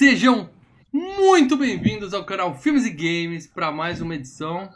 [0.00, 0.48] Sejam
[0.90, 4.72] muito bem-vindos ao canal Filmes e Games para mais uma edição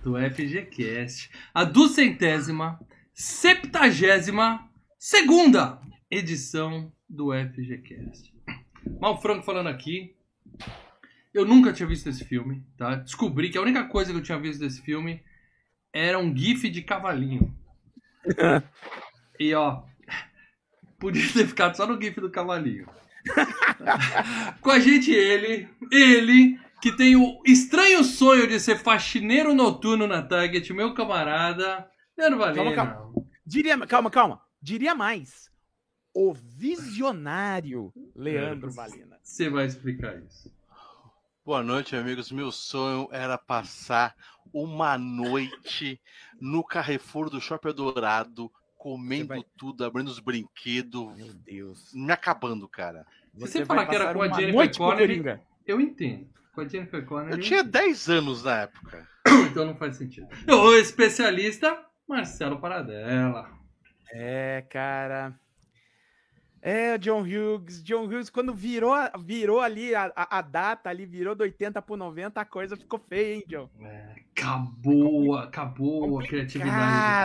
[0.00, 2.78] do FGCast, a duzentésima,
[3.12, 8.32] septagésima, segunda edição do FGCast.
[9.00, 10.14] Mal Franco falando aqui.
[11.34, 12.94] Eu nunca tinha visto esse filme, tá?
[12.94, 15.20] Descobri que a única coisa que eu tinha visto desse filme
[15.92, 17.52] era um gif de cavalinho.
[19.40, 19.82] e ó,
[20.96, 22.86] podia ter ficado só no gif do cavalinho.
[24.60, 30.22] Com a gente ele, ele que tem o estranho sonho de ser faxineiro noturno na
[30.22, 32.74] Target, meu camarada, Leandro Valena.
[32.74, 33.24] Calma, calma.
[33.44, 34.42] Diria, calma, calma.
[34.60, 35.50] Diria mais.
[36.14, 39.18] O visionário Leandro Valena.
[39.22, 40.54] Você vai explicar isso.
[41.44, 42.32] Boa noite, amigos.
[42.32, 44.16] Meu sonho era passar
[44.52, 46.00] uma noite
[46.40, 51.92] no Carrefour do Shopping Dourado, comendo vai- tudo, abrindo os brinquedos, Meu Deus.
[51.94, 53.06] me acabando, cara.
[53.34, 55.40] Se você falar que era com a Jennifer Connelly-.
[55.66, 56.28] Eu entendo.
[56.54, 59.06] Com a Jennifer Connelly, Eu tinha 10 anos na época.
[59.50, 60.28] então não faz sentido.
[60.48, 63.50] O especialista, Marcelo Paradela.
[64.12, 65.38] É, cara.
[66.68, 67.80] É, John Hughes.
[67.84, 72.40] John Hughes, quando virou, virou ali a, a- data, ali virou do 80 pro 90,
[72.40, 73.70] a coisa ficou feia, hein, John?
[73.82, 76.72] É, acabou, acabou a criatividade.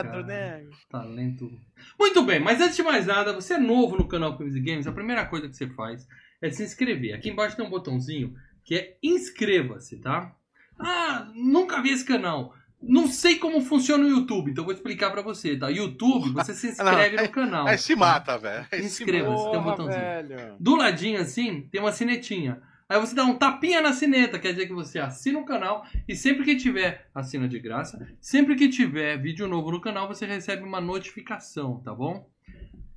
[0.03, 0.23] cara.
[0.23, 0.67] Né?
[0.87, 1.51] Talento.
[1.99, 4.85] Muito bem, mas antes de mais nada, você é novo no canal Filmes e Games,
[4.85, 6.07] a primeira coisa que você faz
[6.39, 7.15] é se inscrever.
[7.15, 10.35] Aqui embaixo tem um botãozinho que é inscreva-se, tá?
[10.79, 12.53] Ah, nunca vi esse canal.
[12.81, 15.69] Não sei como funciona o YouTube, então vou explicar pra você, tá?
[15.69, 17.67] YouTube, você se inscreve no canal.
[17.67, 18.65] Aí se mata, velho.
[18.71, 19.51] Se Inscreva-se.
[19.51, 19.99] tem um botãozinho.
[20.01, 20.55] velho.
[20.59, 22.61] Do ladinho assim, tem uma sinetinha.
[22.89, 26.13] Aí você dá um tapinha na sineta, quer dizer que você assina o canal e
[26.15, 30.63] sempre que tiver, assina de graça, sempre que tiver vídeo novo no canal, você recebe
[30.63, 32.27] uma notificação, tá bom?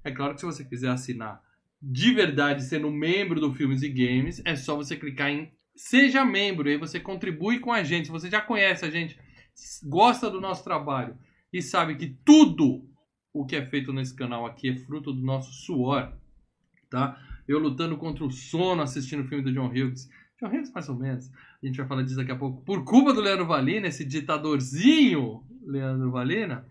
[0.02, 1.40] É claro que se você quiser assinar
[1.80, 6.68] de verdade sendo membro do Filmes e Games, é só você clicar em Seja Membro,
[6.68, 8.06] aí você contribui com a gente.
[8.06, 9.16] Se você já conhece a gente,
[9.84, 11.16] gosta do nosso trabalho
[11.52, 12.88] e sabe que tudo
[13.32, 16.12] o que é feito nesse canal aqui é fruto do nosso suor,
[16.88, 17.20] tá?
[17.46, 20.08] Eu lutando contra o sono assistindo o filme do John Hughes.
[20.40, 21.30] John Hughes, mais ou menos.
[21.62, 22.62] A gente vai falar disso daqui a pouco.
[22.62, 26.66] Por culpa do Leandro Valina, esse ditadorzinho Leandro Valina,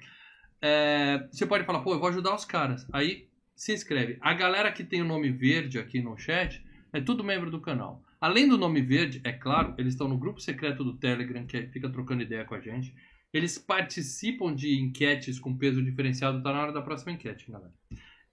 [0.62, 2.88] é, você pode falar, pô, eu vou ajudar os caras.
[2.92, 4.18] Aí se inscreve.
[4.22, 8.02] A galera que tem o nome verde aqui no chat é tudo membro do canal.
[8.24, 11.90] Além do nome verde, é claro, eles estão no grupo secreto do Telegram, que fica
[11.90, 12.96] trocando ideia com a gente.
[13.34, 16.42] Eles participam de enquetes com peso diferenciado.
[16.42, 17.74] Tá na hora da próxima enquete, galera.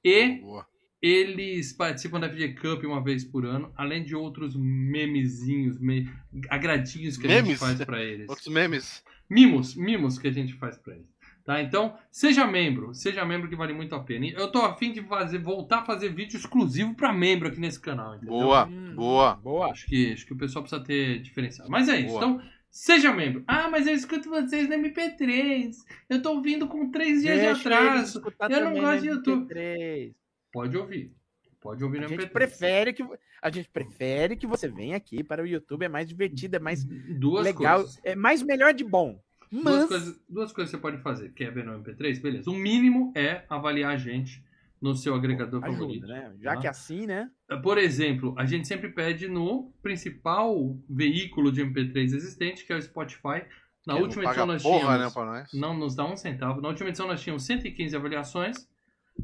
[0.04, 0.64] E Boa.
[1.02, 6.08] eles participam da FG Cup uma vez por ano, além de outros memezinhos, me...
[6.48, 7.58] agradinhos que a gente Memes?
[7.58, 8.28] faz pra eles.
[8.28, 9.02] Outros memes.
[9.28, 11.08] Mimos, mimos que a gente faz pra eles.
[11.44, 11.60] Tá?
[11.62, 14.26] Então, seja membro, seja membro que vale muito a pena.
[14.26, 18.14] Eu tô afim de fazer, voltar a fazer vídeo exclusivo pra membro aqui nesse canal,
[18.14, 18.34] entendeu?
[18.34, 19.34] Boa, Hum, boa.
[19.36, 19.70] Boa.
[19.70, 21.70] Acho que, acho que o pessoal precisa ter diferenciado.
[21.70, 22.08] Mas é isso.
[22.18, 22.18] Boa.
[22.18, 23.42] Então, seja membro.
[23.48, 25.72] Ah, mas eu escuto vocês no MP3.
[26.08, 28.18] Eu tô ouvindo com três dias de Deixa eles atraso.
[28.18, 29.54] escutar Eu não também gosto no de YouTube.
[29.54, 30.14] MP3.
[30.52, 31.12] Pode ouvir.
[31.60, 32.30] Pode ouvir no A gente MP3.
[32.32, 33.04] prefere que
[33.42, 36.84] a gente prefere que você venha aqui para o YouTube, é mais divertido, é mais
[36.84, 37.98] Duas legal, coisas.
[38.04, 39.18] é mais melhor de bom.
[39.50, 41.32] Duas Mas coisas, duas coisas você pode fazer.
[41.32, 42.20] Quer ver no MP3?
[42.20, 42.50] Beleza.
[42.50, 44.42] O mínimo é avaliar a gente
[44.80, 46.04] no seu agregador favorito.
[46.04, 46.32] ajuda, né?
[46.40, 46.60] Já tá?
[46.60, 47.30] que é assim, né?
[47.62, 52.82] Por exemplo, a gente sempre pede no principal veículo de MP3 existente, que é o
[52.82, 53.42] Spotify.
[53.86, 55.12] Na Que última não edição paga nós porra, né, tínhamos.
[55.14, 55.52] pra nós.
[55.52, 56.60] Não nos dá um centavo.
[56.60, 58.68] Na última edição nós tínhamos 115 avaliações.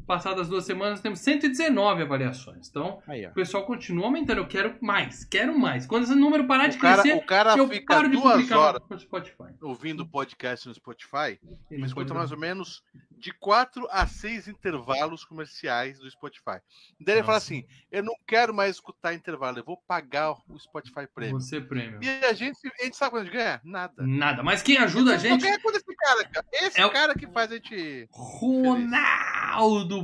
[0.05, 2.69] Passadas duas semanas temos 119 avaliações.
[2.69, 4.37] Então, Aí, o pessoal continua aumentando.
[4.39, 5.85] Eu quero mais, quero mais.
[5.85, 8.49] Quando esse número parar de O cara, crescer, o cara eu fica paro de duas
[8.51, 9.53] horas no Spotify.
[9.61, 11.39] ouvindo podcast no Spotify
[11.69, 12.83] Ele escuta mais ou menos
[13.17, 16.59] de 4 a 6 intervalos comerciais do Spotify.
[17.01, 17.47] Daí ele fala Nossa.
[17.47, 21.39] assim: eu não quero mais escutar intervalo, eu vou pagar o Spotify Premium.
[21.39, 21.99] Você prêmio.
[22.01, 23.59] E a gente, a gente sabe quando a gente ganha?
[23.63, 23.93] Nada.
[23.97, 24.43] Nada.
[24.43, 26.45] Mas quem ajuda a gente ganha quando esse cara, cara.
[26.53, 28.07] Esse É o- cara que faz a gente.
[28.11, 29.36] Ronaldo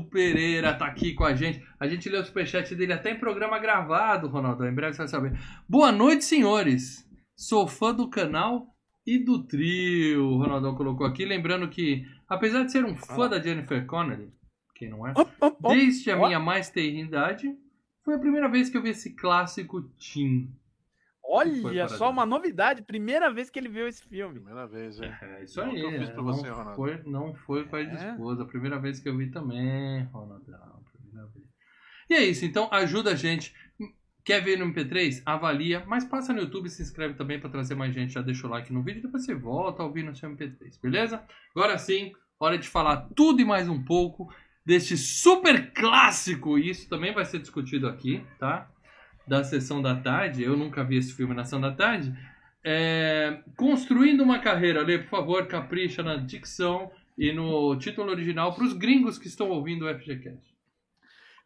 [0.10, 1.64] Pereira tá aqui com a gente.
[1.80, 4.66] A gente lê o superchat dele até em programa gravado, Ronaldo.
[4.66, 5.40] Em breve você vai saber.
[5.70, 7.08] Boa noite, senhores.
[7.36, 8.68] Sou fã do canal
[9.06, 10.26] e do trio.
[10.26, 11.24] O Ronaldão colocou aqui.
[11.24, 14.34] Lembrando que, apesar de ser um fã da Jennifer Connelly,
[14.74, 15.14] quem não é?
[15.70, 17.56] Desde a minha mais tenra idade,
[18.04, 20.50] foi a primeira vez que eu vi esse clássico Tim.
[21.36, 24.36] Olha para só uma novidade, primeira vez que ele viu esse filme.
[24.36, 25.18] Primeira vez, é.
[25.22, 25.76] É isso Não aí.
[25.80, 26.76] que eu fiz pra não, você, Ronaldo.
[26.76, 28.12] Foi, não foi com a É?
[28.12, 28.44] esposa.
[28.44, 30.84] A primeira vez que eu vi também, Ronaldão.
[30.92, 31.46] Primeira vez.
[32.10, 32.46] E é isso.
[32.46, 33.54] Então ajuda a gente.
[34.26, 35.22] Quer ver no MP3?
[35.26, 35.84] Avalia.
[35.86, 38.14] Mas passa no YouTube e se inscreve também para trazer mais gente.
[38.14, 39.02] Já deixa o like no vídeo.
[39.02, 40.80] Depois você volta a ouvir no seu MP3.
[40.82, 41.22] Beleza?
[41.56, 44.34] Agora sim, hora de falar tudo e mais um pouco
[44.66, 46.58] deste super clássico.
[46.58, 48.70] E isso também vai ser discutido aqui, tá?
[49.28, 52.14] Da Sessão da Tarde, eu nunca vi esse filme na Sessão da Tarde,
[52.64, 54.82] é, Construindo uma Carreira.
[54.82, 59.50] Lê, por favor, capricha na dicção e no título original para os gringos que estão
[59.50, 60.54] ouvindo o FGCast.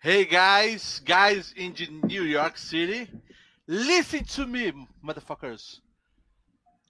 [0.04, 3.12] Hey guys, guys in the New York City,
[3.68, 4.72] listen to me,
[5.02, 5.82] motherfuckers.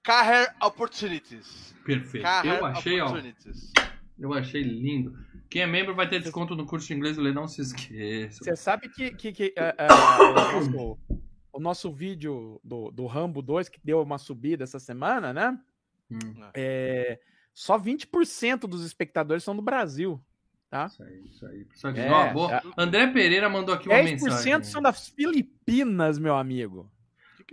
[0.04, 1.74] Career opportunities.
[1.86, 2.24] Perfeito.
[2.24, 3.72] Career Eu achei, ó, opportunities.
[4.20, 5.18] eu achei lindo.
[5.50, 8.44] Quem é membro vai ter desconto no curso de inglês do Lê, não se esqueça.
[8.44, 10.98] Você sabe que, que, que, é, é, o, nosso,
[11.54, 15.58] o nosso vídeo do, do Rambo 2, que deu uma subida essa semana, né?
[16.12, 16.18] Hum,
[16.54, 17.20] É,
[17.54, 20.22] só 20% dos espectadores são do Brasil.
[20.70, 20.88] Tá?
[20.88, 21.64] isso aí, isso aí.
[21.64, 22.56] Pessoal, É, ó, boa.
[22.58, 22.62] é.
[22.78, 24.64] André Pereira mandou aqui uma 10% mensagem.
[24.64, 26.92] são das Filipinas, meu amigo.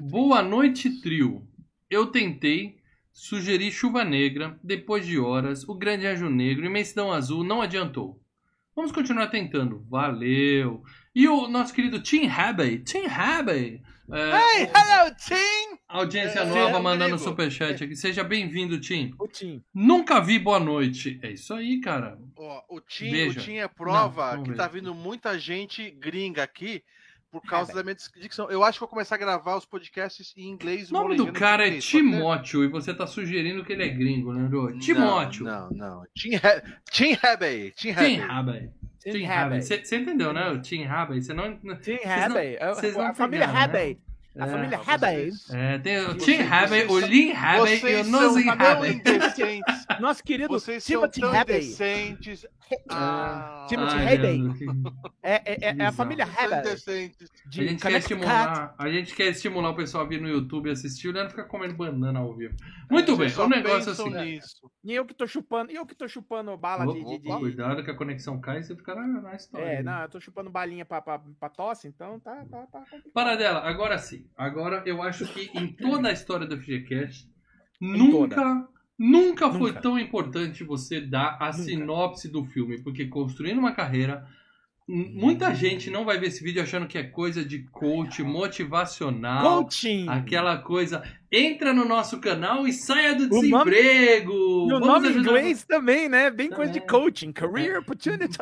[0.01, 1.47] Boa noite, trio.
[1.89, 2.77] Eu tentei
[3.15, 8.21] sugerir Chuva Negra, depois de horas, o Grande Anjo Negro e Mensidão Azul não adiantou.
[8.77, 9.87] Vamos continuar tentando.
[9.89, 10.83] Valeu.
[11.15, 12.81] E o nosso querido Tim Abbey.
[12.81, 13.81] Tim Abbey.
[14.11, 15.79] É, Hey, hello team!
[15.89, 17.19] audiência É, nova é, mandando amigo.
[17.19, 17.95] superchat aqui.
[17.97, 19.15] Seja bem-vindo, Tim.
[19.19, 19.63] O Tim.
[19.73, 21.19] Nunca vi boa noite.
[21.23, 22.19] É isso aí, cara.
[22.37, 23.41] Ó, o Tim, Veja.
[23.41, 24.75] o Tim é prova Não, não que tá vejo.
[24.85, 26.83] vindo muita gente gringa aqui
[27.41, 28.51] por causa da minha dicção.
[28.51, 30.91] Eu acho que vou começar a gravar os podcasts em inglês.
[30.91, 31.99] O nome do cara é pode ser?
[31.99, 34.79] Timóteo e você tá sugerindo que ele é gringo, né, Jô?
[34.79, 35.45] Timóteo.
[35.45, 35.77] Não, não.
[36.01, 36.07] não.
[36.15, 37.71] Tim, He Tim Hebey.
[37.73, 39.29] Tim.
[39.29, 39.63] Abbey.
[39.63, 40.51] Você entendeu, né?
[40.51, 41.23] O Tim Abbey.
[41.23, 41.57] Você não.
[41.57, 42.57] Tim não- Abbey.
[42.59, 42.69] A,
[43.09, 43.97] não família pegaram, né?
[44.37, 45.31] A É, família vocês- Abbey.
[45.53, 48.45] É, tem o Tim Abbey, o Lin Abbey e o Nozin
[48.91, 49.87] indecentes.
[50.01, 51.57] Nosso querido Vocês Timothy Abbey.
[51.59, 52.45] indecentes.
[52.91, 53.95] Ah, Timothy
[54.59, 54.67] que-
[55.23, 57.29] É, é, é, é a família indecentes.
[57.47, 61.09] A gente, quer estimular, a gente quer estimular o pessoal a vir no YouTube assistir,
[61.09, 62.55] o Leandro fica comendo banana ao vivo.
[62.91, 64.25] Muito bem, o negócio é o pensam seguinte.
[64.25, 64.71] nisso.
[64.83, 67.05] E eu que tô chupando, eu que tô chupando bala de.
[67.05, 69.65] de- de- Cuidado que a conexão cai e você fica na, na história.
[69.65, 73.13] É, não, eu tô chupando balinha pra, pra, pra tosse, então tá, tá, tá complicado.
[73.13, 74.24] Paradela, agora sim.
[74.37, 77.29] Agora eu acho que em toda a história do FGCast,
[77.81, 78.69] nunca,
[78.99, 79.81] nunca foi Nunca.
[79.81, 81.53] tão importante você dar a Nunca.
[81.53, 84.27] sinopse do filme, porque construindo uma carreira,
[84.87, 89.43] muita gente não vai ver esse vídeo achando que é coisa de coach motivacional.
[89.63, 90.07] Coaching!
[90.09, 91.03] Aquela coisa,
[91.33, 94.33] entra no nosso canal e saia do O nome- desemprego.
[94.33, 96.31] E o nome em ajudar- inglês também, né?
[96.31, 96.83] Bem coisa de É.
[96.83, 98.37] coaching, career opportunities.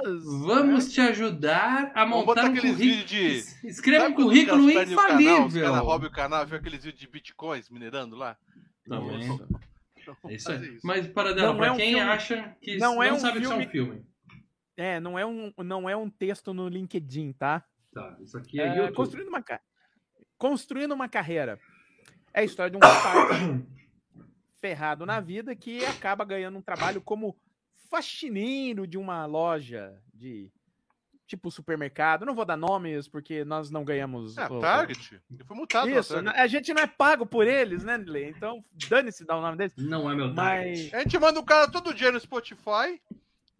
[0.44, 2.76] Vamos te ajudar a montar um aqueles currículo.
[2.76, 5.62] vídeos de- Escreva um Sabe currículo o canal, Os infalível.
[5.62, 8.36] caras roubam o canal, viu aqueles vídeos de bitcoins minerando lá?
[8.88, 8.96] Tá
[10.28, 10.50] Isso.
[10.50, 10.80] É isso.
[10.82, 13.18] Mas, para Não dela, pra é um quem filme- acha que não não, é um
[13.20, 14.02] sabe que isso é um filme- filme.
[14.82, 17.64] É, não é um, não é um texto no LinkedIn, tá?
[17.93, 18.94] Tá, isso aqui é, É, YouTube.
[18.96, 19.44] construindo, uma,
[20.37, 21.58] construindo uma carreira.
[22.34, 23.62] É a história de um rapaz
[24.61, 27.37] ferrado na vida que acaba ganhando um trabalho como
[27.90, 30.50] faxineiro de uma loja de
[31.26, 32.26] tipo supermercado.
[32.26, 34.37] Não vou dar nomes porque nós não ganhamos.
[34.37, 35.20] É, o- Target.
[35.38, 38.31] Eu fui multado Isso, a gente não é pago por eles, né, Nilê?
[38.31, 39.74] Então, dane-se dar o nome deles.
[39.77, 40.94] Não é meu Mas, target.
[40.96, 43.01] A gente manda o cara todo dia no Spotify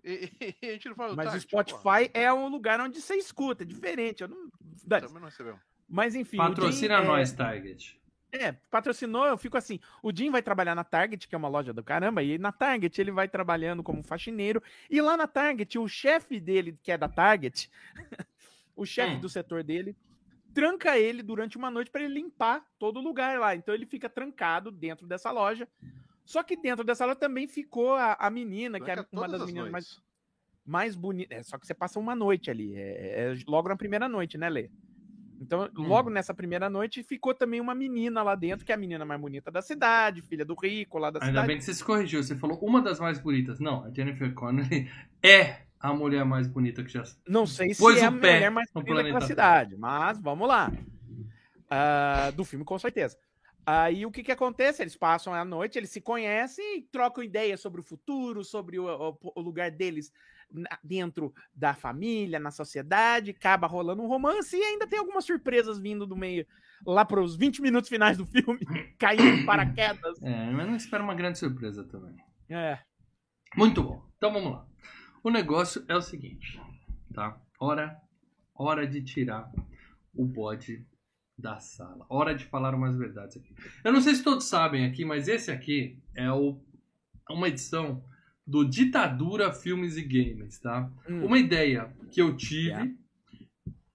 [0.05, 3.63] e, e a gente não mas o Target, Spotify é um lugar onde você escuta,
[3.63, 4.23] é diferente.
[4.23, 4.49] Eu não...
[4.89, 5.61] Também não recebemos.
[5.89, 6.39] Mas enfim.
[6.39, 8.01] o Jim, Patrocina é, nós, Target.
[8.33, 9.79] É, patrocinou, eu fico assim.
[10.03, 12.99] O Jim vai trabalhar na Target, que é uma loja do caramba, e na Target
[12.99, 14.63] ele vai trabalhando como faxineiro.
[14.89, 17.71] E lá na Target, o chefe dele, que é da Target,
[18.75, 19.21] o chefe Hum.
[19.21, 19.95] do setor dele,
[20.55, 23.55] tranca ele durante uma noite para ele limpar todo o lugar lá.
[23.55, 25.69] Então ele fica trancado dentro dessa loja.
[26.33, 29.43] Só que dentro dessa loja também ficou a, a menina, que é Tranca uma das
[29.43, 30.03] as meninas mais, noites.
[30.65, 31.39] mais bonitas.
[31.39, 32.75] É, só que você passa uma noite ali.
[32.75, 34.71] É, é logo na primeira noite, né, Lê?
[35.39, 39.05] Então, logo nessa primeira noite, ficou também uma menina lá dentro, que é a menina
[39.05, 41.47] mais bonita da cidade, filha do rico lá da Ainda cidade.
[41.49, 42.23] bem que você se corrigiu.
[42.23, 43.61] Você falou uma das mais bonitas.
[43.61, 44.89] Não, a Jennifer Connelly
[45.23, 47.05] é a mulher mais bonita que já.
[47.29, 50.73] Não sei se é a mulher mais bonita da cidade, mas vamos lá.
[51.69, 53.19] Ah, do filme, com certeza.
[53.65, 54.83] Aí o que que acontece?
[54.83, 58.87] Eles passam a noite, eles se conhecem e trocam ideias sobre o futuro, sobre o,
[58.87, 60.13] o- o lugar deles
[60.83, 66.07] dentro da família, na sociedade, acaba rolando um romance e ainda tem algumas surpresas vindo
[66.07, 66.47] do meio,
[66.85, 68.61] lá para os 20 minutos finais do filme,
[68.99, 70.23] caindo de paraquedas.
[70.23, 72.17] É, mas não espera uma grande surpresa também.
[72.51, 72.79] É.
[73.57, 74.05] Muito bom.
[74.19, 74.67] Então vamos lá.
[75.23, 76.61] O negócio é o seguinte,
[77.15, 77.41] tá?
[77.59, 77.99] Hora,
[78.55, 79.51] hora de tirar
[80.15, 80.85] o bode
[81.43, 82.07] da sala.
[82.09, 83.55] Hora de falar umas verdades aqui.
[83.85, 86.57] Eu não sei se todos sabem aqui, mas esse aqui é o,
[87.29, 88.03] uma edição
[88.47, 90.91] do Ditadura Filmes e Games, tá?
[91.09, 91.27] Hum.
[91.27, 92.69] Uma ideia que eu tive.
[92.69, 92.93] Yeah.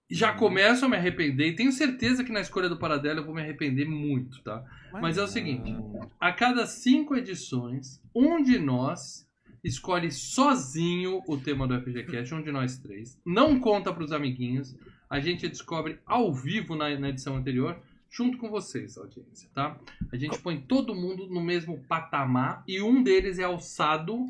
[0.10, 3.36] Já começo a me arrepender e tenho certeza que na escolha do Paradelo eu vou
[3.36, 4.64] me arrepender muito, tá?
[4.94, 5.76] Mas é o seguinte:
[6.18, 9.28] a cada cinco edições, um de nós
[9.62, 13.20] escolhe sozinho o tema do FGCast, um de nós três.
[13.26, 14.78] Não conta pros amiguinhos.
[15.10, 19.78] A gente descobre ao vivo na, na edição anterior, junto com vocês, audiência, tá?
[20.12, 24.26] A gente põe todo mundo no mesmo patamar e um deles é alçado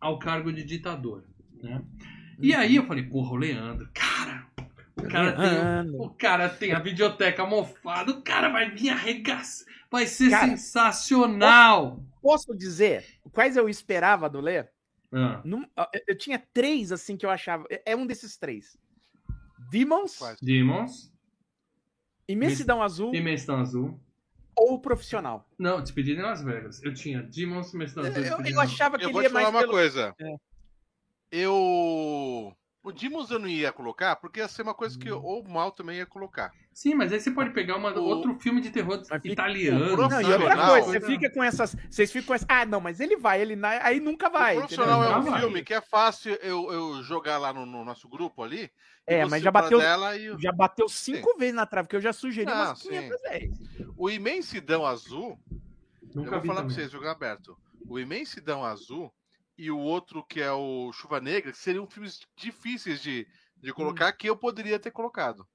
[0.00, 1.24] ao cargo de ditador,
[1.62, 1.82] né?
[2.38, 4.46] E aí eu falei, porra, o Leandro, cara,
[4.96, 10.06] o cara tem, o cara tem a videoteca mofada, o cara vai vir arregaçar, vai
[10.06, 12.02] ser Cara, sensacional.
[12.22, 14.64] Posso dizer quais eu esperava do Lê?
[15.12, 15.42] Ah,
[16.06, 17.64] eu tinha três, assim, que eu achava.
[17.68, 18.78] É é um desses três:
[19.70, 20.18] Demons?
[20.42, 21.12] Demons,
[22.28, 24.00] Imensidão Azul Dimensão Azul.
[24.56, 25.48] ou Profissional.
[25.58, 26.82] Não, Despedida em Las Vegas.
[26.82, 28.22] Eu tinha Demons, Dimensão Eu, Azul.
[28.24, 29.72] eu- eu em- achava que Eu ele vou ia te falar mais uma pelo...
[29.72, 30.14] coisa.
[30.20, 30.34] É.
[31.32, 32.54] Eu.
[32.82, 35.98] O Dimos eu não ia colocar, porque ia ser uma coisa que o Mal também
[35.98, 36.50] ia colocar.
[36.72, 39.96] Sim, mas aí você pode pegar uma, O- outro filme de terror Mas italiano.
[39.98, 41.76] Não, e outra coisa, você fica com essas.
[41.90, 42.46] Vocês ficam com essa.
[42.48, 44.56] Ah, não, mas ele vai, ele na- aí nunca vai.
[44.56, 45.12] o profissional entendeu?
[45.14, 45.40] é um Não vai.
[45.40, 48.70] filme que é fácil eu, eu jogar lá no, no nosso grupo ali.
[49.06, 52.12] É, mas já pra bateu, e já bateu cinco vezes na trave, que eu já
[52.14, 52.88] sugeri Não, umas sim.
[52.88, 53.58] 500 vezes.
[53.96, 55.38] o Imensidão Azul.
[56.14, 56.70] Nunca eu vou falar pra também.
[56.76, 57.56] vocês, jogar aberto.
[57.86, 59.12] O Imensidão Azul
[59.64, 63.26] e o outro que é o Chuva Negra, que seriam filmes difíceis de,
[63.56, 65.46] de colocar, que eu poderia ter colocado.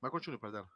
[0.00, 0.66] Mas continue, para dela.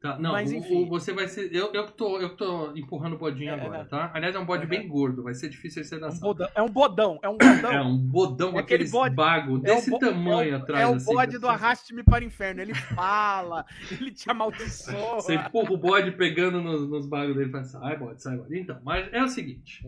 [0.00, 1.54] Tá, não, Mas, o- você vai ser.
[1.54, 3.88] Eu, eu, que tô, eu tô empurrando o bodinho É, agora, né?
[3.88, 4.10] tá?
[4.12, 4.68] Aliás, é um bode Uhum.
[4.68, 7.18] bem gordo, vai ser difícil você É um bodão, é um bodão.
[7.22, 7.72] É um bodão.
[7.72, 10.62] É um bodão com É aquele aqueles bode- bago É desse bo- tamanho é o,
[10.62, 10.82] atrás.
[10.82, 12.60] É o assim, bode do você- Arraste-me para o Inferno.
[12.60, 15.20] Ele fala, ele te amaldiçoa.
[15.20, 18.58] Você empurra o bode pegando nos, nos bagos dele e fala, sai bode, sai bode.
[18.58, 19.86] Então, mas é o seguinte.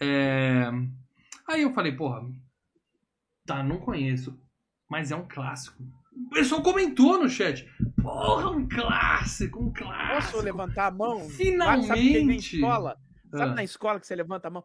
[0.00, 0.70] é,
[1.48, 2.22] Aí eu falei, porra,
[3.46, 4.38] tá, não conheço,
[4.88, 5.82] mas é um clássico.
[6.14, 7.66] O pessoal comentou no chat.
[8.00, 10.32] Porra, um clássico, um clássico.
[10.32, 11.28] Posso levantar a mão?
[11.30, 11.86] Finalmente!
[11.88, 12.96] Sabe em escola?
[13.30, 13.54] Sabe Ah.
[13.54, 14.64] na escola que você levanta a mão?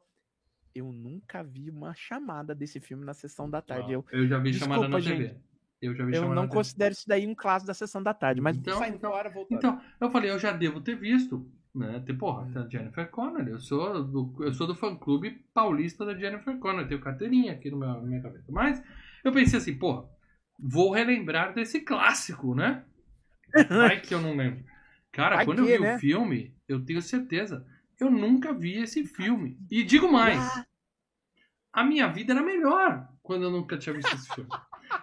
[0.76, 3.94] Eu nunca vi uma chamada desse filme na sessão da tarde.
[3.94, 5.18] Eu, Eu já vi Desculpa, chamada na gente.
[5.30, 5.40] TV.
[5.82, 6.54] Eu já vi eu não na TV.
[6.54, 9.48] considero isso daí um clássico da sessão da tarde, mas Então- então- voltando.
[9.58, 12.02] Então, eu falei, eu já devo ter visto, né?
[12.06, 13.52] Tem, porra, tem a Jennifer Connelly.
[13.52, 16.84] Eu sou do, eu sou do fã-clube paulista da Jennifer Connelly.
[16.84, 18.52] Eu tenho carteirinha aqui no meu, na minha cabeça.
[18.52, 18.84] Mas
[19.24, 20.10] eu pensei assim, porra,
[20.60, 22.84] vou relembrar desse clássico, né?
[23.70, 24.64] Vai que eu não lembro.
[25.12, 25.96] Cara, Vai quando que, eu vi né?
[25.96, 27.66] o filme, eu tenho certeza,
[28.00, 29.58] eu nunca vi esse filme.
[29.70, 30.66] E digo mais, Ah,
[31.74, 34.50] a minha vida era melhor quando eu nunca tinha visto esse filme.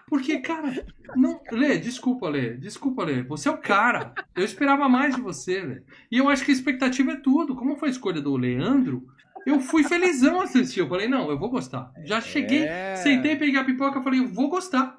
[0.09, 0.87] Porque, cara,
[1.17, 1.41] não.
[1.51, 2.57] Lê, desculpa, Lê.
[2.57, 3.23] Desculpa, Lê.
[3.25, 4.15] Você é o cara.
[4.35, 5.83] Eu esperava mais de você, Lê.
[6.11, 7.55] E eu acho que a expectativa é tudo.
[7.55, 9.05] Como foi a escolha do Leandro,
[9.47, 10.81] eu fui felizão assistir.
[10.81, 11.93] Eu falei, não, eu vou gostar.
[12.05, 12.97] Já cheguei, É.
[12.97, 14.97] sentei, peguei a pipoca, falei, eu vou gostar.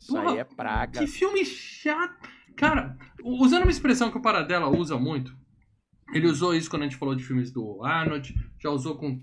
[0.00, 1.00] Isso aí Porra, é praga.
[1.00, 2.28] Que filme chato.
[2.56, 5.34] Cara, usando uma expressão que o Paradela usa muito,
[6.12, 9.20] ele usou isso quando a gente falou de filmes do Arnold, já usou com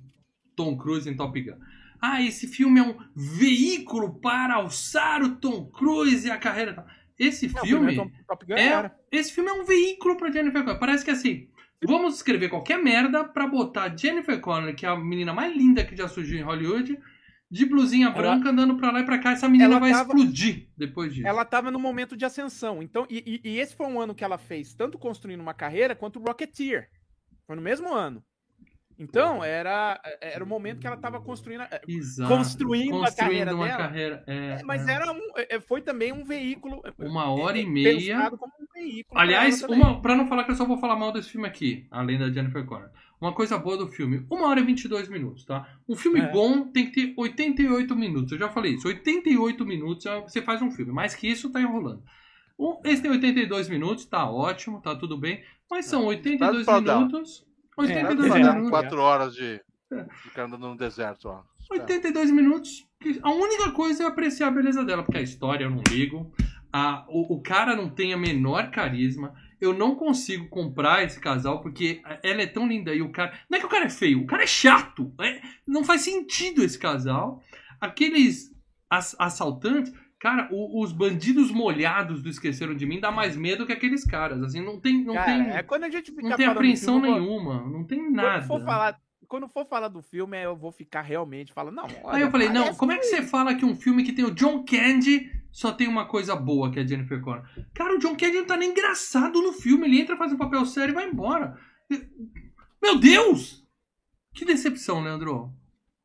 [0.55, 1.57] Tom Cruise em Top Gun.
[2.01, 6.85] Ah, esse filme é um veículo para alçar o Tom Cruise e a carreira.
[7.17, 10.79] Esse Não, filme, Tom- Top Gun é, esse filme é um veículo para Jennifer Connelly.
[10.79, 11.49] Parece que assim,
[11.83, 15.95] vamos escrever qualquer merda para botar Jennifer Connelly, que é a menina mais linda que
[15.95, 16.97] já surgiu em Hollywood,
[17.49, 19.31] de blusinha branca andando pra lá e pra cá.
[19.31, 21.25] Essa menina ela vai tava- explodir depois disso.
[21.27, 22.83] Ela tava no momento de ascensão.
[22.83, 25.95] Então, e, e- e esse foi um ano que ela fez tanto construindo uma carreira
[25.95, 26.89] quanto o Rocketeer.
[27.47, 28.21] Foi no mesmo ano.
[28.99, 32.29] Então, era, era o momento que ela tava construindo, a- Exato.
[32.35, 33.77] construindo, a carreira uma dela.
[33.77, 34.23] carreira.
[34.25, 34.93] é, Mas é.
[34.93, 36.81] era um, é, foi também um veículo.
[36.97, 38.31] uma hora e é, meia.
[38.31, 39.63] um Aliás,
[40.01, 42.65] pra não falar que eu só vou falar mal desse filme aqui, além da Jennifer
[42.65, 42.91] Connelly.
[43.19, 45.67] Uma coisa boa do filme, uma hora e 22 minutos, tá?
[45.89, 46.31] Um filme É.
[46.31, 48.31] bom tem que ter 88 minutos.
[48.31, 50.91] Eu já falei isso, 88 minutos é- você faz um filme.
[50.91, 52.03] Mais que isso, tá enrolando.
[52.83, 55.43] Esse tem 82 minutos, tá ótimo, tá tudo bem.
[55.69, 57.45] Mas são 82 Tá minutos.
[57.77, 58.55] É, 82 tá Vai dar Deserto.
[58.55, 58.69] minutos.
[58.69, 61.41] quatro horas de, de cara andando no deserto, ó.
[61.69, 62.87] 82 minutos.
[63.21, 66.33] A única coisa é apreciar a beleza dela, porque a história eu não ligo.
[66.71, 69.33] A, o, o cara não tem a menor carisma.
[69.59, 73.33] Eu não consigo comprar esse casal porque ela é tão linda e o cara.
[73.49, 75.11] Não é que o cara é feio, o cara é chato.
[75.19, 77.43] É- não faz sentido esse casal.
[77.81, 78.51] Aqueles
[78.89, 79.93] ass- assaltantes.
[80.19, 84.41] Cara, o- os bandidos molhados do Esqueceram de Mim dá mais medo que aqueles caras.
[84.41, 87.19] Assim, não tem, não Cara, tem, é quando a gente fica não tem apreensão filme,
[87.19, 87.61] nenhuma.
[87.69, 88.39] Não tem nada.
[88.39, 91.83] Quando for falar, quando for falar do filme, eu vou ficar realmente falando, não.
[92.03, 94.25] olha, Aí eu falei, não, como é que você fala que um filme que tem
[94.25, 97.45] o John Candy só tem uma coisa boa, que é a Jennifer Connelly?
[97.75, 100.65] Cara, o John Candy não tá nem engraçado no filme, ele entra, faz um papel
[100.65, 101.55] sério e vai embora.
[102.81, 103.63] Meu Deus!
[104.33, 105.51] Que decepção, Leandro.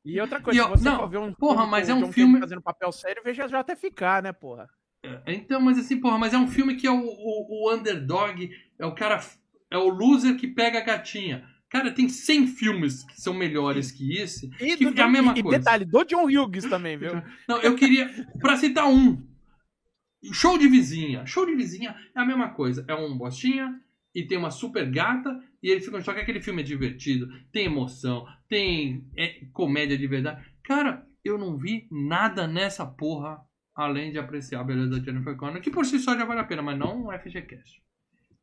[0.04, 1.92] E outra coisa, E, se ó, você não, for ver um porra, filme mas com
[1.92, 4.68] é um Candy filme- fazendo papel sério, veja já até ficar, né, porra?
[5.04, 8.50] É, Então, mas assim, porra, mas é um filme que é o, o, o underdog,
[8.78, 9.20] é o cara,
[9.70, 11.48] é o loser que pega a gatinha.
[11.68, 14.50] Cara, tem 100 filmes que são melhores que esse.
[14.60, 15.58] E, Que do é a mesma e coisa.
[15.58, 17.12] detalhe, do John Hughes também, viu?
[17.48, 19.22] Não, eu queria, pra citar um,
[20.32, 21.26] Show de vizinha.
[21.26, 22.84] Show de vizinha é a mesma coisa.
[22.86, 23.80] É um bostinha
[24.14, 27.64] e tem uma super gata e eles ficam só que aquele filme é divertido, tem
[27.66, 30.44] emoção, tem é, comédia de verdade.
[30.62, 33.42] Cara, eu não vi nada nessa porra
[33.74, 36.44] além de apreciar a beleza da Jennifer Connelly, que por si só já vale a
[36.44, 37.82] pena, mas não um FGCast.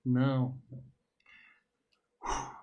[0.04, 0.60] Não.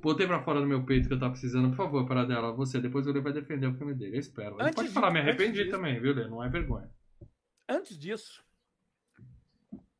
[0.00, 1.70] Botei pra fora do meu peito que eu tava precisando.
[1.70, 2.80] Por favor, para dela, você.
[2.80, 4.16] Depois o Lê vai defender o filme dele.
[4.16, 4.54] Eu espero.
[4.56, 6.28] Ele Antes pode de- falar, me antes arrependi disso- também, viu, Lê?
[6.28, 6.88] Não é vergonha.
[7.68, 8.44] Antes disso,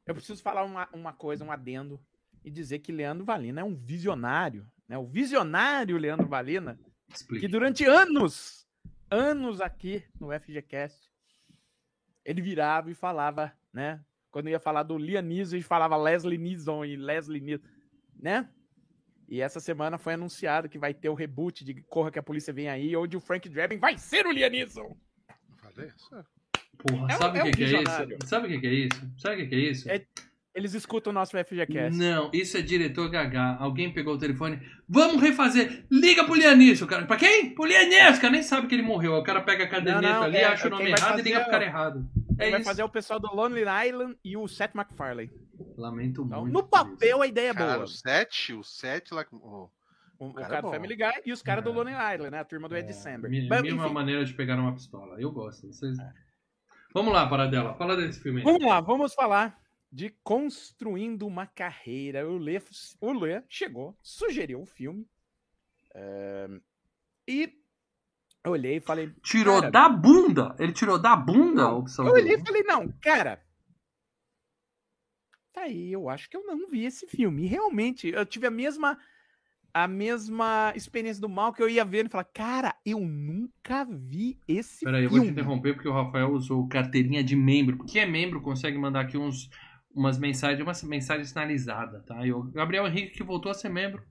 [0.06, 2.00] eu preciso falar uma, uma coisa, um adendo,
[2.44, 4.96] e dizer que Leandro Valina é um visionário, né?
[4.98, 6.78] O visionário Leandro Valina,
[7.08, 7.48] que Explique.
[7.48, 8.66] durante anos,
[9.10, 11.10] anos aqui no FGCast,
[12.24, 14.00] ele virava e falava, né?
[14.30, 17.64] Quando ia falar do Liam Neeson, ele falava Leslie Neeson e Leslie Neeson,
[18.14, 18.48] né?
[19.28, 22.52] E essa semana foi anunciado que vai ter o reboot de Corra que a Polícia
[22.52, 24.96] Vem Aí, onde o Frank Drebin vai ser o Liam Neeson.
[25.56, 26.10] Falei isso?
[26.78, 28.28] Porra, É um- sabe é o um que, que é isso?
[28.28, 29.12] Sabe o que, que é isso?
[29.18, 29.90] Sabe o que, que é isso?
[29.90, 30.06] É
[30.56, 31.98] Eles escutam o nosso FGCast.
[31.98, 33.56] Não, isso é diretor Gagá.
[33.60, 34.58] Alguém pegou o telefone.
[34.88, 35.84] Vamos refazer.
[35.90, 37.04] Liga pro Lianisson, cara.
[37.04, 37.54] Pra quem?
[37.54, 38.30] Pro Lianisson, cara.
[38.32, 39.12] Nem sabe que ele morreu.
[39.14, 41.18] O cara pega a caderneta Não, não, ali, é- acha o é nome vai errado
[41.18, 42.08] e liga pro cara errado.
[42.38, 45.30] É Quem vai fazer o pessoal do Lonely Island e o Seth MacFarlane.
[45.76, 46.52] Lamento Então, muito.
[46.54, 47.84] no papel, a ideia é Cara, boa.
[47.84, 49.24] o 7, o 7 lá.
[49.32, 49.70] o-
[50.18, 50.72] O, o cara cara, é do bom.
[50.74, 51.74] Family Guy e os caras do É.
[51.74, 52.38] Lonely Island, né?
[52.40, 53.04] A turma do Ed isso.
[53.04, 53.30] December.
[53.30, 55.20] Mas, Mesma enfim, maneira de pegar uma pistola.
[55.20, 55.66] Eu gosto.
[55.66, 55.98] Vocês...
[56.94, 57.74] Vamos lá, Paradela.
[57.74, 58.44] Fala desse filme aí.
[58.44, 59.58] vamos lá, vamos falar
[59.90, 62.28] de Construindo uma Carreira.
[62.28, 62.60] O Lê,
[63.00, 65.06] o Lê chegou, sugeriu um filme.
[65.94, 66.48] é,
[67.28, 67.52] e
[68.44, 69.12] eu olhei e falei.
[69.22, 70.54] Tirou cara, da bunda.
[70.58, 73.42] Ele tirou da bunda a opção Eu olhei e falei, não, cara.
[75.52, 77.44] Tá aí, eu acho que eu não vi esse filme.
[77.44, 78.96] E realmente, eu tive a mesma
[79.74, 84.40] a mesma experiência do mal que eu ia ver e falar, cara, eu nunca vi
[84.48, 85.38] esse Peraí, eu vou te filme.
[85.38, 87.84] interromper porque o Rafael usou carteirinha de membro.
[87.84, 89.50] Quem é membro consegue mandar aqui uns,
[89.96, 92.24] umas mensagens, uma mensagem sinalizada, tá?
[92.24, 94.02] E o Gabriel Henrique que voltou a ser membro.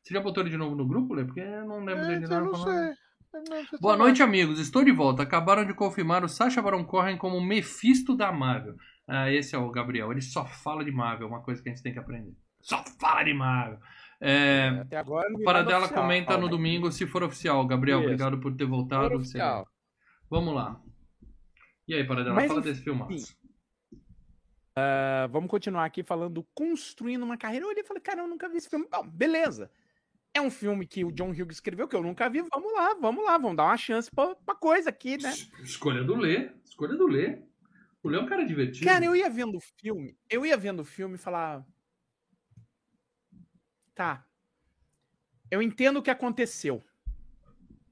[0.00, 1.24] Você já botou ele de novo no grupo, Lê?
[1.24, 2.72] Porque eu não lembro dele É, eu não sei.
[2.72, 4.58] Não Boa noite, amigos.
[4.60, 5.22] Estou de volta.
[5.22, 8.74] Acabaram de confirmar o Sacha Baron Cohen como Mephisto da Marvel.
[9.08, 10.12] Ah, esse é o Gabriel.
[10.12, 12.32] Ele só fala de Marvel, uma coisa que a gente tem que aprender.
[12.60, 13.78] Só fala de Marvel.
[14.20, 17.66] É, Até agora não Paradela nada oficial, comenta no domingo se for oficial.
[17.66, 18.06] Gabriel, Isso.
[18.06, 19.20] obrigado por ter voltado.
[20.30, 20.80] Vamos lá.
[21.88, 23.41] E aí, Paradela, Mas, fala enfim, desse filmaço.
[24.74, 27.64] Ah, vamos continuar aqui falando Construindo uma Carreira.
[27.64, 28.86] Eu olhei e falei, cara, eu nunca vi esse filme.
[28.90, 29.70] Bom, beleza.
[30.34, 32.40] É um filme que o John Hughes escreveu, que eu nunca vi.
[32.50, 35.28] Vamos lá, vamos lá, vamos dar uma chance pra, pra coisa aqui, né?
[35.30, 36.50] Es- Escolha do Lê.
[36.64, 37.42] Escolha do Lê.
[38.02, 38.86] O Lê é um cara divertido.
[38.86, 41.62] Cara, eu ia vendo o filme, eu ia vendo o filme e falar.
[43.94, 44.24] Tá.
[45.50, 46.82] Eu entendo o que aconteceu.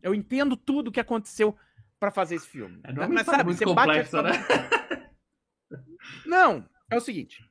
[0.02, 1.54] Eu entendo tudo o que aconteceu
[1.98, 2.80] pra fazer esse filme.
[2.84, 4.32] É, não é uma história muito você bate complexa, né?
[6.26, 7.44] Não, é o seguinte.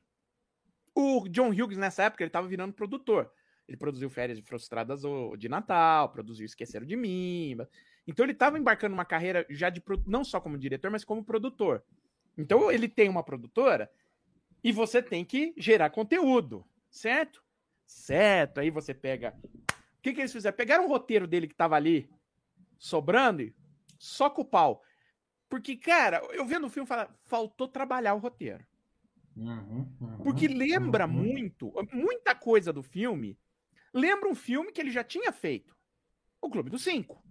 [0.94, 3.30] O John Hughes, nessa época, ele tava virando produtor.
[3.68, 5.02] Ele produziu Férias Frustradas
[5.38, 7.56] de Natal, produziu Esqueceram de Mim.
[8.06, 11.84] Então ele tava embarcando uma carreira já de não só como diretor, mas como produtor.
[12.36, 13.88] Então ele tem uma produtora
[14.64, 17.42] e você tem que gerar conteúdo, certo?
[17.86, 18.58] Certo.
[18.58, 19.34] Aí você pega.
[19.44, 20.56] O que, que eles fizeram?
[20.56, 22.10] Pegaram o roteiro dele que tava ali
[22.76, 23.54] sobrando e
[24.34, 24.82] com o pau.
[25.50, 28.64] Porque, cara, eu vendo o filme fala, faltou trabalhar o roteiro.
[29.36, 31.12] Uhum, uhum, Porque lembra uhum.
[31.12, 33.36] muito, muita coisa do filme.
[33.92, 35.76] Lembra um filme que ele já tinha feito.
[36.40, 37.22] O Clube dos Cinco.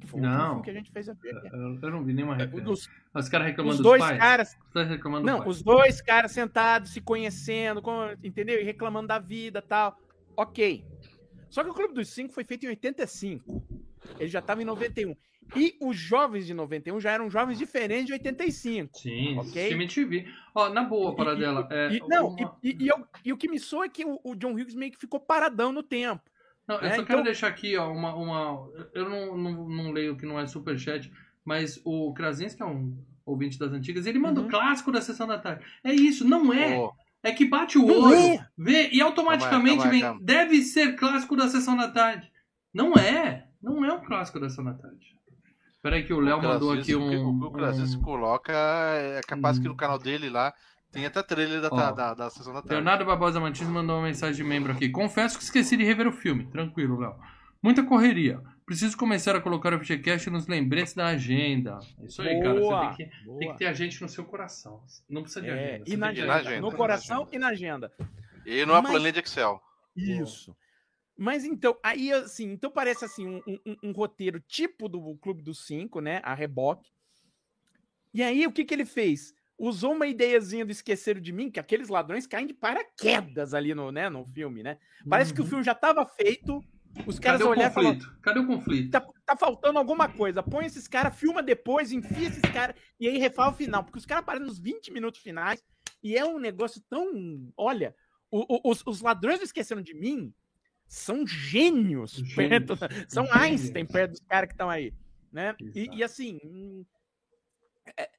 [0.00, 0.48] Que foi o Não.
[0.48, 1.34] filme que a gente fez a ver.
[1.52, 2.68] Eu, eu não vi nenhuma referência.
[2.72, 4.18] Os, Os caras reclamando os dos dois pais.
[4.18, 4.58] caras.
[4.74, 8.60] Os reclamando Não, dos os dois caras sentados, se conhecendo, com- entendeu?
[8.60, 9.96] E reclamando da vida tal.
[10.36, 10.84] Ok.
[11.48, 13.62] Só que o Clube dos Cinco foi feito em 85.
[14.18, 15.14] Ele já estava em 91.
[15.56, 18.98] E os jovens de 91 já eram jovens diferentes de 85.
[18.98, 19.68] Sim, Ok.
[19.68, 20.26] time TV.
[20.54, 21.66] Ó, na boa, Paradela.
[21.70, 23.88] e- é, e- não, uma- e, e- e eu- e o que me soa é
[23.88, 26.22] que o, o John Hughes meio que ficou paradão no tempo.
[26.68, 28.14] Não, eu É, só então- quero deixar aqui, ó, uma.
[28.14, 31.10] uma eu não, não, não leio que não é superchat,
[31.44, 34.50] mas o Krasinski é um ouvinte das antigas, ele manda o Uhum.
[34.50, 35.64] clássico da sessão da tarde.
[35.84, 36.78] É isso, não é.
[36.78, 38.48] Ô, É que bate o Não olho, é.
[38.56, 40.00] vê, e automaticamente Calma aí, vem.
[40.00, 42.32] calma aí, Deve ser clássico da sessão da tarde.
[42.72, 43.46] Não é.
[43.62, 45.14] Não é um clássico da sessão da tarde.
[45.82, 47.06] Peraí que o Léo mandou aqui um.
[47.06, 48.02] O que o um...
[48.02, 50.52] coloca é capaz que no canal dele lá
[50.92, 52.74] tem até trailer da, Ó, da, da sessão da tarde.
[52.74, 54.88] Leonardo Barbosa Martins mandou uma mensagem de membro aqui.
[54.90, 56.46] Confesso que esqueci de rever o filme.
[56.46, 57.14] Tranquilo, Léo.
[57.62, 58.40] Muita correria.
[58.66, 61.78] Preciso começar a colocar o FGCast nos lembretes da agenda.
[62.00, 62.54] É Isso aí, cara.
[62.60, 63.38] Boa, Você tem que, boa.
[63.38, 64.80] tem que ter a gente no seu coração.
[65.08, 65.84] Não precisa de É, agenda.
[65.86, 67.36] e na agenda, agenda, no na coração agenda.
[67.36, 67.92] e na agenda.
[68.46, 69.60] E não é Mas- planilha de Excel.
[69.96, 70.56] Isso.
[71.22, 75.66] Mas então, aí assim, então parece assim um, um- um roteiro tipo do Clube dos
[75.66, 76.22] Cinco, né?
[76.24, 76.90] A reboque.
[78.14, 79.34] E aí o que que ele fez?
[79.62, 83.92] usou uma ideiazinha do Esqueceram de Mim, que aqueles ladrões caem de paraquedas ali no,
[83.92, 84.78] né, no filme, né?
[85.06, 85.50] Parece que o Uhum.
[85.50, 86.64] filme já estava feito,
[87.06, 88.20] os caras Cadê o olharam e falaram, conflito?
[88.22, 88.90] Cadê o conflito?
[88.90, 93.18] tá, tá faltando alguma coisa, põe esses caras, filma depois, enfia esses caras, e aí
[93.18, 95.62] refala o final, porque os caras param nos 20 minutos finais,
[96.02, 97.94] e é um negócio tão, olha,
[98.30, 100.32] o- o- os, os ladrões do Esqueceram de Mim
[100.92, 102.34] são gênios, Gênios.
[102.34, 102.76] perto-
[103.08, 103.42] são Gênios.
[103.42, 104.92] Einstein perto dos caras que estão aí,
[105.32, 105.54] né?
[105.74, 106.84] E, e assim,
[107.96, 108.10] é-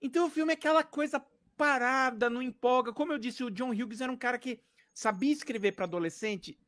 [0.00, 1.22] então o filme é aquela coisa
[1.56, 2.92] parada, não empolga.
[2.94, 4.58] Como eu disse, o John Hughes era um cara que
[4.94, 6.58] sabia escrever para adolescente,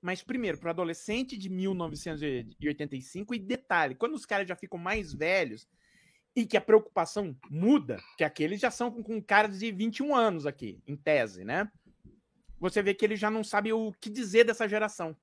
[0.00, 5.66] mas primeiro, para adolescente de 1985, e detalhe, quando os caras já ficam mais velhos
[6.36, 10.46] e que a preocupação muda, que aqueles já são com, com caras de 21 anos
[10.46, 11.70] aqui, em tese, né?
[12.64, 15.14] Você vê que ele já não sabe o que dizer dessa geração.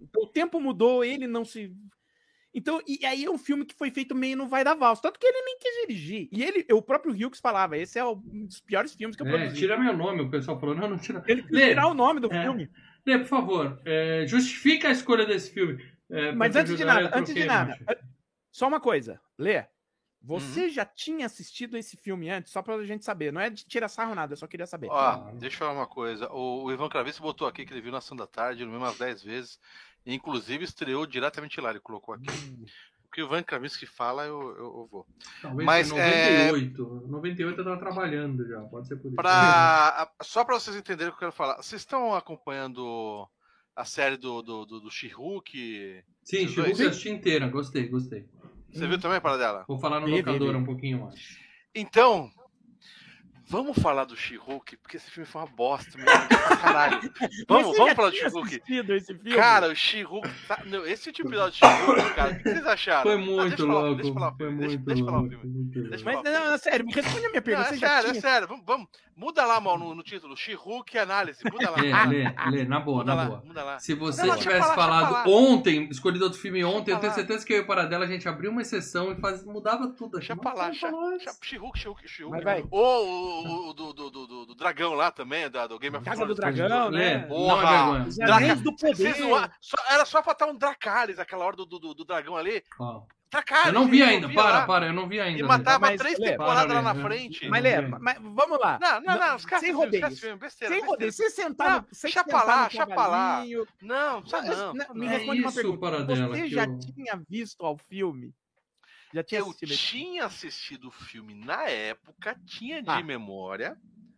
[0.00, 1.72] Então, o tempo mudou, ele não se.
[2.52, 5.02] Então, e aí é um filme que foi feito meio no vai da valsa.
[5.02, 6.28] Tanto que ele nem quis dirigir.
[6.32, 9.30] E ele, o próprio Hughes falava: esse é um dos piores filmes que eu É,
[9.30, 9.56] produzi.
[9.58, 10.74] tira meu nome, o pessoal falou.
[10.74, 11.22] Não, não tira.
[11.24, 12.42] Ele quis Lê, tirar o nome do É.
[12.42, 12.68] filme.
[13.06, 15.80] Lê, por favor, é, justifica a escolha desse filme.
[16.10, 17.78] É, Mas antes de nada, antes de nada,
[18.50, 19.64] só uma coisa, Lê.
[20.20, 23.32] Você já tinha assistido esse filme antes, só pra gente saber.
[23.32, 24.88] Não é de tirar sarro nada, eu só queria saber.
[24.90, 26.30] Ó, deixa eu falar uma coisa.
[26.32, 28.84] O, o Ivan Cravice botou aqui que ele viu na Ação da Tarde, no mesmo
[28.84, 29.60] umas 10 vezes.
[30.04, 32.26] E, inclusive estreou diretamente lá, ele colocou aqui.
[33.04, 35.06] O que o Ivan Cravice fala, eu, eu, eu vou.
[35.40, 37.06] Talvez mas, foi 98.
[37.08, 39.16] 98 eu tava trabalhando já, pode ser por isso.
[39.16, 41.56] Pra, só pra vocês entenderem o que eu quero falar.
[41.56, 43.26] Vocês estão acompanhando
[43.74, 46.04] a série do, do, do, do She-Hulk?
[46.22, 46.80] Sim, Os chegou dois?
[46.80, 48.28] a assistir inteira, gostei, gostei.
[48.72, 49.64] Você viu também, para dela?
[49.66, 50.56] Vou falar no Vi, vi, locador vi.
[50.56, 51.38] um pouquinho mais.
[51.74, 52.30] Então,
[53.48, 56.06] vamos falar do She-Hulk, porque esse filme foi uma bosta, meu
[56.58, 56.98] caralho.
[57.48, 58.62] Vamos, vamos falar do She-Hulk.
[59.34, 60.28] Cara, o She-Hulk.
[60.46, 60.62] Tá...
[60.66, 63.02] Não, esse tipo de She-Hulk, cara, o que vocês acharam?
[63.02, 63.94] Foi Não, muito falar, louco.
[63.96, 64.58] Deixa eu falar o foi filme.
[64.60, 65.36] Deixa, muito deixa eu falar o louco.
[65.40, 65.54] filme.
[65.54, 66.04] muito Deixa.
[66.04, 66.30] Mas falar.
[66.40, 67.68] não, não, sério, me responde a minha Não, pergunta.
[67.68, 68.18] é você já sério, tinha...
[68.18, 68.48] é sério.
[68.48, 68.88] Vamos, vamos.
[69.16, 70.36] Muda lá, mal, no, no título.
[70.36, 71.40] She-Hulk análise.
[71.50, 71.78] Muda lá.
[72.04, 73.42] Lê, lê, lê, na boa, muda na lá, boa.
[73.44, 73.78] muda lá.
[73.80, 74.74] Se você Não, tivesse falar,
[75.08, 78.08] falado ontem, escolhido outro filme ontem, eu tenho certeza que eu e o Paradela a
[78.08, 80.18] gente abriu uma exceção e faz, mudava tudo.
[80.18, 80.72] Deixa pra lá.
[80.72, 82.68] She-Hulk, She-Hulk, She-Hulk.
[82.70, 86.04] Ou o, o do, do, do, do- do dragão lá também, da, do Game of
[86.04, 86.56] Casa do Thrones.
[86.56, 87.18] Dragão, Lê, né?
[87.20, 87.98] não Porra.
[88.04, 88.08] é.
[88.08, 89.18] Os Anéis do Poder.
[89.20, 89.36] Não-
[89.90, 92.62] era só pra estar um Dracarys aquela hora do, do, do- do dragão ali.
[92.80, 93.66] Ó, Dracarys.
[93.66, 94.66] eu não vi ainda, via para, lá.
[94.66, 95.40] para, eu não vi ainda.
[95.40, 97.02] E matava Mas, três Lê, temporadas para, lá na Lê.
[97.02, 97.46] frente.
[97.48, 98.78] Mas, Lê, mas vamos lá.
[98.80, 99.38] Não, não, não.
[99.38, 100.04] Sem rodeios.
[100.04, 100.74] esquece filme, besteira.
[100.74, 103.44] Sem rodeio, sem sentar Não, sem sentar lá.
[103.82, 104.74] Não, só Não, não.
[104.74, 105.78] não, me É responde uma pergunta.
[105.78, 108.32] Paradela, Você já eu- tinha visto ao filme?
[109.12, 113.02] Já tinha Eu assistido tinha assistido o filme na época, tinha de Ah.
[113.02, 113.76] memória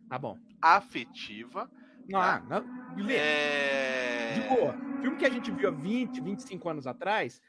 [0.09, 0.37] Tá bom.
[0.61, 1.69] afetiva.
[2.09, 2.35] Não, Tá.
[2.35, 4.33] ah, não, Lê, É...
[4.33, 4.73] de boa.
[5.01, 7.39] Filme que a gente viu há 20, 25 anos atrás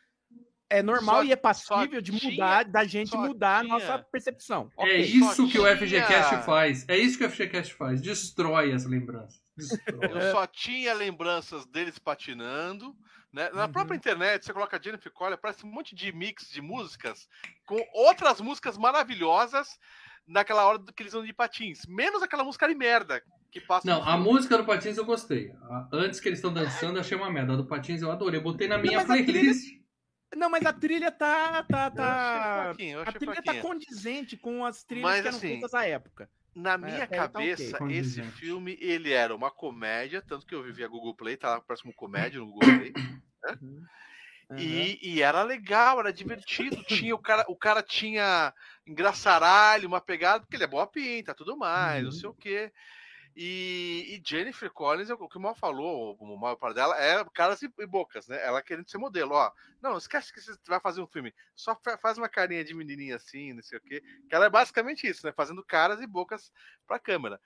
[0.70, 3.74] é normal Só- e é passível só de tinha- mudar, da gente só mudar tinha-
[3.74, 4.70] a nossa percepção.
[4.78, 5.00] É Ok.
[5.00, 6.88] isso que o tinha- FGCast faz.
[6.88, 8.00] É isso que o FGCast faz.
[8.00, 9.42] Destrói as lembranças.
[9.56, 10.10] Destrói.
[10.12, 12.96] Eu só tinha lembranças deles patinando.
[13.32, 13.48] Né?
[13.54, 13.72] Na Uhum.
[13.72, 17.26] própria internet, você coloca Jennifer Collier, parece um monte de mix de músicas
[17.64, 19.78] com outras músicas maravilhosas
[20.26, 21.86] naquela hora que eles andam de patins.
[21.86, 23.86] Menos aquela música de merda que passa.
[23.88, 25.50] Não, a música do Patins eu gostei.
[25.62, 27.52] A- Antes que eles estão dançando, eu achei uma merda.
[27.54, 28.38] A do Patins eu adorei.
[28.40, 29.82] Botei na minha mas a trilha- playlist.
[30.34, 31.62] Não, mas a trilha tá.
[31.64, 32.74] tá, Eu tá...
[32.78, 33.62] eu A trilha tá fraquinho.
[33.62, 36.30] condizente com as trilhas Mas, que eram assim, feitas à época.
[36.54, 37.96] Na minha até aí tá cabeça, ok.
[37.96, 41.92] esse filme ele era uma comédia, tanto que eu vivia Google Play, tá lá próximo
[41.94, 42.92] comédia no Google Play.
[43.50, 43.86] Uhum.
[44.58, 46.82] E, e era legal, era divertido.
[46.84, 48.52] Tinha o cara, o cara tinha
[48.86, 52.12] engraçaralho, uma pegada, porque ele é boa pinta, tudo mais, não Uhum.
[52.12, 52.72] sei o quê.
[53.34, 57.62] E, e Jennifer Collins, o que o Mal falou, o mal para dela, é caras
[57.62, 58.44] e, bocas, né?
[58.44, 59.50] Ela querendo ser modelo, ó.
[59.80, 61.34] Não, esquece que você vai fazer um filme.
[61.56, 64.02] Só fa- faz uma carinha de menininha assim, não sei o quê.
[64.28, 65.32] Que ela é basicamente isso, né?
[65.32, 66.52] Fazendo caras e bocas
[66.86, 67.40] pra câmera.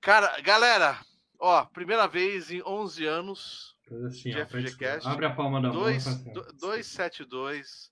[0.00, 1.00] Cara, galera,
[1.40, 3.73] ó, primeira vez em 11 anos,
[4.06, 5.78] Assim, ó, Jeff faz- Gcast, Abre a palma da mão.
[5.82, 6.32] dois- faz assim, ó.
[6.32, 7.90] do- 272,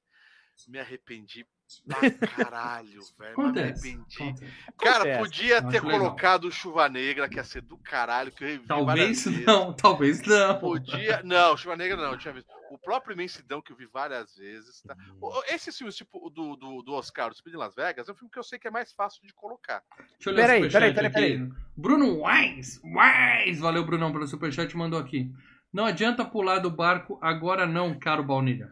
[0.68, 1.46] me arrependi
[1.86, 1.98] pra
[2.52, 3.52] caralho, velho.
[3.52, 4.16] Me arrependi.
[4.22, 4.52] acontece.
[4.78, 5.18] Cara, Acontece.
[5.18, 5.98] podia Acho ter legal.
[6.00, 9.46] colocado Chuva Negra, que ia ser do caralho, que eu revi Talvez várias vezes.
[9.46, 10.58] não, talvez não.
[10.60, 11.22] Podia.
[11.22, 12.48] Não, Chuva Negra não, eu tinha visto.
[12.70, 14.80] O próprio Imensidão, que eu vi várias vezes.
[14.82, 14.96] Tá?
[15.20, 18.12] O- Esses filmes, tipo o do, do, do Oscar, o Speed em Las Vegas, é
[18.12, 19.82] um filme que eu sei que é mais fácil de colocar.
[19.98, 21.52] Deixa eu ler Peraí, peraí, peraí, aqui.
[21.76, 25.30] Bruno Wise, Wise, valeu Brunão pelo superchat, mandou aqui.
[25.72, 28.70] Não adianta pular do barco agora não, caro Baunilha.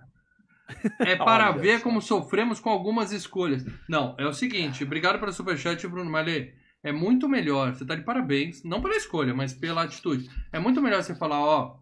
[1.01, 1.85] É para Olha ver só.
[1.85, 3.65] como sofremos com algumas escolhas.
[3.89, 6.55] Não, é o seguinte, obrigado pelo superchat, Bruno Malê.
[6.83, 10.31] É muito melhor, você tá de parabéns, não pela escolha, mas pela atitude.
[10.53, 11.77] É muito melhor você falar, ó,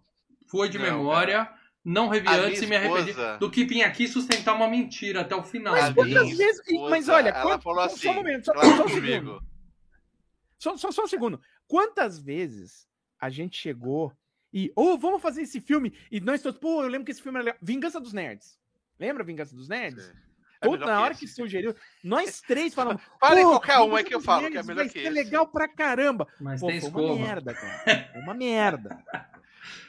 [0.50, 1.48] foi de Não, memória,
[1.84, 5.20] não revi A antes e me arrependi esposa- do que vir aqui sustentar uma mentira
[5.20, 5.74] até o final.
[5.74, 6.62] Mas quantas vezes.
[6.88, 8.94] Mas olha, ela quant- assim, só um momento, só, só um segundo.
[9.02, 9.42] comigo.
[10.58, 11.40] Só, só, só um segundo.
[11.66, 12.88] Quantas vezes
[13.20, 14.12] a gente chegou
[14.52, 15.92] e, ô, vamos fazer esse filme?
[16.10, 17.58] E nós todos, pô, eu lembro que esse filme era legal.
[17.62, 18.58] Vingança dos Nerds.
[18.98, 20.04] Lembra Vingança dos Nerds?
[20.04, 20.12] Sim.
[20.60, 21.20] É na que hora esse.
[21.20, 23.00] que sugeriu, nós três falamos.
[23.20, 25.06] Fala em "Pô, qualquer um aí que eu falo, que é melhor vai que ser
[25.06, 25.10] esse.
[25.10, 26.26] legal pra caramba.
[26.40, 28.10] Mas Pô, tem foi uma merda, cara.
[28.16, 28.98] Uma merda.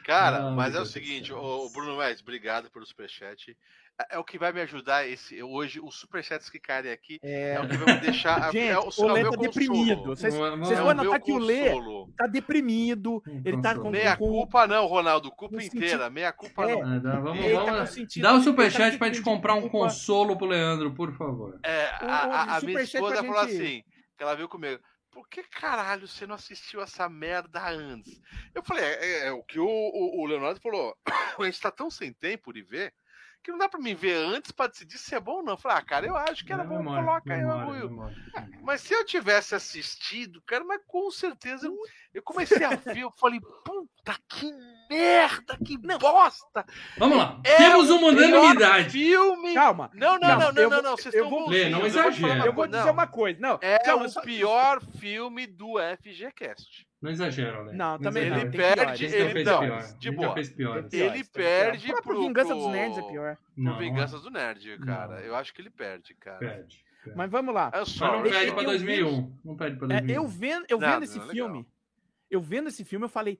[0.04, 3.56] Cara, Ai, mas é o seguinte, o Bruno Mendes, obrigado pelo superchat.
[4.00, 7.54] É, é o que vai me ajudar esse hoje, os superchats que caem aqui É,
[7.56, 8.52] é o que vai me deixar.
[8.52, 9.42] Gente, é o é Lê meu tá consolo.
[9.42, 10.04] deprimido.
[10.06, 11.70] Vocês Não é- não vocês é vão um notar que o Lê
[12.18, 13.24] tá deprimido.
[13.28, 13.90] Um Ele tá com.
[13.90, 16.76] Meia com- culpa não, Ronaldo, culpa no inteira, sentido- meia culpa É.
[16.76, 16.82] não.
[16.96, 17.90] Ah, dá- vamos, Ele tá com vamos.
[17.90, 19.78] sentido- Dá o ele tá superchat com pra gente comprar um culpa.
[19.80, 21.60] consolo pro Leandro, por favor.
[21.64, 23.84] É, O- a, o a- a minha esposa pra falou gente- assim,
[24.18, 24.82] que ela viu comigo,
[25.12, 28.22] por que caralho você não assistiu essa merda antes?
[28.56, 30.96] Eu falei, é, é- é o que o, o- o Leonardo falou,
[31.40, 32.94] a gente tá tão sem tempo de ver,
[33.44, 35.54] que não dá pra mim ver antes pra decidir se é bom ou não.
[35.54, 37.90] Eu falei, ah, cara, eu acho que era É bom, memória, coloca aí, memória, bagulho.
[37.90, 38.18] memória.
[38.62, 41.76] Mas se eu tivesse assistido, cara, mas com certeza eu,
[42.14, 44.52] eu comecei a ver, eu falei, puta que
[44.90, 46.66] merda, que bosta!
[46.98, 47.40] Vamos lá.
[47.46, 48.90] É Temos o uma unanimidade.
[48.90, 49.54] filme.
[49.54, 49.90] Calma.
[49.94, 52.46] Não, não, Calma, não, não, eu não, não, vocês eu estão vou- Lê, não exagera.
[52.46, 52.92] Eu vou dizer não.
[52.94, 53.40] uma coisa.
[53.40, 56.89] Não, É calma, o só- pior filme do FGCast.
[57.02, 57.76] Não exagera, Léo.
[57.78, 58.38] Não, também Ele não.
[58.40, 58.76] exagera.
[58.76, 59.84] tem perde, ele fez não, pior.
[59.98, 60.34] de boa.
[60.34, 60.86] fez pior.
[60.92, 63.38] Ele perde Próprio pro- Vingança pro- dos Nerds é pior.
[63.56, 65.16] Não, Por Vinganças do Nerd, cara.
[65.16, 65.20] Não.
[65.22, 66.38] Eu acho que ele perde, cara.
[66.40, 66.84] Perde.
[67.04, 67.18] perde.
[67.18, 67.72] Mas vamos lá.
[67.74, 68.08] É Mas só.
[68.18, 69.38] não eu- perde pra eu 2001.
[69.46, 70.14] Não perde pra É, 2001.
[70.16, 71.68] eu vendo, eu vendo esse não é filme,
[72.30, 73.40] eu vendo esse filme, eu falei,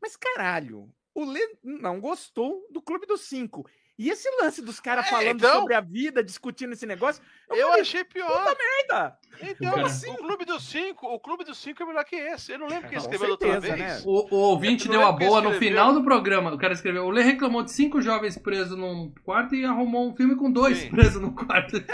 [0.00, 3.68] mas caralho, o Lê não gostou do Clube dos Cinco.
[3.98, 7.56] E esse lance dos caras É, falando então- sobre a vida, discutindo esse negócio, eu,
[7.56, 8.56] Eu falei, achei pior.
[8.58, 9.18] merda.
[9.42, 9.86] Então, Cara.
[9.86, 12.52] o Clube dos Cinco, o Clube dos Cinco é melhor que esse.
[12.52, 14.04] Eu não lembro quem Com escreveu da outra certeza, vez.
[14.04, 14.10] né?
[14.10, 16.52] O, o ouvinte não deu a quem boa no final do programa.
[16.54, 17.04] O cara escreveu.
[17.04, 20.78] O Lê reclamou de cinco jovens presos num quarto e arrumou um filme com dois
[20.78, 20.90] Sim.
[20.90, 21.76] presos no quarto.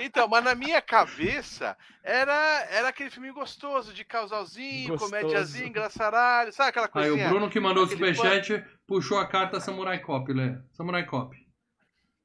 [0.00, 5.10] Então, mas na minha cabeça era, era aquele filme gostoso, de casalzinho, Gostoso.
[5.10, 7.28] comédiazinho, engraçaralho, sabe aquela Aí o?
[7.28, 10.56] Bruno que mandou o superchat puxou a carta Samurai Cop, Lê.
[10.72, 11.34] Samurai Cop.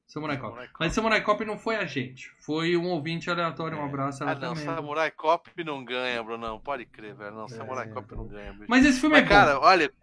[0.10, 0.50] Samurai Cop.
[0.50, 0.78] Samurai Cop.
[0.80, 2.32] Mas Samurai Cop não foi a gente.
[2.40, 3.78] Foi um ouvinte aleatório.
[3.78, 4.24] Um abraço.
[4.24, 4.66] Ah, não, também.
[4.66, 6.60] Samurai Cop não ganha, Brunão.
[6.60, 7.36] Pode crer, velho.
[7.36, 8.66] Não, Samurai É, Cop não ganha, bicho.
[8.68, 9.66] Mas esse filme Mas, é cara, bom.
[9.66, 9.94] olha.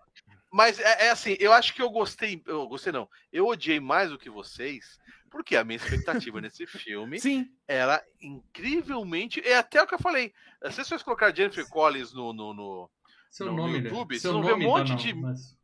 [0.53, 2.41] Mas é, é assim, eu acho que eu gostei.
[2.47, 3.09] Eu gostei, não.
[3.33, 9.41] Eu odiei mais do que vocês, porque a minha expectativa nesse filme Sim, era incrivelmente.
[9.47, 10.33] É até o que eu falei.
[10.71, 12.91] Se vocês colocar Jennifer Collins no, no, no
[13.31, 13.89] Seu no nome, Lê.
[13.89, 15.59] YouTube, Seu vocês vão ver um monte tá, de- não, mas-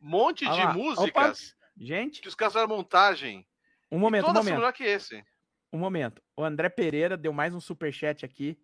[0.00, 0.72] monte Ah de lá.
[0.74, 3.46] músicas gente, que os caras fizeram montagem.
[3.90, 5.22] Um momento, um Todas momento, melhor que esse.
[5.72, 6.22] um momento.
[6.36, 8.58] O André Pereira deu mais um superchat aqui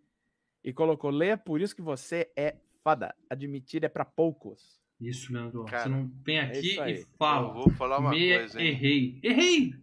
[0.64, 3.14] e colocou, Lê, por isso que você é foda.
[3.30, 4.81] Admitir é pra poucos.
[5.02, 5.64] Isso, Leandro.
[5.64, 6.92] Cara, Você não vem é aqui aí.
[7.00, 7.48] e fala.
[7.48, 8.68] Eu vou falar uma Me coisa, hein?
[8.68, 9.18] errei.
[9.22, 9.74] Errei!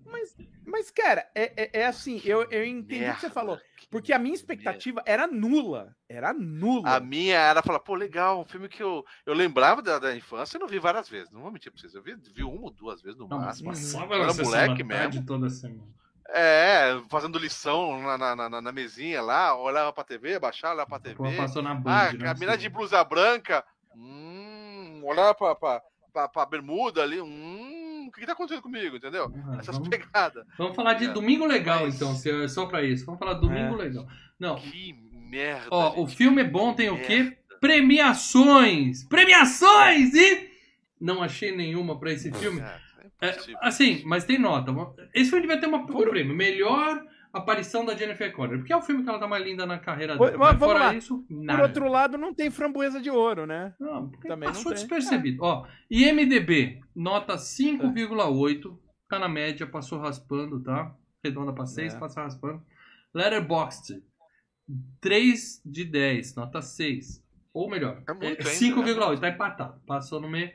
[0.66, 3.58] Mas, cara, é, é, é assim, eu, eu entendi o que você Merda, falou.
[3.76, 4.38] que Porque a minha merda.
[4.40, 5.96] expectativa era nula.
[6.08, 6.96] Era nula.
[6.96, 10.58] A minha era falar, pô, legal, um filme que eu, eu lembrava da, da infância
[10.58, 11.32] e não vi várias vezes.
[11.32, 11.96] Não vou mentir pra vocês.
[11.96, 14.00] Eu vi, vi uma ou duas vezes no Não, mas máximo.
[14.04, 15.26] Eu na era moleque mesmo.
[15.26, 15.90] toda semana.
[16.32, 21.00] É, fazendo lição na, na, na, na mesinha lá, olhava pra TV, baixava, olhava pra
[21.00, 21.16] TV.
[21.16, 22.30] Pô, Passou na Band, Ah, né?
[22.30, 23.66] a mina de blusa branca.
[23.96, 24.29] Hum,
[25.10, 25.82] olhava pra, pra,
[26.14, 27.20] pra, pra bermuda ali.
[27.22, 29.32] Hum, o que, que tá acontecendo comigo, entendeu?
[29.48, 30.46] Ah, Essas vamos, pegadas.
[30.58, 31.08] vamos falar de É.
[31.10, 33.06] Domingo Legal, Mas- então, se é só pra isso.
[33.06, 33.86] Vamos falar de Domingo É.
[33.86, 34.08] Legal.
[34.40, 34.94] Não, Que
[35.30, 35.68] merda.
[35.72, 37.24] ó, o gente, filme é bom, tem o quê?
[37.24, 37.38] merda.
[37.60, 39.04] Premiações!
[39.04, 40.14] Premiações!
[40.14, 40.50] E
[41.00, 42.62] não achei nenhuma pra esse filme.
[42.62, 42.80] É,
[43.22, 44.74] É, é assim, mas tem nota.
[45.14, 46.34] Esse filme devia ter uma, um prêmio.
[46.36, 48.60] Melhor aparição da Jennifer Connelly.
[48.60, 50.32] Porque é o filme que ela tá mais linda na carreira dela.
[50.32, 50.94] mas Mas vamos fora lá.
[50.96, 51.64] isso, Por nada.
[51.64, 53.74] outro lado, não tem framboesa de ouro, né?
[53.80, 54.80] Não, porque Também não passou tem.
[54.82, 55.44] despercebido.
[55.44, 58.78] Ó, IMDB, nota 5,8.
[59.10, 60.96] Tá na média, passou raspando, tá?
[61.24, 62.00] Redonda pra 6, É.
[62.00, 62.62] passa raspando.
[63.14, 64.04] Letterboxd,
[65.02, 67.24] 3 de 10, nota 6.
[67.54, 69.82] Ou melhor, É muito é ainda, 5,8, tá empatado.
[69.86, 70.52] Passou no meio.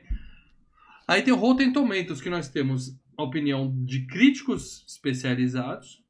[1.07, 6.03] Aí tem o Rotten Tomatoes, que nós temos a opinião de críticos especializados.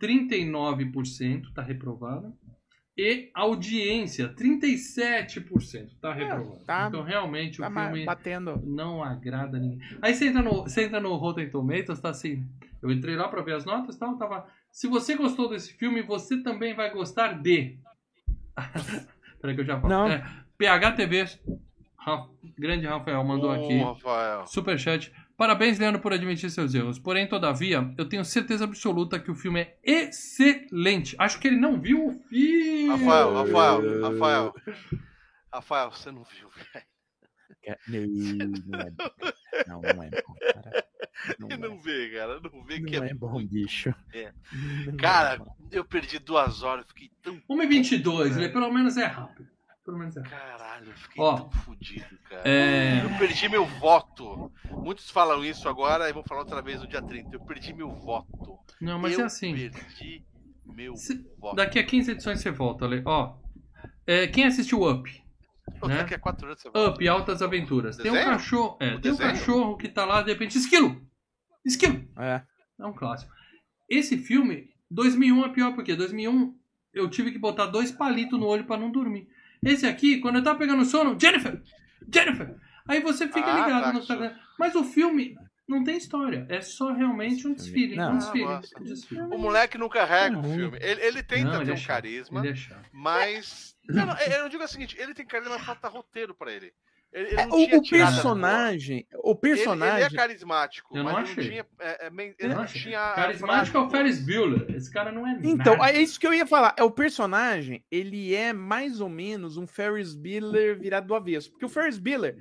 [0.00, 2.32] 39% tá reprovada.
[2.98, 6.64] E audiência, 37% tá reprovada.
[6.66, 8.60] tá- então realmente Tá o filme batendo.
[8.64, 9.78] não agrada ninguém.
[10.02, 12.44] Aí você entra no, você entra no Rotten Tomatoes, tá assim.
[12.82, 14.46] Eu entrei lá pra ver as notas e tal, tava.
[14.72, 17.78] Se você gostou desse filme, você também vai gostar de.
[19.40, 19.88] Peraí que eu já falo.
[19.88, 20.06] Não.
[20.08, 20.22] É,
[20.58, 21.24] PHTV,
[21.98, 22.26] Ra-
[22.58, 23.78] grande Rafael mandou Ô, aqui.
[23.78, 24.46] Rafael.
[24.46, 25.12] Superchat.
[25.40, 26.98] Parabéns, Leandro, por admitir seus erros.
[26.98, 31.16] Porém, todavia, eu tenho certeza absoluta que o filme é excelente.
[31.18, 32.88] Acho que ele não viu o filme.
[32.88, 34.54] Rafael, Rafael, Rafael.
[35.50, 36.86] Rafael, você não viu, velho.
[37.64, 39.10] É, Não, não é bom.
[39.66, 40.86] Não, não é bom, cara.
[41.38, 42.40] Não, E não é, vê, cara.
[42.40, 43.10] Não vê que não é.
[43.10, 43.94] é bom, bicho.
[44.12, 44.20] É.
[44.22, 44.32] É
[44.98, 45.56] Cara, bom.
[45.70, 47.40] eu perdi duas horas, fiquei tão.
[47.48, 49.49] 1h22, ele pelo menos é rápido.
[49.90, 50.22] Pelo menos é.
[50.22, 52.42] Caralho, eu fiquei Ó, tão fudido, cara.
[52.48, 53.04] É.
[53.04, 54.52] Eu perdi meu voto.
[54.70, 57.34] Muitos falam isso agora e vão falar outra vez no dia 30.
[57.34, 58.56] Eu perdi meu voto.
[58.80, 59.52] Não, mas eu é assim.
[59.52, 60.24] perdi
[60.64, 61.56] meu Se- voto.
[61.56, 63.02] Daqui a 15 edições você volta, Ale.
[63.04, 63.34] Ó.
[64.06, 65.10] é, quem assistiu Up?
[65.88, 65.96] Né?
[65.96, 66.90] Daqui a quatro anos você volta.
[66.90, 67.96] Up, Altas Aventuras.
[67.96, 68.76] Tem um cachorro.
[68.80, 71.04] É, tem um cachorro que tá lá, de repente, esquilo!
[71.64, 72.08] Esquilo!
[72.16, 72.42] É.
[72.78, 73.32] É um clássico.
[73.88, 76.54] Esse filme, 2001 é pior porque 2001
[76.94, 79.28] eu tive que botar dois palitos no olho pra não dormir.
[79.64, 81.60] Esse aqui, quando eu tava pegando sono, Jennifer!
[82.12, 82.56] Jennifer!
[82.88, 84.34] Aí você fica Ah, ligado tá, no Instagram.
[84.58, 85.36] Mas o filme
[85.68, 86.46] não tem história.
[86.48, 87.94] É só realmente um desfile.
[87.94, 88.14] não.
[88.14, 88.44] um desfile.
[88.44, 89.20] Ah, um desfile.
[89.22, 90.54] O moleque não carrega o Não.
[90.54, 90.78] filme.
[90.80, 93.76] Ele, ele tenta Não, ter ele é um chato, carisma, Ele é mas.
[93.88, 96.72] Não, não, eu não digo o seguinte: ele tem carisma, mas falta roteiro pra ele.
[97.12, 99.30] Ele, ele É, não o, tinha o personagem, o boa.
[99.32, 101.36] Ele, personagem, ele é carismático, Eu não mas achei.
[101.44, 101.66] não tinha.
[101.80, 103.12] É, é, ele não tinha.
[103.14, 104.66] Carismático é o Ferris Bueller.
[104.76, 105.90] Esse cara não é Então, nada.
[105.90, 106.74] é isso que eu ia falar.
[106.76, 111.50] É o personagem, ele é mais ou menos um Ferris Bueller virado do avesso.
[111.50, 112.36] Porque o Ferris Bueller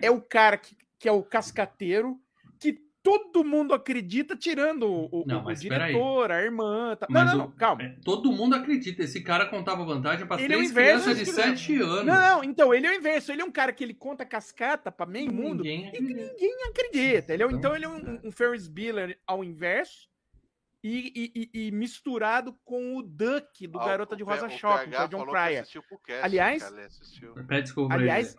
[0.00, 2.16] é o cara que, que é o cascateiro,
[3.06, 6.96] todo mundo acredita, tirando o, o- Não, o diretor, a irmã.
[6.96, 7.06] Tá...
[7.08, 7.82] Não, Mas não, o- não, calma.
[7.82, 9.02] É, todo mundo acredita.
[9.04, 12.04] Esse cara contava vantagem pra Ele é o três inverso crianças de 7 anos.
[12.06, 13.30] Não, então, ele é o inverso.
[13.30, 17.32] Ele é um cara que ele conta cascata pra meio mundo Ninguém e ninguém acredita.
[17.34, 20.08] Ele é, então ele é um, um Ferris Bueller ao inverso
[20.82, 25.04] e, e- e- misturado com o Duck do Ah, Garota de Rosa Shopping, que é
[25.04, 25.64] o John Cryer.
[26.22, 27.34] Aliás- cara, ele assistiu.
[27.46, 28.34] Pede desculpa pra Aliás-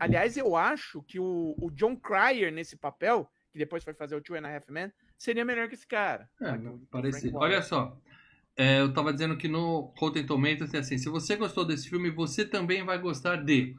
[0.00, 4.20] Aliás, eu acho que o, o John Cryer nesse papel, que depois foi fazer o
[4.20, 6.28] Two and a Half Men, seria melhor que esse cara.
[6.40, 6.58] é,
[6.90, 7.36] parecido.
[7.36, 7.96] Olha só.
[8.56, 12.10] É, eu tava dizendo que no Rotten Tomatoes tem assim: se você gostou desse filme,
[12.10, 13.74] você também vai gostar de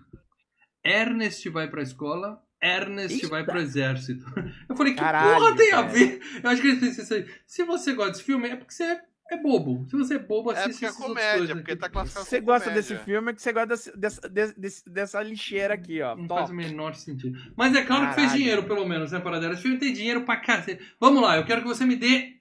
[0.83, 3.27] Ernest vai pra escola, Ernest Eita!
[3.29, 4.25] vai pro exército.
[4.67, 5.87] Eu falei, que Caralho, porra tem a cara.
[5.87, 6.21] ver?
[6.43, 7.27] Eu acho que eles pensam isso aí.
[7.45, 8.99] Se você gosta desse filme, é porque você
[9.33, 9.85] é, é bobo.
[9.89, 12.25] Se você é bobo, É assiste porque é essas outras comédia, coisas porque tá classificado
[12.29, 12.81] Você gosta comédia.
[12.95, 16.15] desse filme é que você gosta desse- dessa, desse- desse- dessa lixeira aqui, ó.
[16.15, 16.39] Não Top.
[16.41, 17.37] faz o menor sentido.
[17.55, 18.39] Mas é claro que fez Caralho.
[18.39, 19.53] dinheiro, pelo menos, né, Paradela?
[19.53, 20.83] Esse filme tem dinheiro pra cacete.
[20.99, 22.33] Vamos lá, eu quero que você me dê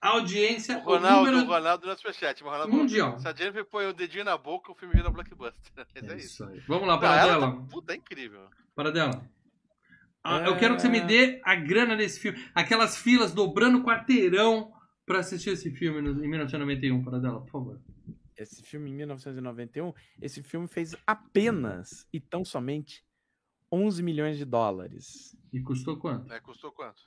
[0.00, 2.42] a audiência, O o, Ronaldo, número o Ronaldo no superchat.
[2.42, 3.18] Ronaldo mundial.
[3.18, 5.60] Se a Jennifer põe o dedinho na boca, o filme vira blockbuster.
[5.94, 6.44] Mas é, É isso.
[6.44, 6.60] aí.
[6.66, 7.52] Vamos lá, Paradela.
[7.52, 8.40] tá, puta, é incrível.
[8.74, 9.22] Paradela.
[10.24, 10.48] Ah, É.
[10.48, 12.42] Eu quero que você me dê a grana desse filme.
[12.54, 14.70] Aquelas filas dobrando quarteirão
[15.10, 17.80] pra assistir esse filme em 1991, Paradela, por favor.
[18.36, 19.92] Esse filme em 1991,
[20.22, 23.04] esse filme fez apenas e tão somente
[23.72, 25.36] 11 milhões de dólares.
[25.52, 26.32] E custou quanto?
[26.32, 27.02] É, custou quanto?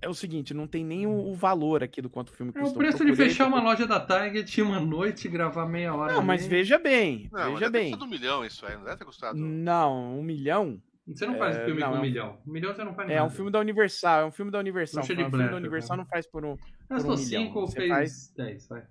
[0.00, 2.60] É o seguinte, não tem nem o, o valor aqui do quanto o filme É
[2.60, 2.74] custou.
[2.74, 6.12] o preço de fechar uma loja da Target uma noite e gravar meia hora.
[6.12, 6.26] Não, ali.
[6.26, 7.90] mas veja bem, Não, mas veja bem.
[7.90, 9.38] custado um milhão isso aí, não deve ter custado.
[9.38, 12.38] Não, um milhão Você não faz É, filme não, com é um um- milhão.
[12.46, 13.26] Um milhão você não faz é nada.
[13.26, 15.00] um filme da Universal, é um filme da Universal.
[15.00, 16.02] Bruxa Um de filme Blair, da Universal cara.
[16.02, 16.56] não faz por um.
[16.56, 17.16] Por um milhão.
[17.16, 18.86] 5 ou Você fez faz- 10, vai.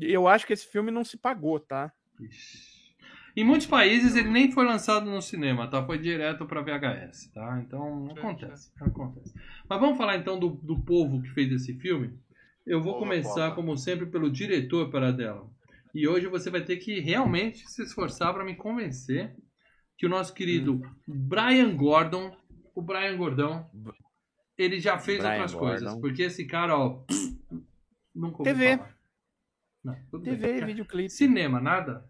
[0.00, 1.92] Eu acho que esse filme não se pagou, tá?
[2.20, 2.76] Ixi.
[3.36, 5.84] Em muitos países ele nem foi lançado no cinema, tá?
[5.84, 7.62] Foi direto pra VHS, tá?
[7.64, 9.34] Então acontece, acontece.
[9.68, 12.18] Mas vamos falar então do, do povo que fez esse filme.
[12.66, 15.48] Eu vou começar, como sempre, pelo diretor para dela.
[15.94, 19.36] E hoje você vai ter que realmente se esforçar para me convencer
[19.96, 22.36] que o nosso querido Brian Gordon,
[22.74, 23.70] o Brian Gordão,
[24.58, 25.68] ele já fez Brian outras Gordon.
[25.68, 26.00] coisas.
[26.00, 27.02] Porque esse cara, ó,
[28.14, 28.78] nunca TV.
[29.84, 30.36] Não, tudo bem.
[30.38, 31.10] TV, videoclipe.
[31.10, 32.08] Cinema, nada?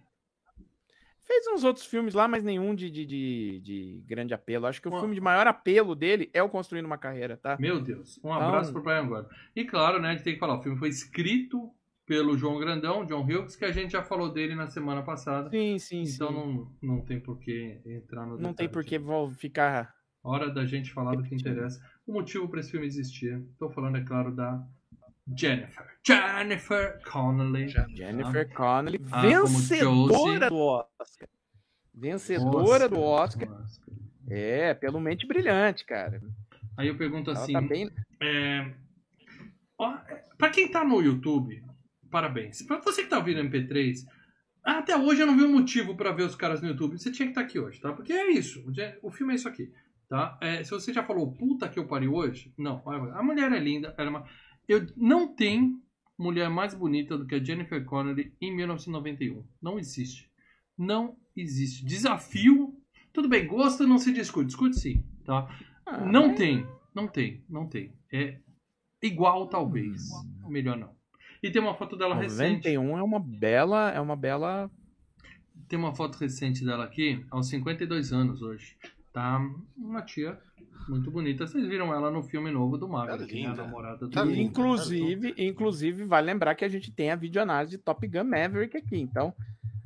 [1.22, 4.66] Fez uns outros filmes lá, mas nenhum de, de, de, de grande apelo.
[4.66, 7.56] Acho que o Uma- filme de maior apelo dele é o Construindo uma Carreira, tá?
[7.58, 8.16] Meu Deus.
[8.18, 9.28] Um Então- abraço pro Brian Gordon.
[9.54, 11.68] E claro, né, a gente tem que falar, o filme foi escrito
[12.06, 15.50] pelo João Grandão, John Hughes, que a gente já falou dele na semana passada.
[15.50, 16.34] Sim, sim, então sim.
[16.34, 18.98] não, não tem por que entrar no Não tem por que
[19.36, 19.94] ficar.
[20.22, 21.80] Hora da gente falar do que interessa.
[22.06, 23.44] O motivo para esse filme existir.
[23.58, 24.64] Tô falando, é claro, da
[25.36, 25.84] Jennifer.
[26.06, 27.68] Jennifer Connelly.
[27.68, 31.28] Jennifer Connelly, Ah, vencedora do Oscar.
[31.92, 33.50] Vencedora do Oscar.
[33.62, 33.94] Oscar.
[34.28, 36.20] É, pelo Mente Brilhante, cara.
[36.76, 37.90] Aí eu pergunto Ela assim, tá bem.
[38.20, 38.70] É...
[39.78, 39.96] ó,
[40.36, 41.64] Pra quem tá no YouTube,
[42.10, 42.62] parabéns.
[42.62, 44.04] Pra você que tá ouvindo MP3,
[44.64, 46.98] até hoje eu não vi um motivo pra ver os caras no YouTube.
[46.98, 47.92] Você tinha que estar aqui hoje, tá?
[47.92, 48.64] Porque é isso.
[49.02, 49.70] o filme é isso aqui,
[50.08, 50.38] tá?
[50.40, 52.82] É, se você já falou puta que eu pariu hoje, não.
[53.14, 53.94] A mulher é linda.
[53.96, 54.24] Ela é uma...
[54.68, 55.80] Eu não tem
[56.18, 59.44] mulher mais bonita do que a Jennifer Connelly em 1991.
[59.62, 60.28] Não existe.
[60.76, 61.84] Não existe.
[61.84, 62.74] Desafio.
[63.12, 64.46] Tudo bem, gosto não se discute.
[64.46, 65.48] Discute sim, tá?
[65.86, 67.92] Ah, Não mas- tem, não tem, não tem.
[68.12, 68.40] É
[69.02, 70.02] igual talvez,
[70.48, 70.95] melhor não.
[71.42, 72.72] E tem uma foto dela recente.
[72.72, 74.70] 91 é uma bela, é uma bela
[75.68, 78.76] tem uma foto recente dela aqui, aos 52 anos hoje.
[79.12, 79.40] Tá
[79.76, 80.38] uma tia
[80.88, 81.46] muito bonita.
[81.46, 83.62] Vocês viram ela no filme novo do Marvel, Tá que é a linda.
[83.62, 84.38] namorada do Tá linda.
[84.38, 88.98] Inclusive, inclusive, vale lembrar que a gente tem a videoanálise de Top Gun Maverick aqui.
[88.98, 89.34] Então,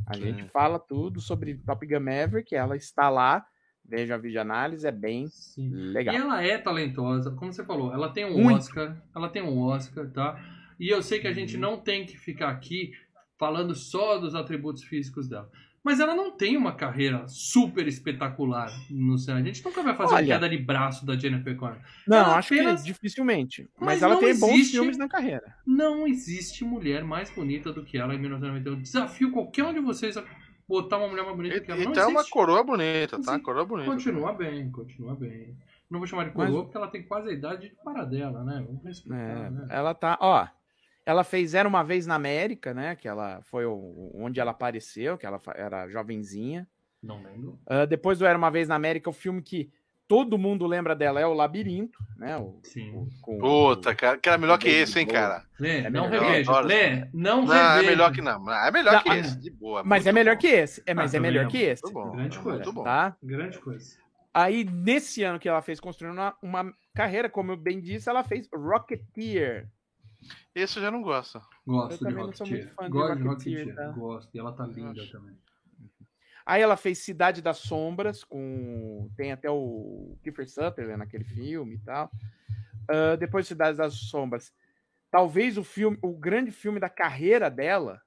[0.07, 3.47] a gente fala tudo sobre Top Gun Maverick, ela está lá.
[3.83, 5.71] Veja a videoanálise, é bem Sim.
[5.71, 6.15] legal.
[6.15, 8.59] E ela é talentosa, como você falou, ela tem um Muito.
[8.59, 10.39] Oscar, ela tem um Oscar, tá?
[10.81, 11.61] E eu sei que a gente Uhum.
[11.61, 12.93] não tem que ficar aqui
[13.39, 15.49] falando só dos atributos físicos dela.
[15.83, 19.41] Mas ela não tem uma carreira super espetacular no cinema.
[19.41, 20.23] A gente nunca vai fazer Olha.
[20.27, 21.81] uma queda de braço da Jennifer Connelly.
[22.07, 23.67] Não, Ela acho apenas- que dificilmente.
[23.79, 25.55] Mas, Mas ela tem bons existe- filmes na carreira.
[25.67, 28.83] Não existe mulher mais bonita do que ela em 1991.
[28.83, 30.25] Desafio qualquer um de vocês a
[30.69, 31.83] botar uma mulher mais bonita E- que ela.
[31.83, 33.41] Não Então é uma coroa bonita, tá?
[33.41, 33.91] Coroa bonita.
[33.91, 35.57] Continua bem, continua bem.
[35.91, 38.63] Não vou chamar de Mas- coroa porque ela tem quase a idade de paradela, né?
[38.67, 39.67] Vamos respeitar, É, né?
[39.71, 40.47] ela tá, ó.
[41.07, 42.95] Ela fez Era uma vez na América, né?
[42.97, 46.69] Que ela foi o- onde ela apareceu, que ela era jovenzinha.
[47.03, 47.59] Não lembro.
[47.67, 49.71] Ah, depois do Era uma vez na América, o filme que
[50.07, 52.37] todo mundo lembra dela é o Labirinto, né?
[52.37, 52.91] O, Sim.
[52.95, 55.45] o- com- Puta, cara, que era melhor que esse, hein, cara?
[55.59, 56.61] Lê, É não reveja.
[56.61, 58.53] Lê, não Não, é melhor que não.
[58.53, 59.83] É melhor Não, que ah, esse, de boa.
[59.85, 60.41] Mas é melhor bom.
[60.41, 60.83] que esse.
[60.85, 61.83] É, mas Ah, é melhor que é esse.
[61.85, 62.11] Muito bom.
[62.13, 62.57] Grande coisa.
[62.57, 62.85] Muito bom.
[62.85, 63.17] Tá?
[63.23, 63.97] Grande coisa.
[64.35, 68.23] Aí, nesse ano que ela fez construindo uma, uma carreira, como eu bem disse, ela
[68.23, 69.69] fez Rocketeer.
[70.55, 71.41] Esse eu já não gosto.
[71.67, 72.65] Gosto Eu de também não sou Rocketeer.
[72.65, 73.89] muito fã de Gosto de Rocketeer, tá?
[73.93, 74.35] Gosto.
[74.35, 75.37] E ela tá linda também.
[76.47, 81.79] Aí ela fez Cidade das Sombras, com tem até o Kiefer Sutherland naquele filme e
[81.79, 82.11] tal.
[82.89, 84.53] Ah, depois de Cidade das Sombras,
[85.11, 88.01] talvez o filme, o grande filme da carreira dela,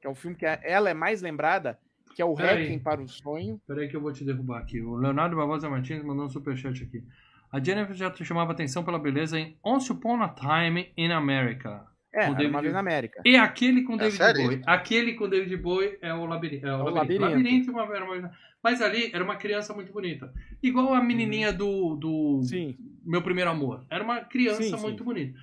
[0.00, 1.78] que é o filme que a- ela é mais lembrada,
[2.14, 2.34] que é o.
[2.34, 3.60] Requiem para o Sonho.
[3.66, 4.82] Peraí que eu vou te derrubar aqui.
[4.82, 7.02] O Leonardo Barbosa Martins mandou um superchat aqui.
[7.50, 11.86] A Jennifer já te chamava atenção pela beleza em Once Upon a Time in America.
[12.12, 13.22] É, Com David- uma vez na América.
[13.24, 14.42] E aquele com É David sério?
[14.42, 14.62] Bowie.
[14.66, 16.66] Aquele com David Bowie é o Labirinto.
[16.66, 17.22] É o, o labirinto.
[17.22, 17.72] Labirinto.
[17.72, 18.30] Labirinto
[18.62, 20.32] Mas ali era uma criança muito bonita.
[20.62, 22.76] Igual a menininha do, do Sim.
[23.04, 23.84] Meu Primeiro Amor.
[23.90, 24.82] Era uma criança Sim, sim.
[24.82, 25.38] muito bonita.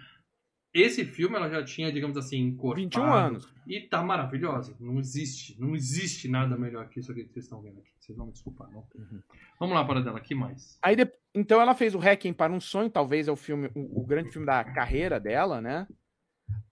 [0.75, 2.81] Esse filme ela já tinha, digamos assim, encorpado.
[2.83, 3.49] 21 anos.
[3.65, 4.75] E tá maravilhosa.
[4.79, 5.59] Não existe.
[5.59, 7.89] Não existe nada melhor que isso aqui que vocês estão vendo aqui.
[7.97, 8.85] Vocês vão me desculpar, não.
[8.93, 9.21] Uhum.
[9.59, 10.19] Vamos lá para dela.
[10.19, 10.77] que mais?
[10.83, 14.01] Aí de- então ela fez o Requiem para um Sonho, talvez é o filme, o,
[14.01, 15.87] o grande filme da carreira dela, né?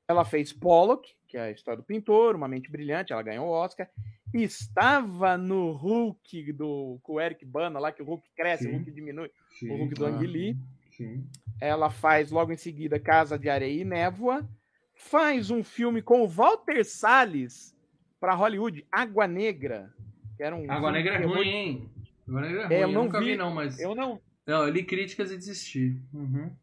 [0.06, 3.52] Ela fez Pollock, que é a história do pintor, Uma Mente Brilhante, ela ganhou o
[3.52, 3.90] Oscar.
[4.34, 8.70] Estava no Hulk do com o Eric Bana lá, que o Hulk cresce, Sim.
[8.72, 9.32] o Hulk diminui.
[9.60, 10.58] Sim, O Hulk do Ang Lee.
[10.98, 11.28] Sim.
[11.60, 14.48] Ela faz logo em seguida Casa de Areia e Névoa.
[14.96, 17.76] Faz um filme com o Walter Salles
[18.20, 19.94] para Hollywood, Água Negra.
[20.38, 21.90] Que era um Água filme Negra é ruim, hein?
[22.28, 22.74] Água Negra é ruim.
[22.74, 23.36] É, eu eu, não nunca vi, vi.
[23.36, 23.80] não, mas.
[23.80, 26.02] Eu não Não, eu li críticas e desisti.
[26.14, 26.56] Uhum.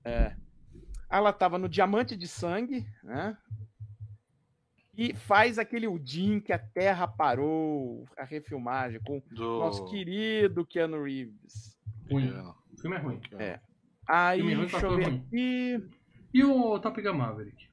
[1.11, 3.37] Ela tava no Diamante de Sangue, né?
[4.97, 9.59] E faz aquele Udin que a Terra parou, a refilmagem, com Do...
[9.59, 11.79] nosso querido Keanu Reeves.
[12.11, 12.31] Ruim.
[12.31, 13.21] O filme é ruim.
[13.39, 13.61] É.
[14.13, 15.85] Aí, ruim, deixa eu ver aqui.
[16.35, 17.69] E o Top Gun Maverick?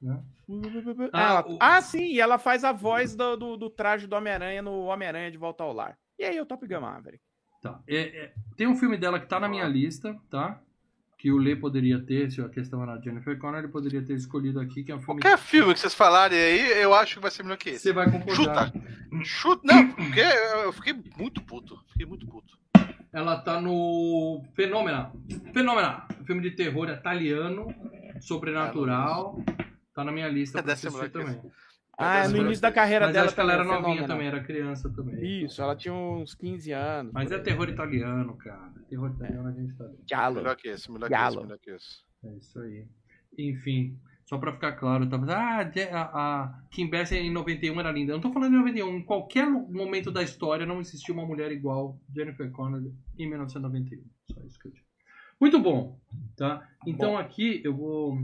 [0.00, 0.20] Né?
[0.48, 4.06] Ah, Ah, ela- o- ah, sim, e ela faz a voz do, do, do traje
[4.06, 5.96] do Homem-Aranha no Homem-Aranha de Volta ao Lar.
[6.18, 7.22] E aí, o Top Gun Maverick.
[7.62, 7.80] Tá.
[7.88, 10.60] É, é, tem um filme dela que tá na minha lista, tá?
[11.18, 14.12] Que o Lê poderia ter, se a questão era a Jennifer Connelly, ele poderia ter
[14.14, 17.20] escolhido aqui, que é um filme Qualquer filme que vocês falarem aí, eu acho que
[17.22, 17.84] vai ser melhor que que esse.
[17.84, 18.70] você vai concordar.
[19.24, 19.62] Chuta!
[19.64, 21.82] Não, porque eu fiquei muito puto.
[21.92, 22.56] Fiquei muito puto.
[23.16, 25.10] Ela tá no Fenômena.
[25.54, 26.06] Fenômena.
[26.26, 27.66] Filme de terror italiano,
[28.20, 29.38] sobrenatural.
[29.94, 31.40] Tá na minha lista É, pra assistir também.
[31.98, 33.82] Ah, Mas no eu início da carreira Mas dela acho que ela era é novinha
[33.84, 34.06] fenômeno.
[34.06, 35.44] também, era criança também.
[35.46, 37.10] Isso, ela tinha uns 15 anos.
[37.14, 38.70] Mas é terror italiano, cara.
[38.90, 39.88] Terror italiano a gente tá.
[40.06, 40.36] Giallo.
[40.36, 42.04] Melhor que esse, melhor que esse, melhor que esse.
[42.22, 42.86] É isso aí.
[43.38, 45.62] Enfim, só pra ficar claro, tava ah,
[46.12, 48.12] a, Kim Basinger em 91 era linda.
[48.12, 51.50] Eu não tô falando em 91, em qualquer momento da história não existiu uma mulher
[51.52, 54.02] igual Jennifer Connelly em 1991.
[54.34, 54.84] Só isso que eu digo.
[55.40, 55.98] Muito bom,
[56.36, 56.66] tá?
[56.86, 57.18] Então Bom.
[57.18, 58.18] aqui eu vou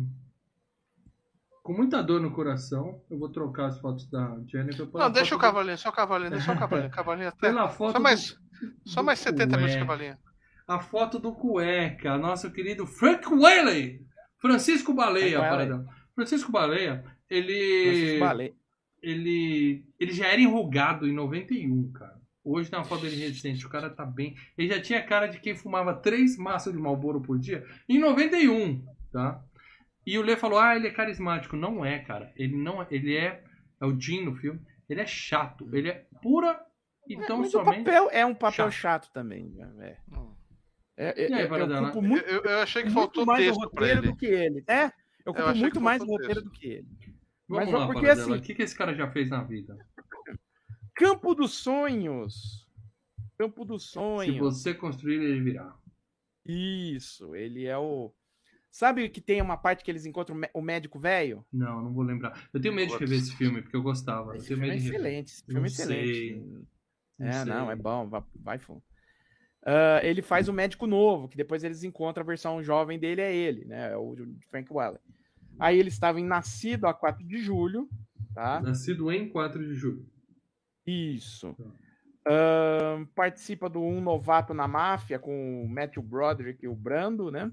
[1.63, 5.39] com muita dor no coração, eu vou trocar as fotos da Jennifer Não, deixa o
[5.39, 6.91] foto do- cavalinho, só o cavalinho, deixa o cavalinho.
[6.91, 7.39] Cavalinho até.
[7.39, 10.17] pela foto Só mais, do- só mais 70 minutos de cavalinho.
[10.67, 14.01] a foto do cueca, nosso querido Frank Whaley,
[14.43, 15.69] Francisco Baleia, Frank Whaley.
[15.69, 15.89] paradão.
[16.15, 18.55] Francisco Baleia, ele, Francisco Ballet.
[19.03, 22.21] ele, ele já era enrugado em 91, cara.
[22.45, 24.35] Hoje tem uma foto dele resistente, o cara tá bem.
[24.59, 28.85] Ele já tinha cara de quem fumava três maços de Marlboro por dia em 91,
[29.13, 29.43] tá?
[30.05, 31.57] E o Lê falou, ah, ele é carismático.
[31.57, 32.33] Não é, cara.
[32.37, 33.45] Ele não é, ele é,
[33.81, 34.61] é o Jim no filme.
[34.89, 36.61] Ele é chato, ele é pura
[37.09, 37.85] e tão Mas o somente...
[37.85, 39.07] papel é um papel chato.
[39.07, 39.49] chato, também.
[39.51, 39.71] né?
[39.81, 39.97] É.
[40.97, 43.61] É, é, aí, é, eu culpo muito, Eu, eu achei que faltou mais o texto
[43.65, 44.09] roteiro ele.
[44.11, 44.65] do que ele.
[44.69, 44.91] É, eu
[45.27, 46.45] Eu culpo achei muito mais o roteiro texto.
[46.45, 46.89] do que ele.
[47.49, 49.77] Vamos Mas lá, porque Paradela, assim- o que, que esse cara já fez na vida?
[50.95, 52.69] Campo dos Sonhos.
[53.39, 54.35] Campo dos Sonhos.
[54.35, 55.75] Se você construir, ele virá.
[56.47, 58.13] Isso, ele é o.
[58.71, 61.45] Sabe que tem uma parte que eles encontram o mé- o médico velho?
[61.53, 62.49] Não, não vou lembrar.
[62.53, 64.33] Eu tenho medo de rever esse filme, porque eu gostava.
[64.33, 65.01] Eu Esse tenho filme é medo de rever.
[65.01, 65.29] excelente.
[65.33, 66.07] Esse filme é excelente.
[66.15, 66.67] sei.
[67.19, 67.45] Não é, sei.
[67.45, 68.09] não, é bom.
[68.09, 68.83] Vai, vai fundo.
[69.65, 73.35] Ah, ele faz o médico novo, que depois eles encontram a versão jovem dele, é
[73.35, 73.93] ele, né?
[73.93, 74.17] É o
[74.51, 75.01] Frank Weller.
[75.59, 77.89] Aí ele estava em Nascido a 4 de julho,
[78.35, 78.61] tá?
[78.61, 80.05] Nascido em 4 de julho.
[80.87, 81.55] Isso.
[82.27, 87.51] Ahn, participa do Um Novato na Máfia com o Matthew Broderick e o Brando, né?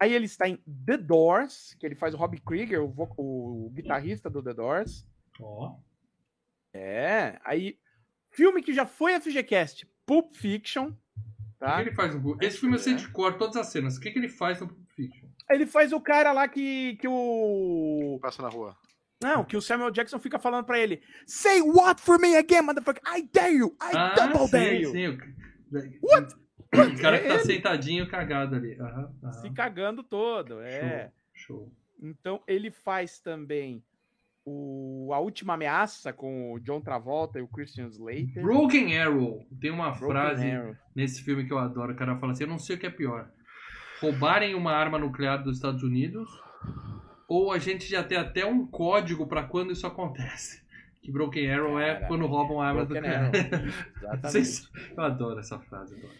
[0.00, 4.28] Aí ele está em The Doors, que ele faz o Robbie Krieger, o, o guitarrista
[4.28, 5.06] do The Doors.
[5.40, 5.78] Ó.
[6.72, 7.38] É.
[7.44, 7.78] Aí,
[8.30, 11.80] filme que já foi FGCast, Pulp Fiction, O que, tá?
[11.80, 13.96] ele faz no Esse filme eu sei de cor todas as cenas.
[13.96, 15.28] O que, que ele faz no Pulp Fiction?
[15.50, 18.18] Ele faz o cara lá que, que o.
[18.22, 18.76] Passa na rua.
[19.22, 23.02] Não, que o Samuel Jackson fica falando pra ele: Say what for me again, motherfucker?
[23.06, 23.76] I dare you!
[23.80, 24.90] I double dare you!
[24.90, 25.98] Ah, sim.
[26.02, 26.06] O...
[26.06, 26.34] What?
[26.74, 27.44] O cara que tá ele.
[27.44, 28.78] sentadinho cagado ali.
[28.80, 29.32] Aham, aham.
[29.32, 31.12] Se cagando todo, é.
[31.32, 31.72] Show.
[32.02, 33.82] Então ele faz também
[34.44, 38.42] o A Última Ameaça com o John Travolta e o Christian Slater.
[38.42, 39.46] Broken Arrow.
[39.60, 40.76] Tem uma Broken frase Arrow.
[40.94, 41.92] nesse filme que eu adoro.
[41.92, 43.28] O cara fala assim: Eu não sei o que é pior.
[44.00, 46.28] Roubarem uma arma nuclear dos Estados Unidos
[47.28, 50.62] ou a gente já tem até um código pra quando isso acontece.
[51.02, 53.24] Que Broken Arrow é Cara, quando roubam a arma Broken nuclear.
[53.24, 53.66] Arrow.
[54.40, 54.92] Isso, exatamente.
[54.96, 55.94] Eu adoro essa frase.
[55.96, 56.12] Adoro.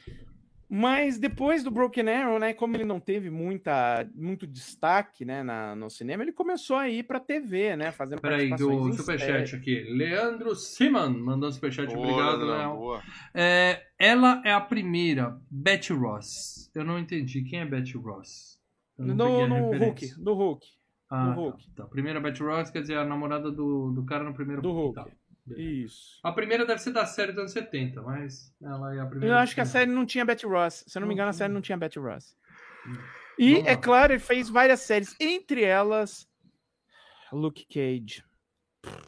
[0.77, 5.77] Mas depois do Broken Arrow, né, como ele não teve muita, muito destaque né, na,
[5.77, 9.85] no cinema, ele começou a ir pra TV, né, fazendo Peraí, participações do superchat aqui.
[9.85, 11.95] Leandro Siman mandou um superchat.
[11.95, 12.77] Boa, Obrigado, Léo.
[12.77, 13.03] boa.
[13.33, 16.69] É, ela é a primeira, Betty Ross.
[16.75, 17.43] Eu não entendi.
[17.45, 18.59] Quem é Betty Ross?
[18.99, 19.79] No, no.
[19.79, 20.67] Hulk, do Hulk,
[21.09, 21.71] Ah, no Hulk.
[21.77, 21.85] Tá.
[21.85, 24.95] Primeira Betty Ross, quer dizer, a namorada do, do cara no primeiro do Hulk.
[24.97, 25.07] Tá.
[25.57, 26.19] Isso.
[26.23, 29.35] A primeira deve ser da série dos anos 70, mas ela é a primeira.
[29.35, 30.85] Eu acho que a série não tinha Betty Ross.
[30.87, 32.35] Se eu não me Não engano, a série não tinha Betty Ross.
[33.39, 36.27] E, é claro, ele fez várias séries, entre elas
[37.33, 38.25] Luke Cage.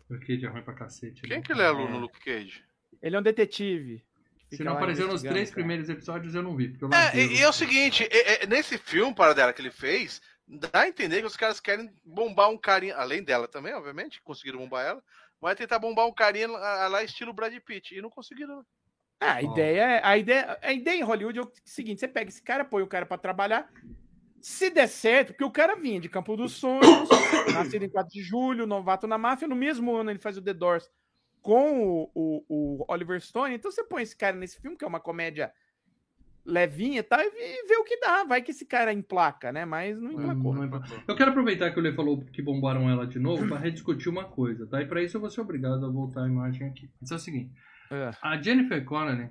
[0.09, 1.23] Porque de ruim pra cacete.
[1.23, 1.43] Quem né?
[1.43, 2.65] que ele é aluno no Luke Cage?
[3.03, 4.05] Ele é um detetive.
[4.53, 5.55] Se não apareceu nos três cara.
[5.61, 6.69] primeiros episódios, eu não vi.
[6.69, 9.53] Porque eu É, larguei, e, e é o seguinte, é- é, nesse filme, para dela
[9.53, 13.49] que ele fez, dá a entender que os caras querem bombar um carinha, além dela
[13.49, 15.03] também, obviamente, conseguiram bombar ela,
[15.47, 18.57] mas tentar bombar um carinha lá, lá estilo Brad Pitt, e não conseguiram.
[18.59, 18.63] né?
[19.21, 22.29] Ah, a ideia, é- a ideia, a ideia em Hollywood é o seguinte: você pega
[22.29, 23.71] esse cara, põe o cara pra trabalhar.
[24.43, 26.83] Se der certo, porque o cara vinha de Campo dos Sonhos,
[27.55, 30.53] nascido em 4 de julho, novato na máfia, no mesmo ano ele faz o The
[30.53, 30.91] Doors
[31.41, 33.55] com o, o- o Oliver Stone.
[33.55, 35.53] Então você põe esse cara nesse filme, que é uma comédia
[36.47, 38.25] levinha e tal, e vê o que dá.
[38.25, 39.65] Vai que esse cara emplaca, né?
[39.65, 40.55] Mas não emplacou.
[40.55, 40.97] não emplacou.
[41.07, 44.25] Eu quero aproveitar que o Lê falou que bombaram ela de novo para rediscutir uma
[44.25, 44.81] coisa, tá?
[44.81, 46.89] E para isso eu vou ser obrigado a voltar a imagem aqui.
[47.01, 47.51] Mas é o seguinte:
[47.91, 48.11] É.
[48.23, 49.29] a Jennifer Connelly,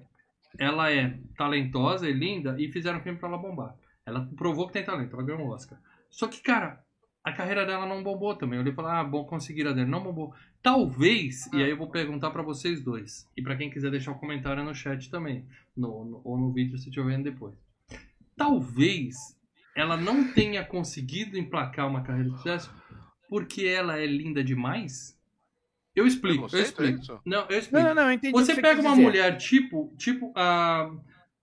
[0.59, 3.75] ela é talentosa e linda e fizeram um filme para ela bombar.
[4.05, 5.79] Ela provou que tem talento, ela ganhou um Oscar.
[6.09, 6.83] Só que, cara,
[7.25, 8.55] a carreira dela não bombou também.
[8.57, 9.89] Eu olhei e falei, ah, bom, conseguiram a dele.
[9.89, 10.33] Não bombou.
[10.61, 14.17] Talvez, e aí eu vou perguntar para vocês dois, e para quem quiser deixar um
[14.19, 15.45] comentário no chat também,
[15.75, 17.55] no, no- ou no vídeo se estiver vendo depois.
[18.35, 19.15] Talvez
[19.75, 22.71] ela não tenha conseguido emplacar uma carreira de sucesso
[23.29, 25.17] porque ela é linda demais?
[25.95, 27.01] Eu explico, eu Preconceito, é explico.
[27.01, 27.19] isso?
[27.25, 27.87] Não, eu Não, explico.
[27.87, 28.35] não, não, eu entendi.
[28.35, 29.01] o Você que pega uma dizer.
[29.01, 30.91] mulher tipo, tipo a,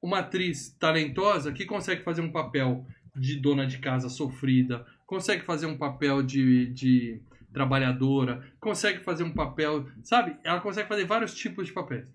[0.01, 5.67] uma atriz talentosa que consegue fazer um papel de dona de casa sofrida, consegue fazer
[5.67, 7.21] um papel de, de
[7.53, 10.39] trabalhadora, consegue fazer um papel, sabe?
[10.43, 12.07] Ela consegue fazer vários tipos de papéis.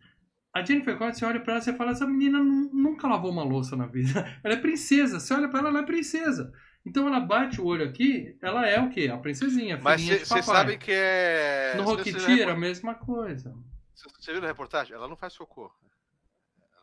[0.51, 3.43] A Jennifer Connelly, você olha pra ela e fala, essa menina nu- nunca lavou uma
[3.43, 4.25] louça na vida.
[4.43, 5.19] Ela é princesa.
[5.19, 6.51] Você olha pra ela, ela é princesa.
[6.83, 9.09] Então ela bate o olho aqui, ela é o quê?
[9.13, 10.43] A princesinha, a Mas vocês papai.
[10.43, 11.73] sabem que é.
[11.77, 13.53] No você- você- Rocketeer, a mesma coisa.
[13.93, 14.95] Você viu na reportagem?
[14.95, 15.69] Ela não faz cocô.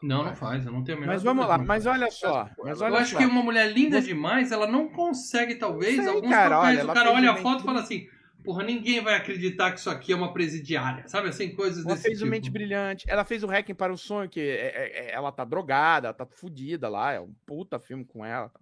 [0.06, 2.48] Não, não faz, eu não tenho a menor Mas vamos lá, mas olha só.
[2.62, 3.18] Mas Eu olha acho só.
[3.18, 6.68] que uma mulher linda demais, ela não consegue, talvez, Sei, alguns cara, papéis.
[6.74, 8.06] olha, o ela cara fez olha a foto e fala assim,
[8.44, 11.08] porra, ninguém vai acreditar que isso aqui é uma presidiária.
[11.08, 12.28] Sabe assim, coisas Ela desse fez tipo.
[12.28, 13.06] o Mente Brilhante.
[13.08, 16.14] Ela fez o Hacking para o Sonho, que é- é- é- ela tá drogada, ela
[16.14, 17.12] tá fudida lá.
[17.12, 18.52] É um puta filme com ela.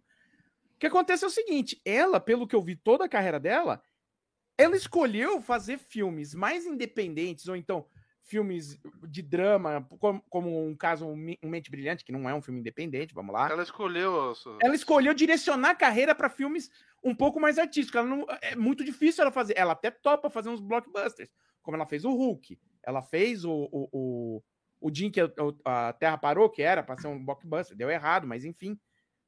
[0.77, 3.83] O que acontece é o seguinte: ela, pelo que eu vi toda a carreira dela,
[4.57, 7.85] ela escolheu fazer filmes mais independentes, ou então
[8.25, 12.41] filmes de drama, como, como um caso, um Me- Mente Brilhante, que não é um
[12.41, 13.51] filme independente, vamos lá.
[13.51, 14.33] Ela escolheu.
[14.63, 16.71] Ela escolheu direcionar a carreira para filmes
[17.03, 17.99] um pouco mais artísticos.
[17.99, 19.55] Ela não, é muito difícil ela fazer.
[19.57, 22.59] Ela até topa fazer uns blockbusters, como ela fez o Hulk.
[22.85, 24.43] Ela fez o, o, o,
[24.81, 25.29] o em que a,
[25.65, 28.79] a Terra parou, que era para ser um blockbuster, deu errado, mas enfim.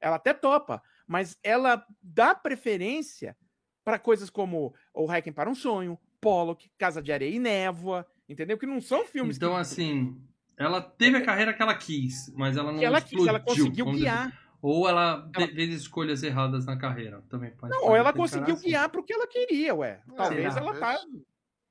[0.01, 3.36] Ela até topa, mas ela dá preferência
[3.82, 8.56] para coisas como O Hacking para um Sonho, Pollock, Casa de Areia e Névoa, Entendeu?
[8.58, 10.16] Que não são filmes Então, que, assim,
[10.58, 13.18] ela teve a carreira que ela quis, mas ela não que ela explodiu.
[13.18, 14.26] quis, ela conseguiu vamos dizer guiar.
[14.28, 14.36] assim.
[14.62, 17.22] Ou ela, Ela- fez escolhas erradas na carreira.
[17.28, 18.68] Também pode Não, ou ela conseguiu assim.
[18.68, 20.00] guiar pro que ela queria, ué.
[20.16, 20.64] Talvez Será?
[20.66, 20.98] ela tá.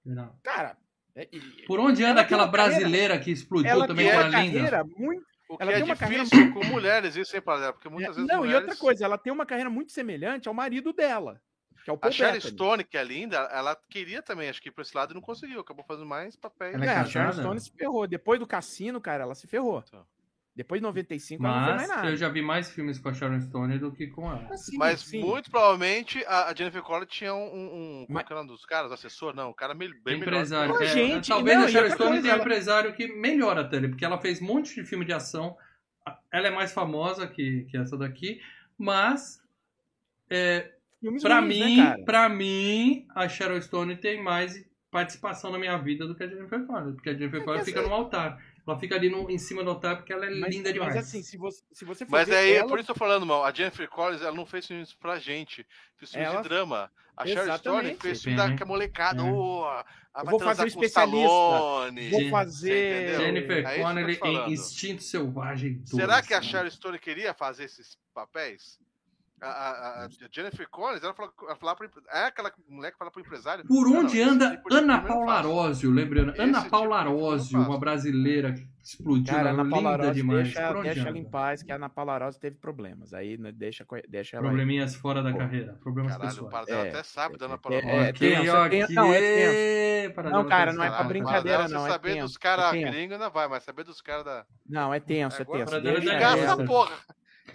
[0.06, 0.36] Não.
[0.44, 0.78] Cara.
[1.16, 1.28] é-
[1.66, 4.42] Por onde anda aquela uma carreira- brasileira que explodiu ela também tem com uma a
[4.42, 4.54] linda?
[4.60, 5.24] carreira muito.
[5.50, 7.74] O que Ela é tem uma carreira difícil com mulheres, isso, hein, Padre?
[7.74, 8.60] Porque muitas vezes não, mulheres...
[8.62, 11.40] e outra coisa, ela tem uma carreira muito semelhante ao marido dela,
[11.84, 12.54] que é o A Paul Sharon Bettany.
[12.54, 15.22] Stone, que é linda, ela queria também, acho que ir pra esse lado e não
[15.22, 15.60] conseguiu.
[15.60, 16.74] Acabou fazendo mais papéis.
[16.76, 17.34] Ela é É, a Sharon?
[17.34, 18.08] Stone se ferrou.
[18.08, 19.84] Depois do cassino, cara, ela se ferrou.
[19.88, 20.06] Então.
[20.56, 22.12] Depois de 95, ela não fez Mas mais nada.
[22.12, 24.48] eu já vi mais filmes com a Sharon Stone do que com ela.
[24.54, 25.20] Assim, Mas sim.
[25.20, 27.40] muito provavelmente a a Jennifer Connelly tinha um.
[27.44, 28.92] um, um Mas- Como que é o nome dos caras?
[28.92, 29.36] Assessor?
[29.36, 30.76] Não, um cara meio- bem empresário.
[30.76, 33.88] Ô, é, gente, talvez não, a Sharon Stone tenha um empresário que melhora até ele,
[33.90, 35.58] porque ela fez um monte de filme de ação.
[36.32, 38.40] Ela é mais famosa que, que essa daqui,
[38.78, 39.42] mas
[41.04, 42.04] Filmes pra ruins, né, mim, cara?
[42.06, 46.66] pra mim, a Sharon Stone tem mais participação na minha vida do que a Jennifer
[46.66, 48.42] Connelly, porque a Jennifer É, Connelly fica essa- no altar.
[48.66, 50.96] Ela fica ali no, em cima do altar porque ela é Mas, linda demais.
[50.96, 53.00] mas assim, se você, se você for Mas aí, é ela- por isso eu tô
[53.00, 53.44] falando, mal.
[53.44, 55.66] A Jennifer Collins, ela não fez filmes pra gente.
[55.98, 56.90] Fez filmes Ela- de drama.
[57.18, 59.22] A Sharon Stone fez filme da que a molecada.
[59.22, 59.26] É.
[59.26, 59.84] Oh,
[60.26, 61.28] vou fazer especialista.
[61.28, 62.10] Stallone.
[62.10, 63.20] Vou fazer.
[63.20, 65.90] Jennifer É Connelly em Instinto Selvagem 2.
[65.90, 66.50] Será que a mano.
[66.50, 68.80] Sharon Stone queria fazer esses papéis?
[69.44, 73.12] A, a- a Jennifer Collins, ela falou, ela falava pro, é aquela mulher que fala
[73.12, 73.66] pro empresário.
[73.68, 76.32] Por "Não, onde não, anda tipo Ana Paula faço." Arósio, lembrando?
[76.32, 80.44] Esse Ana tipo Paula Arósio, uma brasileira que explodiu, Cara, Ana Paula linda Rossi, demais.
[80.44, 83.14] deixa, Por onde deixa ela em paz, que a Ana Paula Rossi teve problemas.
[83.14, 84.50] Aí né, deixa, deixa ela aí.
[84.50, 85.38] Probleminhas fora da Pô.
[85.38, 86.52] carreira, problemas Caralho, o pessoais.
[86.52, 87.96] Paradela É, até sabe da Ana é, Paula é, Rossi.
[87.96, 88.94] é, Ok, tenso, é tenso.
[88.94, 92.38] Não, é Paradela Não, cara, tem não é pra brincadeira, não, é saber tenso, dos
[92.38, 92.92] caras é tenso.
[92.92, 94.46] gringos não vai, mas saber dos caras da.
[94.68, 95.76] Não, é tenso, é tenso.
[95.76, 96.92] É Ligar essa porra.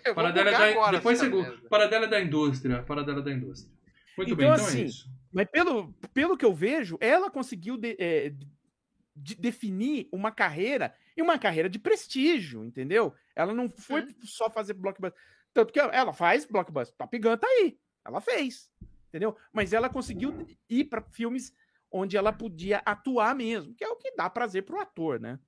[0.09, 1.69] Eu Paradela é da, agora depois merda.
[1.69, 2.83] Paradela é da indústria.
[2.83, 3.73] Paradela é da indústria.
[4.17, 5.11] Muito Então, bem, então assim, é isso.
[5.33, 8.33] Mas pelo, pelo que eu vejo, ela conseguiu de- é,
[9.15, 13.15] de- definir uma carreira e uma carreira de prestígio, entendeu?
[13.37, 15.19] Ela não foi só fazer blockbuster.
[15.53, 16.97] Tanto que ela faz blockbuster.
[16.97, 17.79] Top Gun tá aí.
[18.05, 18.71] Ela fez.
[19.09, 19.37] Entendeu?
[19.53, 21.55] Mas ela conseguiu ir para filmes
[21.91, 25.39] onde ela podia atuar mesmo, que é o que dá prazer pro ator, né?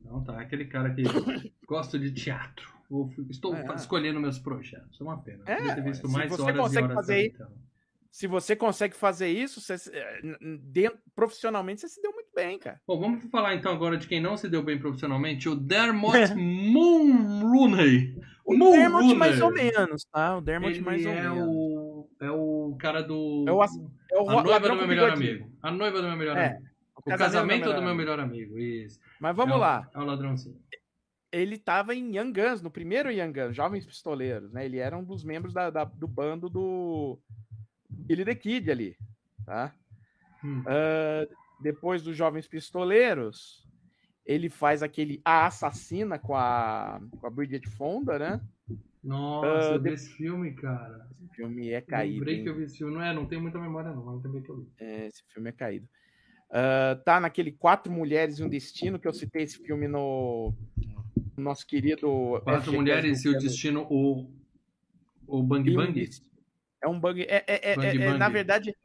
[0.00, 0.40] Não, tá.
[0.40, 1.02] Aquele cara que
[1.66, 2.72] gosta de teatro.
[2.90, 3.74] Vou- Estou É.
[3.76, 5.00] escolhendo meus projetos.
[5.00, 5.44] É uma pena.
[5.46, 7.48] É, Podia ter visto se mais você horas e consegue horas fazer aí- então.
[8.12, 10.20] Se você consegue fazer isso, você, é,
[10.60, 12.80] dentro, profissionalmente, você se deu muito bem, cara.
[12.84, 18.16] Bom, vamos falar então agora de quem não se deu bem profissionalmente, o Dermot Mulroney.
[18.44, 18.80] O Mulroney.
[18.80, 20.36] Dermot mais ou menos, tá?
[20.36, 21.38] O Dermot Ele mais ou é menos.
[21.46, 25.48] o é o cara do É o É o a noiva do meu melhor amigo.
[25.62, 26.64] A noiva do meu melhor É, amigo.
[26.96, 27.96] O casamento, do meu amigo.
[27.96, 28.58] melhor amigo.
[28.58, 28.98] Isso.
[29.20, 29.88] Mas vamos É lá.
[29.94, 30.56] É o ladrãozinho.
[31.32, 34.64] Ele tava em Young Guns, no primeiro Young Guns, Jovens Pistoleiros, né?
[34.64, 37.18] Ele era um dos membros da, da- do bando do
[37.88, 38.96] Billy the Kid ali,
[39.46, 39.72] tá?
[40.44, 40.64] Hum.
[40.66, 41.26] Ah,
[41.60, 43.64] depois dos Jovens Pistoleiros,
[44.26, 48.40] ele faz aquele A Assassina com a, com a Bridget Fonda, né?
[49.02, 51.06] Nossa, eu vi de- esse filme, cara.
[51.24, 52.14] Esse filme é caído.
[52.18, 52.42] Lembrei hein?
[52.42, 52.92] que eu vi esse filme.
[52.92, 54.66] Não é, não tenho muita memória não, mas também que eu vi.
[54.78, 55.88] É, esse filme é caído.
[56.50, 60.52] Ah, tá naquele Quatro Mulheres e um Destino, que eu citei esse filme no
[61.40, 62.40] nosso querido.
[62.44, 64.30] Quatro FGCast mulheres e o destino, o,
[65.26, 66.08] o Bang Bang.
[66.82, 67.22] É um bug.
[67.22, 68.32] É, é- é- Bang é- é- na Bang.
[68.32, 68.76] verdade,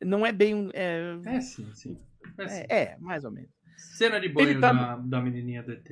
[0.00, 0.70] não é bem um.
[0.72, 1.98] É, É sim, sim.
[2.38, 2.64] É, sim.
[2.68, 3.50] é, é, mais ou menos.
[3.76, 5.86] Cena de banho tá- da, da menininha do ET.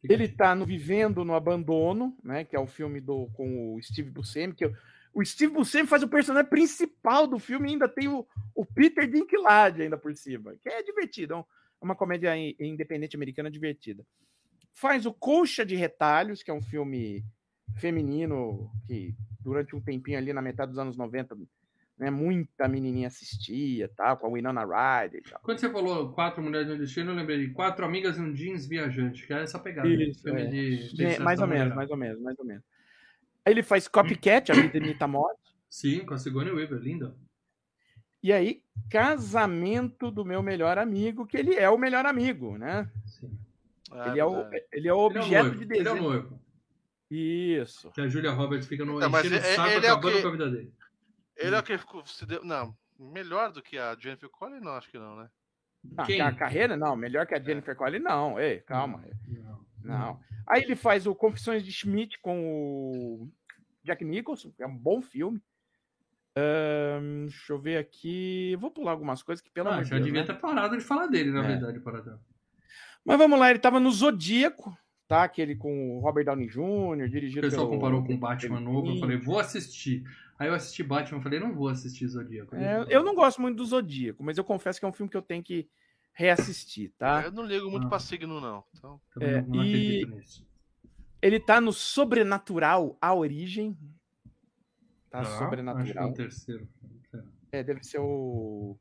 [0.00, 0.28] Fica Ele aí.
[0.28, 2.44] tá no Vivendo no Abandono, né?
[2.44, 4.74] Que é o filme do, com o Steve Buscemi, que eu-
[5.12, 9.08] o Steve Buscemi faz o personagem principal do filme e ainda tem o, o Peter
[9.10, 14.02] Dinklage ainda por cima, que é divertido, é é uma comédia in- independente americana divertida.
[14.76, 17.24] Faz o Colcha de Retalhos, que é um filme
[17.76, 21.34] feminino que durante um tempinho ali na metade dos anos 90,
[21.98, 25.40] né, muita menininha assistia, tal, com a Winona Ryder e tal.
[25.42, 28.66] Quando você falou Quatro Mulheres no Destino, eu lembrei de Quatro Amigas e um Jeans
[28.66, 29.88] Viajante, que é essa pegada.
[29.88, 29.94] né?
[29.94, 30.46] Isso, Filme é.
[30.46, 32.64] de dedicação mais ou menos, mais ou menos, mais ou menos.
[33.46, 35.56] Aí ele faz Copycat, A Vida Imita a Morte.
[35.70, 37.16] Sim, com a Sigourney Weaver, linda.
[38.22, 42.90] E aí, casamento do meu melhor amigo, que ele é o melhor amigo, né?
[43.06, 43.38] Sim.
[43.92, 45.80] Ah, ele, é o, ele é o Ele é o objeto noivo, de Ele é
[45.80, 46.02] o desejo.
[46.02, 46.40] noivo.
[47.10, 47.90] Isso.
[47.92, 50.16] Que a Julia Roberts fica no Então, mas o é- saco, ele é o acabando
[50.16, 50.74] que- com a vida dele.
[51.36, 52.44] Ele é o que ficou- se deu.
[52.44, 55.30] Não, melhor do que a Jennifer Connelly, não, acho que não, né?
[55.96, 56.20] Ah, Quem?
[56.20, 56.96] A carreira, não.
[56.96, 58.40] Melhor que a Jennifer Connelly, não.
[58.40, 59.04] Ei, calma.
[59.28, 59.64] Não.
[59.84, 60.20] Não.
[60.48, 62.40] Aí ele faz o Confissões de Schmidt com
[63.22, 63.30] o
[63.84, 65.40] Jack Nicholson, que é um bom filme.
[66.36, 68.56] Ahn, deixa eu ver aqui.
[68.60, 70.26] Vou pular algumas coisas que, pelo Ah, amor de já Deus, devia né?
[70.26, 71.46] ter parado de falar dele, na É.
[71.48, 72.18] verdade, Paradão.
[73.06, 74.76] Mas vamos lá, ele tava no Zodíaco,
[75.06, 75.22] tá?
[75.22, 77.78] Aquele com o Robert Downey Jr., O dirigido pessoal pelo...
[77.78, 80.02] comparou com o Batman novo, eu falei, vou assistir.
[80.38, 82.54] Aí eu assisti Batman, eu falei, não vou assistir Zodíaco.
[82.56, 85.16] É, eu não gosto muito do Zodíaco, mas eu confesso que é um filme que
[85.16, 85.68] eu tenho que
[86.12, 87.22] reassistir, tá?
[87.24, 87.90] Eu não ligo muito Ah.
[87.90, 88.64] pra signo, não.
[88.76, 89.68] Então, Também É, não e-
[90.00, 90.46] acredito nisso.
[91.22, 93.76] Ele tá no Sobrenatural, A Origem.
[95.10, 96.10] Tá, Acho que é Sobrenatural.
[96.10, 96.68] o terceiro.
[97.52, 98.76] É, deve ser o.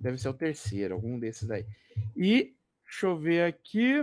[0.00, 1.66] Deve ser o terceiro, algum desses aí.
[2.16, 2.54] E,
[2.94, 4.02] deixa eu ver aqui.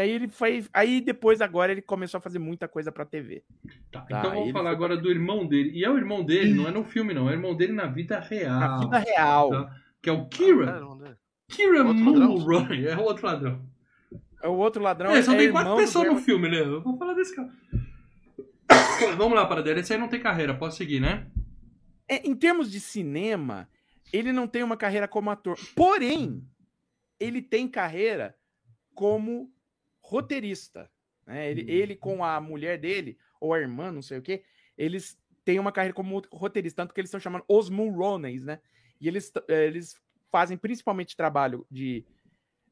[0.00, 0.64] Aí ele foi.
[0.72, 3.42] Aí depois, agora, ele começou a fazer muita coisa pra TV.
[3.90, 5.72] Tá, Tá, então vamos falar foi- agora do irmão dele.
[5.74, 7.28] E é o irmão dele, não é no filme, não.
[7.28, 8.60] É o irmão dele na vida real.
[8.60, 9.50] Na vida real.
[9.50, 9.76] tá?
[10.02, 10.80] Que é o Ah, Kira.
[10.80, 11.16] não dá.
[11.48, 12.28] Kira Outro ladrão?
[12.28, 12.86] Mulroy.
[12.86, 13.66] É o outro ladrão.
[14.42, 15.10] É o outro ladrão.
[15.10, 16.60] É, só é tem quatro pessoas no filme, né?
[16.60, 17.50] Eu vou falar desse cara.
[19.18, 19.80] Vamos lá, Paradela.
[19.80, 21.26] Esse aí não tem carreira, posso seguir, né?
[22.08, 23.68] É, em termos de cinema,
[24.12, 25.58] ele não tem uma carreira como ator.
[25.76, 26.42] Porém,
[27.20, 28.34] ele tem carreira
[28.94, 29.52] como
[30.00, 30.90] roteirista.
[31.26, 31.48] né?
[31.50, 31.66] Ele, Hum.
[31.68, 34.42] ele com a mulher dele, ou a irmã, não sei o quê,
[34.76, 38.58] eles têm uma carreira como roteirista, tanto que eles estão chamando os Mulroneys, né?
[39.00, 39.94] E eles, eh, eles
[40.32, 42.04] fazem principalmente trabalho de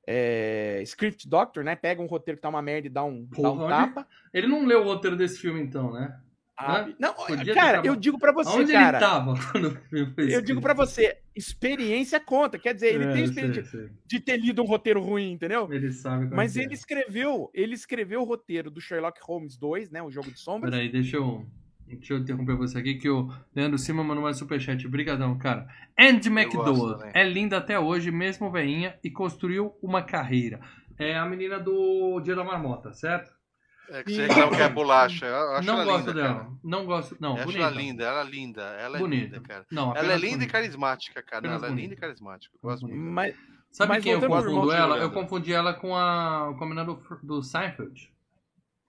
[0.07, 1.77] eh, script doctor, né?
[1.77, 4.09] Pega um roteiro que tá uma merda e dá um, dá um Porra, tapa.
[4.33, 6.19] Ele não leu o roteiro desse filme, então, né?
[6.59, 8.99] Abre- Não, Podia cara, eu digo pra você, Aonde cara.
[8.99, 9.35] ele tava
[10.19, 12.59] Eu digo pra você, experiência conta.
[12.59, 13.91] Quer dizer, ele É, tem experiência sei, sei.
[14.07, 15.69] de ter lido um roteiro ruim, entendeu?
[15.73, 19.91] Ele sabe como Mas é ele escreveu, ele escreveu o roteiro do Sherlock Holmes 2,
[19.91, 20.03] né?
[20.03, 20.71] O jogo de sombras.
[20.71, 21.47] Peraí, deixa eu,
[21.87, 24.87] deixa eu interromper você aqui, que o Leandro Cima mandou mais superchat.
[24.89, 25.67] Brigadão, cara.
[25.99, 30.61] Andy McDowell é linda até hoje, mesmo veinha, e construiu uma carreira.
[30.99, 33.38] É a menina do Dia da Marmota, certo?
[33.91, 35.26] É que você reclama que é bolacha.
[35.26, 36.34] Eu acho não ela gosto linda, dela.
[36.34, 36.51] cara.
[36.62, 37.16] Não gosto.
[37.20, 37.62] Não, Eu acho bonita.
[37.64, 38.62] ela linda, ela é linda.
[38.62, 39.24] Ela é Bonita.
[39.36, 39.66] linda, cara.
[39.70, 40.53] Não, Ela é linda e bonita.
[40.53, 41.39] carismática, cara.
[41.39, 42.55] Apenas ela é linda e carismática.
[42.62, 42.99] Eu gosto muito.
[43.01, 43.34] Mas,
[43.70, 44.97] Sabe Mas quem eu confundo ela?
[44.99, 48.12] Eu confundi ela com a, com a menina do, do Seinfeld.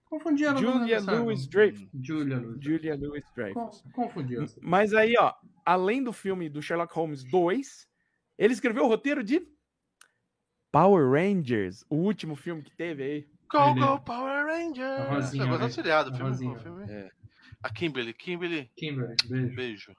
[0.06, 1.22] Confundi ela com a Julia Seinfeld.
[1.22, 1.88] Louis Dreyfus.
[2.02, 2.64] Julia Louis.
[2.64, 3.82] Julia Louis Dreyfus.
[3.82, 4.46] Con- Confundi ela.
[4.62, 5.32] Mas aí, ó,
[5.66, 7.86] além do filme do Sherlock Holmes 2,
[8.38, 9.46] ele escreveu o roteiro de
[10.72, 13.28] Power Rangers, o último filme que teve aí.
[13.50, 15.00] Go, Ele- go, Power Rangers!
[15.00, 15.62] A Rosinha, né?
[15.64, 16.10] auxiliado.
[16.10, 16.58] A Filme, Rosinha.
[16.58, 16.84] filme.
[16.90, 17.10] É.
[17.62, 18.14] A Kimberly.
[18.14, 19.54] Kimberly, Kimberly, beijo.
[19.56, 19.96] beijo.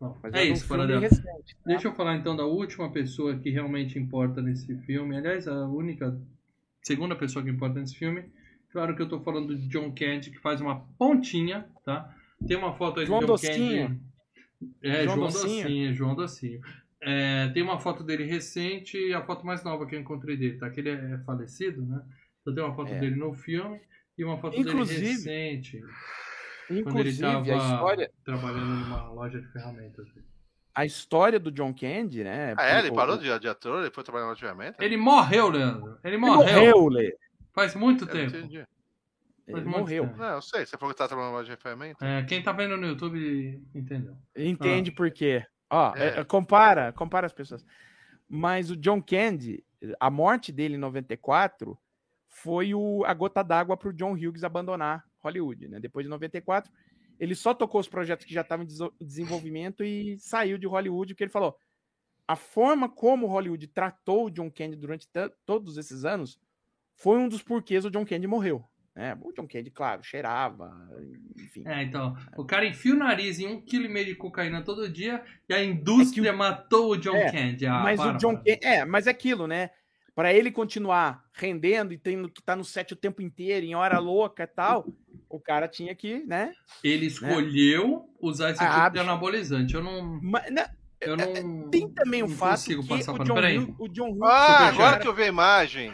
[0.00, 1.00] Bom, é um isso, Paradela.
[1.00, 1.24] recente.
[1.56, 1.60] tá?
[1.66, 5.14] Deixa eu falar então da última pessoa que realmente importa nesse filme.
[5.16, 6.18] Aliás, a única
[6.82, 8.24] segunda pessoa que importa nesse filme.
[8.72, 12.14] Claro que eu tô falando de John Candy, que faz uma pontinha, tá?
[12.46, 13.88] Tem uma foto aí João do John Docinho.
[13.88, 14.00] Candy.
[14.82, 15.62] É, João João Docinho.
[15.62, 16.60] Docinho, João Docinho.
[17.02, 20.56] É, tem uma foto dele recente e a foto mais nova que eu encontrei dele,
[20.58, 20.70] tá?
[20.70, 22.00] Que ele é falecido, né?
[22.40, 22.98] Então tem uma foto É.
[22.98, 23.80] dele no filme
[24.16, 25.80] e uma foto Inclusive- dele recente,
[26.68, 30.06] quando ele Inclusive, tava a história, trabalhando numa loja de ferramentas.
[30.74, 32.54] a história do John Candy, né?
[32.56, 32.78] Ah, é?
[32.78, 33.80] Ele parou de, de ator?
[33.82, 34.82] Ele foi trabalhar no ferramenta?
[34.84, 35.98] Ele morreu, Leandro.
[36.04, 36.36] Ele Ele morreu.
[36.76, 37.16] morreu, Lê.
[37.52, 38.36] Faz muito Eu tempo.
[38.36, 38.64] entendi.
[39.48, 40.04] Ele morreu.
[40.06, 40.16] tempo.
[40.16, 40.64] Não, eu sei.
[40.64, 42.06] Você falou que tá trabalhando na loja de ferramenta?
[42.06, 44.16] É, quem tá vendo no YouTube entendeu.
[44.36, 45.44] Entende por quê.
[45.68, 46.20] Ó, É.
[46.20, 47.66] é, compara, compara as pessoas.
[48.28, 49.64] Mas o John Candy,
[49.98, 51.76] a morte dele em 94
[52.30, 55.80] foi o, a gota d'água para o John Hughes abandonar Hollywood, né?
[55.80, 56.72] Depois de 94,
[57.18, 61.24] ele só tocou os projetos que já estavam em desenvolvimento e saiu de Hollywood, porque
[61.24, 61.56] ele falou:
[62.26, 65.08] a forma como Hollywood tratou o John Candy durante
[65.44, 66.38] todos esses anos
[66.94, 68.64] foi um dos porquês o John Candy morreu.
[68.94, 69.16] Né?
[69.22, 70.70] O John Candy, claro, cheirava,
[71.36, 71.62] enfim.
[71.66, 74.88] É, então, o cara enfia o nariz em um quilo e meio de cocaína todo
[74.88, 77.66] dia e a indústria matou o John É, Candy.
[77.66, 78.44] Ah, mas para, o John para.
[78.44, 78.58] Candy.
[78.62, 79.70] É, mas é aquilo, né?
[80.20, 83.98] Pra ele continuar rendendo e tendo que estar no set o tempo inteiro, em hora
[83.98, 84.86] louca e tal,
[85.30, 86.52] o cara tinha que, né?
[86.84, 89.02] Ele escolheu usar esse Ah, tipo de bicho.
[89.04, 89.72] anabolizante.
[89.74, 90.20] Eu não.
[90.22, 90.66] Mas, né,
[91.00, 91.70] Eu não.
[91.70, 93.24] tem também o não fato consigo que passar o.
[93.24, 94.74] John, Peraí, Hughes, o John Hughes, Ah, Superchat.
[94.82, 95.92] agora que eu vi a imagem.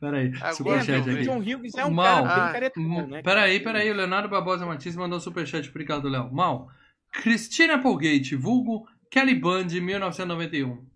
[0.00, 0.32] Peraí.
[0.54, 1.24] Superchat eu o aqui.
[1.24, 2.22] John Hughes é um Mal.
[2.22, 3.22] cara bem Ah, caretão, Hum, né?
[3.22, 3.90] Peraí, peraí.
[3.90, 5.68] O Leonardo Barbosa Martins mandou um superchat.
[5.68, 6.32] Obrigado, Léo.
[6.32, 6.68] Mal.
[7.10, 10.86] Cristina Applegate, vulgo Kelly Band, 1991.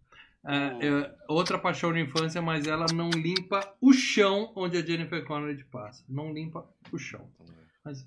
[0.46, 5.24] É, é, outra paixão na infância, mas ela não limpa o chão onde a Jennifer
[5.24, 6.04] Connelly passa.
[6.08, 7.28] Não limpa o chão.
[7.84, 8.06] Mas,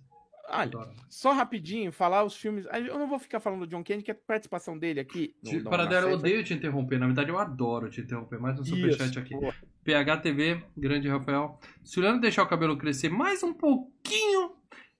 [0.50, 0.92] Olha, adoro.
[1.10, 2.66] só rapidinho, falar os filmes.
[2.74, 5.36] Eu não vou ficar falando do John Candy, que é a participação dele aqui.
[5.44, 6.98] no- no- Para dela, eu odeio te interromper.
[7.00, 8.40] Na verdade, eu adoro te interromper.
[8.40, 9.34] Mais um superchat aqui.
[9.36, 9.54] boa.
[9.84, 11.60] PHTV, grande Rafael.
[11.84, 14.54] Se o Leandro deixar o cabelo crescer mais um pouquinho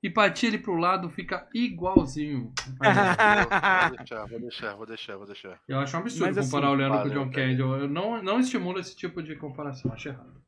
[0.04, 2.52] e partir ele pro lado, fica igualzinho.
[2.82, 5.62] Vou deixar, vou deixar, vou deixar, vou deixar.
[5.68, 7.32] Eu acho um absurdo Mas, assim, comparar o Leandro com o John.
[7.32, 7.60] Candy.
[7.62, 10.42] Eu eu não, não estimulo esse tipo de comparação, acho errado.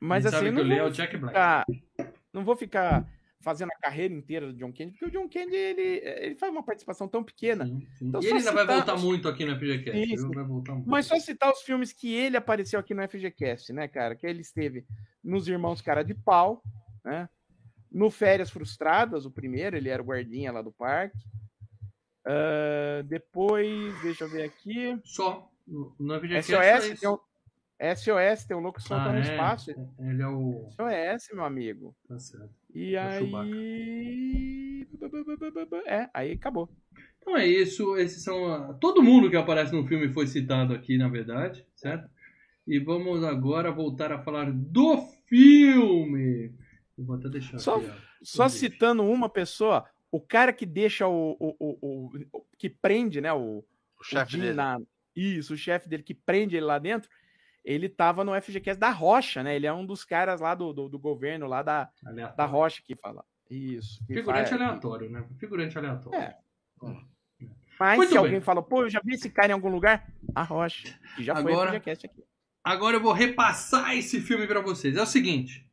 [0.00, 1.34] Mas Quem assim, sabe eu que o não Leo é vou o Jack Black.
[1.34, 1.66] ficar,
[2.32, 3.08] não vou ficar
[3.40, 6.62] fazendo a carreira inteira do John Candy, porque o John Candy ele, ele faz uma
[6.64, 7.64] participação tão pequena.
[7.66, 8.06] Sim, sim.
[8.08, 9.92] Então, e ele ainda vai citar- voltar muito aqui no FGCast.
[10.00, 10.18] Sim, viu?
[10.18, 10.30] sim.
[10.34, 10.88] Vai voltar muito.
[10.88, 14.14] Mas só citar os filmes que ele apareceu aqui no FGCast, né, cara?
[14.14, 14.84] Que ele esteve
[15.22, 16.62] nos Irmãos Cara de Pau,
[17.04, 17.28] né?
[17.96, 21.16] No Férias Frustradas, o primeiro, ele era o guardinha lá do parque.
[22.26, 25.00] Ah, depois, deixa eu ver aqui.
[25.02, 25.50] Só.
[26.42, 27.00] SOS, é isso.
[27.00, 27.18] tem um,
[27.96, 29.22] SOS, tem um louco que solta Ah, no é?
[29.22, 29.70] espaço.
[29.98, 30.68] Ele é o.
[30.70, 31.96] SOS, meu amigo.
[32.06, 32.50] Tá certo.
[32.74, 34.86] E É o aí.
[35.86, 36.68] É, aí acabou.
[37.18, 37.96] Então é isso.
[37.96, 38.76] Esses são.
[38.78, 42.08] Todo mundo que aparece no filme foi citado aqui, na verdade, certo?
[42.66, 46.52] E vamos agora voltar a falar do filme.
[46.98, 47.90] Eu vou até deixar Só- aqui.
[47.90, 47.94] ó.
[48.22, 51.36] Só citando uma pessoa, o cara que deixa o.
[51.38, 53.32] o, o, o- o- que prende, né?
[53.32, 53.64] O, O
[54.00, 54.54] o chefe Jim dele.
[54.54, 54.80] na-
[55.14, 57.08] Isso, o chefe dele que prende ele lá dentro.
[57.64, 59.56] Ele tava no FGCast da Rocha, né?
[59.56, 62.36] Ele é um dos caras lá do, do, do governo, lá da, Aleatório.
[62.36, 63.24] da Rocha que fala.
[63.50, 63.98] Isso.
[64.06, 65.26] que Figurante fala- aleatório, né?
[65.38, 66.18] Figurante aleatório.
[66.18, 66.36] É.
[67.78, 68.24] Mas Muito se bem.
[68.24, 70.98] alguém fala, pô, eu já vi esse cara em algum lugar, a Rocha.
[71.16, 72.24] Que já foi Agora- FGCast aqui.
[72.64, 74.96] Agora eu vou repassar esse filme pra vocês.
[74.96, 75.65] É o seguinte.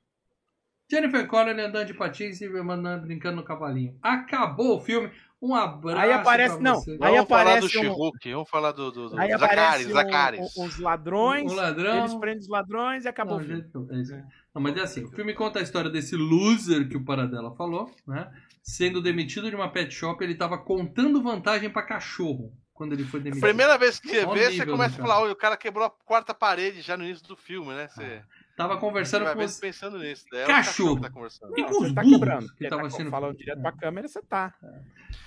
[0.90, 3.98] Jennifer Connelly andando de patins e mandando, brincando no cavalinho.
[4.02, 5.12] Acabou o filme.
[5.42, 7.02] Um abraço Aí aparece- pra não, vocês.
[7.02, 7.94] Aí Vamos falar do aparece um-
[8.34, 10.58] vamos falar do, do, do Aí Zacaris, aparece um- Zacaris.
[10.58, 11.98] um- os ladrões, Um ladrão.
[12.00, 13.62] eles prendem os ladrões e acabou Não, o filme.
[13.62, 14.24] gente, é.
[14.56, 17.92] Não, mas é assim, o filme conta a história desse loser que o Paradela falou,
[18.08, 18.32] né?
[18.62, 23.20] Sendo demitido de uma pet shop, ele tava contando vantagem pra cachorro quando ele foi
[23.20, 23.42] demitido.
[23.44, 26.34] Primeira vez que você vê, você começa a falar, "Olha, o cara quebrou a quarta
[26.34, 27.90] parede já no início do filme, né?
[27.90, 28.22] Você,
[28.56, 29.60] Tava conversando com os...
[29.60, 30.26] pensando nisso.
[30.34, 30.96] É o Cachorro.
[30.98, 31.58] que tá conversando.
[31.58, 32.56] E Não, com os você tá quebrando.
[32.56, 34.54] que tava tá sendo- falando direto pra câmera, você tá.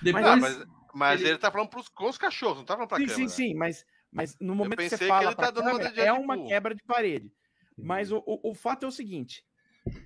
[0.01, 0.65] Depois, Ah, mas,
[0.95, 1.39] mas ele- ele...
[1.39, 3.29] tá falando pros, com os cachorros, não tá falando pra sim, câmera.
[3.29, 5.79] sim, sim, mas, mas no momento que você que fala ele tá pra dando uma
[5.81, 7.33] câmera, é uma quebra de parede.
[7.77, 9.43] Mas o, o, o fato é o seguinte.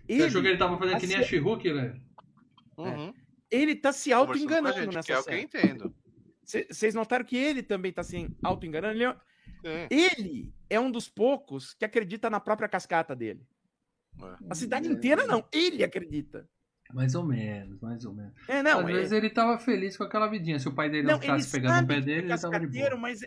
[0.09, 1.95] Você achou que ele tava fazendo que nem a She-Hulk, né?
[2.79, 3.13] Uhum.
[3.51, 5.43] ele tá se auto-enganando nessa que é o que eu cena.
[5.43, 5.95] entendo.
[6.43, 8.95] Vocês notaram que ele também tá se auto-enganando?
[9.01, 9.15] Ele,
[9.65, 13.47] é- ele é um dos poucos que acredita na própria cascata dele.
[14.23, 14.35] É.
[14.51, 16.49] A cidade inteira não, ele acredita.
[16.93, 18.33] Mais ou menos, mais ou menos.
[18.49, 20.59] É, não, Às é- vezes ele tava feliz com aquela vidinha.
[20.59, 22.39] Se o pai dele não, não ele ficasse pegando no sabe pé dele, é ele
[22.41, 22.97] tava de boa.
[22.97, 23.21] mas,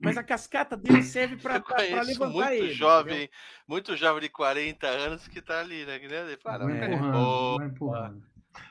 [0.00, 2.72] mas a cascata dele serve conheço levantar muito ele.
[2.72, 3.30] jovem,
[3.68, 5.96] muito jovem de 40 anos que tá ali, né?
[6.02, 8.22] Ele fala, Vai "Ah, empurrando, vai empurrando.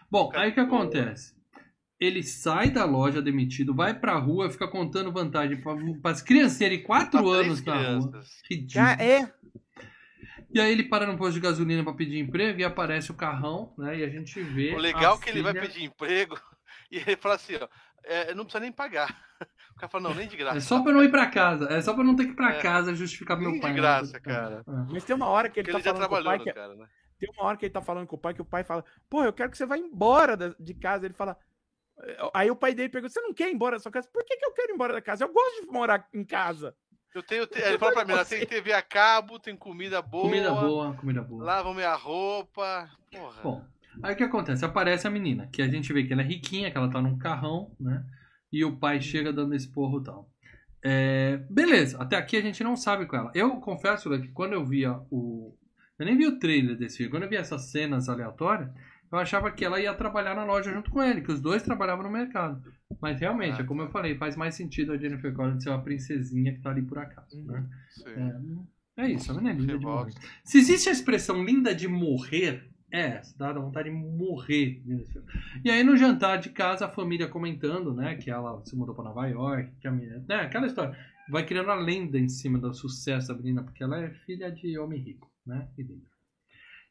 [0.09, 1.35] Bom, aí o que acontece?
[2.01, 6.79] Ele sai da loja demitido, vai pra rua, fica contando vantagem para as criancinhas de
[6.79, 7.83] 4 pra três anos na rua.
[7.83, 8.41] crianças.
[8.49, 8.85] Ridículo.
[8.85, 9.33] Cara, é,
[10.53, 13.73] E aí ele para no posto de gasolina pra pedir emprego e aparece o carrão,
[13.77, 13.99] né?
[13.99, 14.73] E a gente vê.
[14.73, 16.35] O legal a é que ele vai filha- pedir emprego
[16.91, 17.67] e ele fala assim, ó,
[18.03, 19.15] é, não precisa nem pagar.
[19.71, 20.57] O cara fala, não, nem de graça.
[20.57, 21.65] É só pra eu não ir pra casa.
[21.71, 22.61] É só pra eu não ter que ir pra É.
[22.61, 23.73] casa justificar pro Nem meu de pai.
[23.73, 24.63] graça, cara.
[24.67, 24.71] É.
[24.93, 26.53] mas tem uma hora que ele Porque tá ele já falando com o pai que,
[26.53, 26.85] cara, né?
[27.17, 29.23] tem uma hora que ele tá falando com o pai que o pai fala, pô,
[29.23, 31.05] eu quero que você vá embora de casa.
[31.07, 31.35] Ele fala.
[32.33, 34.09] Aí o pai dele pergunta: você não quer ir embora da sua casa?
[34.11, 35.23] Por que, que eu quero ir embora da casa?
[35.25, 36.75] Eu gosto de morar em casa.
[37.13, 40.53] Eu tenho, te- ele fala pra mim, tem TV a cabo, tem comida boa, Comida
[40.53, 41.43] boa, comida boa.
[41.43, 42.89] lavam minha roupa.
[43.11, 43.41] Porra.
[43.43, 43.65] Bom,
[44.01, 44.63] aí o que acontece?
[44.63, 47.17] Aparece a menina, que a gente vê que ela é riquinha, que ela tá num
[47.17, 48.01] carrão, né?
[48.51, 50.29] E o pai chega dando esse porro e tal.
[50.83, 53.31] É, beleza, até aqui a gente não sabe com ela.
[53.35, 55.55] Eu confesso Léo, que quando eu via o.
[55.99, 57.11] Eu nem vi o trailer desse filme.
[57.11, 58.69] Quando eu vi essas cenas aleatórias,
[59.11, 62.03] eu achava que ela ia trabalhar na loja junto com ele, que os dois trabalhavam
[62.03, 62.61] no mercado.
[63.01, 65.81] Mas realmente, Ah, é como eu falei, faz mais sentido a Jennifer Connelly ser uma
[65.81, 67.43] princesinha que tá ali por acaso.
[67.43, 67.67] Né?
[67.89, 68.67] Sim.
[68.97, 70.13] É, é isso, a menina é linda de morrer.
[70.43, 74.81] Se existe a expressão linda de morrer, é essa, dá vontade de morrer.
[75.63, 79.05] E aí no jantar de casa, a família comentando, né, que ela se mudou pra
[79.05, 80.95] Nova York, que a menina, né, aquela história.
[81.29, 84.77] Vai criando a lenda em cima do sucesso da menina, porque ela é filha de
[84.77, 86.03] homem rico, né, e dele.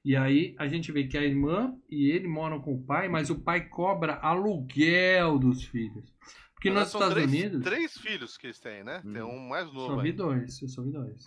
[0.05, 3.29] E aí a gente vê que a irmã e ele moram com o pai, mas
[3.31, 6.15] o pai cobra aluguel dos filhos.
[6.55, 9.01] Porque Mas nos são Estados três, Unidos, Três filhos que eles têm, né?
[9.03, 10.03] Tem um mais só novo.
[10.03, 10.25] vi ainda.
[10.25, 11.25] dois, eu só vi dois.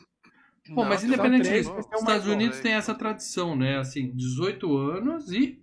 [0.68, 2.78] Não, Bom, mas tem independente disso, os tem um Estados Unidos novo, tem né?
[2.78, 3.78] essa tradição, né?
[3.78, 5.62] Assim, 18 anos e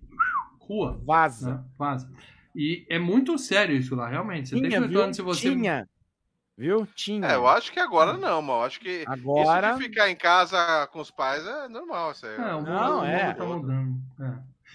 [0.60, 1.54] rua, Vaza.
[1.54, 1.64] né?
[1.78, 2.12] Vaza.
[2.54, 4.48] E é muito sério isso lá, realmente.
[4.48, 5.02] Você tem Tinha, 18 viu?
[5.02, 5.50] anos se você.
[5.54, 5.88] Tinha.
[6.60, 6.86] Viu?
[6.94, 7.26] Tinha.
[7.26, 8.60] É, eu acho que agora não, mano.
[8.60, 9.70] Eu acho que Agora.
[9.70, 12.12] isso de ficar em casa com os pais é normal.
[12.12, 12.36] Isso aí.
[12.36, 13.32] É, o mundo, Não, o mundo é.
[13.32, 13.94] tá mudando.
[14.20, 14.32] É.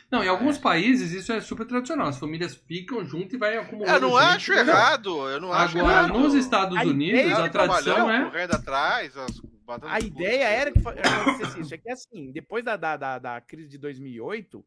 [0.10, 2.08] Não, em alguns países isso é super tradicional.
[2.08, 3.94] As famílias ficam junto e vai acumulando.
[3.94, 4.60] Eu não gente, acho né?
[4.62, 5.30] errado.
[5.30, 6.20] Eu não acho Agora, errado.
[6.20, 8.24] nos Estados A Unidos, a tradição é.
[8.24, 9.42] correndo atrás, as
[9.84, 11.74] A de ideia era que acontecesse isso.
[11.76, 14.66] É que assim, depois da, da, da, da crise de 2008,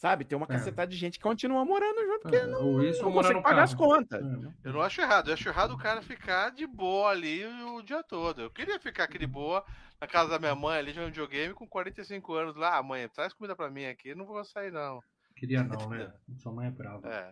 [0.00, 0.48] sabe, tem uma É.
[0.48, 3.74] cacetada de gente que continua morando junto porque É, não, isso não consegue pagar as
[3.74, 3.84] carro.
[3.86, 4.24] contas.
[4.24, 4.68] É.
[4.68, 5.28] Eu não acho errado.
[5.28, 8.40] Eu acho errado o cara ficar de boa ali o dia todo.
[8.40, 9.62] Eu queria ficar aqui de boa
[10.00, 12.78] na casa da minha mãe ali jogando videogame com 45 anos lá.
[12.78, 14.08] Ah, mãe, traz comida pra mim aqui.
[14.08, 15.02] Eu não vou sair, não.
[15.36, 16.10] Queria não, né?
[16.38, 17.06] Sua mãe é brava.
[17.06, 17.30] É.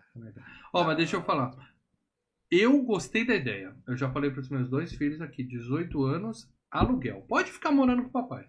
[0.75, 1.51] Ó, mas deixa eu falar.
[2.51, 3.75] Eu gostei da ideia.
[3.87, 7.23] Eu já falei para os meus dois filhos aqui, 18 anos, aluguel.
[7.29, 8.47] Pode ficar morando com o papai.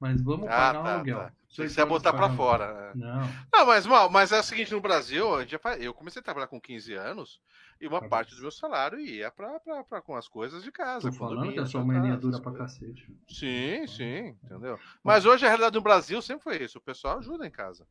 [0.00, 1.18] Mas vamos Ah, pagar tá, aluguel.
[1.18, 1.32] tá.
[1.48, 2.36] Você ia botar pagando.
[2.36, 2.72] fora.
[2.72, 2.92] né?
[2.94, 3.20] Não.
[3.52, 5.44] Não, mas, mal, mas é o seguinte, no Brasil, a
[5.78, 7.40] eu comecei a trabalhar com 15 anos
[7.80, 9.60] e uma Tá parte do meu salário ia pra-
[10.00, 11.10] com as coisas de casa.
[11.10, 13.12] Tô falando que a sua mania é dura pra cacete.
[13.28, 14.78] Sim, sim, entendeu?
[15.02, 16.78] Mas hoje a realidade no Brasil sempre foi isso.
[16.78, 17.86] O pessoal ajuda em casa.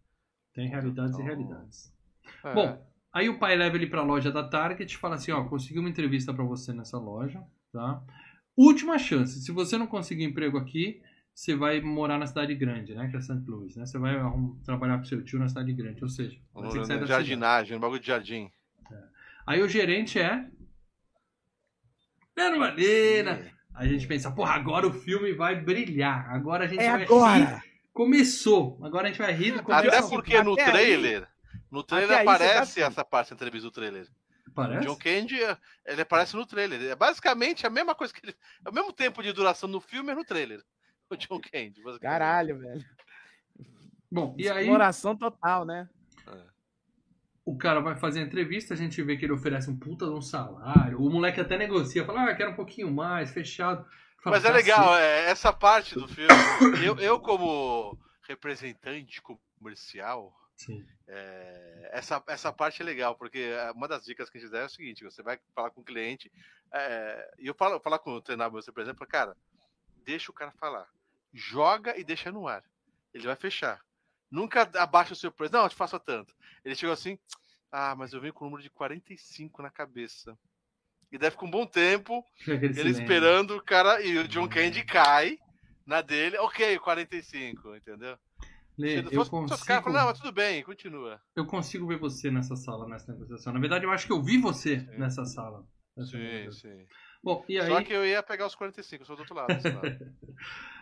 [0.54, 1.94] Tem realidades e Então, realidades.
[2.44, 2.54] É.
[2.54, 5.80] Bom, aí o pai leva ele pra loja da Target e fala assim, ó, consegui
[5.80, 7.44] uma entrevista pra você nessa loja,
[7.74, 8.02] tá?
[8.56, 11.02] Última chance, se você não conseguir emprego aqui,
[11.40, 13.46] você vai morar na cidade grande, né, que é St.
[13.48, 13.86] Louis, né?
[13.86, 14.14] Você vai
[14.66, 17.80] trabalhar com seu tio na cidade grande, ou seja, vai ter que sair da jardinagem,
[17.80, 18.52] bagulho de jardim.
[19.48, 20.46] Aí o gerente é...
[22.36, 23.52] Valina.
[23.74, 27.04] Aí a gente pensa, porra, agora o filme vai brilhar, agora a gente É vai
[27.04, 27.56] agora!
[27.56, 27.64] rir.
[27.94, 29.64] Começou, agora a gente vai rir.
[29.66, 31.28] Até porque no até aí- trailer,
[31.72, 32.92] no trailer até aí você tá aparece assim.
[32.92, 34.08] essa parte da entrevista do trailer.
[34.46, 34.86] O Parece?
[34.86, 35.38] John Candy,
[35.86, 36.82] ele aparece no trailer.
[36.82, 38.36] É basicamente a mesma coisa que ele.
[38.66, 40.62] É o mesmo tempo de duração no filme é no trailer.
[41.10, 41.82] O John Candy.
[42.00, 42.86] Caralho, velho.
[44.12, 44.64] Bom, e aí...
[44.64, 45.88] Exploração total, né?
[47.50, 50.12] o cara vai fazer a entrevista, a gente vê que ele oferece um puta de
[50.12, 51.02] um salário.
[51.02, 53.84] O moleque até negocia, fala, ah, quero um pouquinho mais, fechado.
[54.22, 54.68] Fala, Mas é "Cacete".
[54.68, 56.30] legal, é, essa parte do filme.
[56.86, 57.98] Eu, eu como
[58.28, 59.20] representante
[59.60, 60.86] comercial, Sim.
[61.08, 64.60] é, essa, essa parte é legal, porque é, uma das dicas que a gente dá
[64.60, 66.32] é o seguinte: você vai falar com o cliente,
[66.72, 69.36] é, e eu falo falar com o treinador, você, por exemplo, cara,
[70.06, 70.88] deixa o cara falar.
[71.34, 72.64] Joga e deixa no ar.
[73.14, 73.82] Ele vai fechar.
[74.30, 75.54] Nunca abaixa o seu preço.
[75.54, 76.36] Não, eu te faço tanto.
[76.64, 77.18] Ele chegou assim,
[77.72, 80.38] ah, mas eu venho com o número de 45 na cabeça.
[81.12, 85.40] E deve ficar um bom tempo ele esperando o cara e o John Candy cai
[85.86, 88.18] na dele, ok, 45, entendeu?
[88.78, 91.20] Lê, eu fosse os consigo, falam, não, mas tudo bem, continua.
[91.36, 93.52] eu consigo ver você nessa sala, nessa negociação.
[93.52, 94.98] Na verdade, eu acho que eu vi você Sim.
[94.98, 95.68] nessa sala.
[95.98, 96.88] nessa Sim, sim.
[97.22, 99.52] Bom, e aí, Só que eu ia pegar os 45, eu sou do outro lado.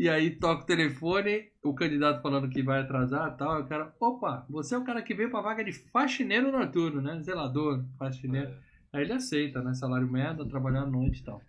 [0.00, 3.58] e aí toca o telefone, o candidato falando que vai atrasar e tal.
[3.58, 7.02] E o cara, opa, você é o cara que veio pra vaga de faxineiro noturno,
[7.02, 7.20] né?
[7.20, 8.50] Zelador, faxineiro.
[8.94, 9.74] Aí ele aceita, né?
[9.74, 11.42] Salário merda, trabalhar à noite e tal.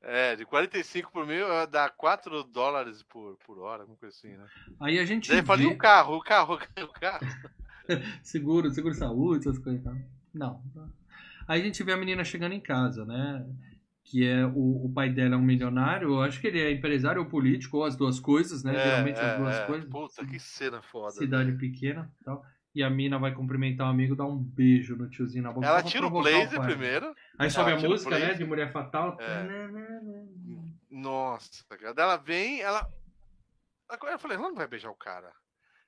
[0.00, 4.46] É, de 45 por mil dá 4 dólares por, por hora, alguma coisa assim, né?
[4.80, 5.72] Aí a gente Daí eu falei, vê...
[5.74, 7.26] o carro, o carro, o carro.
[8.22, 9.80] seguro, seguro saúde, essas coisas.
[9.80, 9.96] e tal.
[10.32, 10.62] Não.
[11.48, 13.44] Aí a gente vê a menina chegando em casa, né?
[14.08, 17.20] Que é o, o pai dela é um milionário, eu acho que ele é empresário
[17.20, 18.76] ou político, ou as duas coisas, né?
[18.76, 19.66] É, Geralmente as é, duas é.
[19.66, 19.90] coisas.
[19.90, 21.10] Puta, que cena foda.
[21.10, 21.58] Cidade né?
[21.58, 22.46] pequena e tal.
[22.72, 25.66] E a mina vai cumprimentar o amigo, dá um beijo no tiozinho na boca.
[25.66, 26.68] Ela tira o blazer pai.
[26.68, 27.16] primeiro.
[27.36, 28.34] Aí sobe a o música, né?
[28.34, 29.16] De Mulher Fatal.
[29.18, 29.46] É.
[30.88, 31.94] Nossa, cara.
[31.96, 32.88] Ela vem, ela.
[33.88, 35.32] Agora eu falei, ela não vai beijar o cara.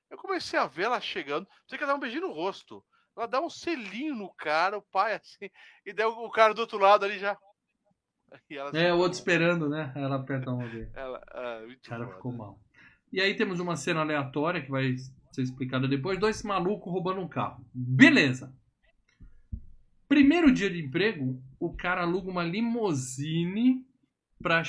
[0.09, 1.47] Eu comecei a ver ela chegando.
[1.67, 2.83] Sei que ela dá um beijinho no rosto.
[3.15, 5.49] Ela dá um selinho no cara, o pai assim.
[5.85, 7.37] E daí o cara do outro lado ali já.
[8.49, 9.91] E ela, É, o outro esperando, né?
[9.95, 10.89] Aí Ela aperta uma vez.
[10.95, 12.15] Ela, ah, muito O cara foda.
[12.15, 12.59] ficou mal.
[13.11, 14.95] E aí temos uma cena aleatória que vai
[15.31, 16.19] ser explicada depois.
[16.19, 17.65] Dois malucos roubando um carro.
[17.73, 18.53] Beleza.
[20.07, 23.85] Primeiro dia de emprego, o cara aluga uma limousine
[24.41, 24.63] pra...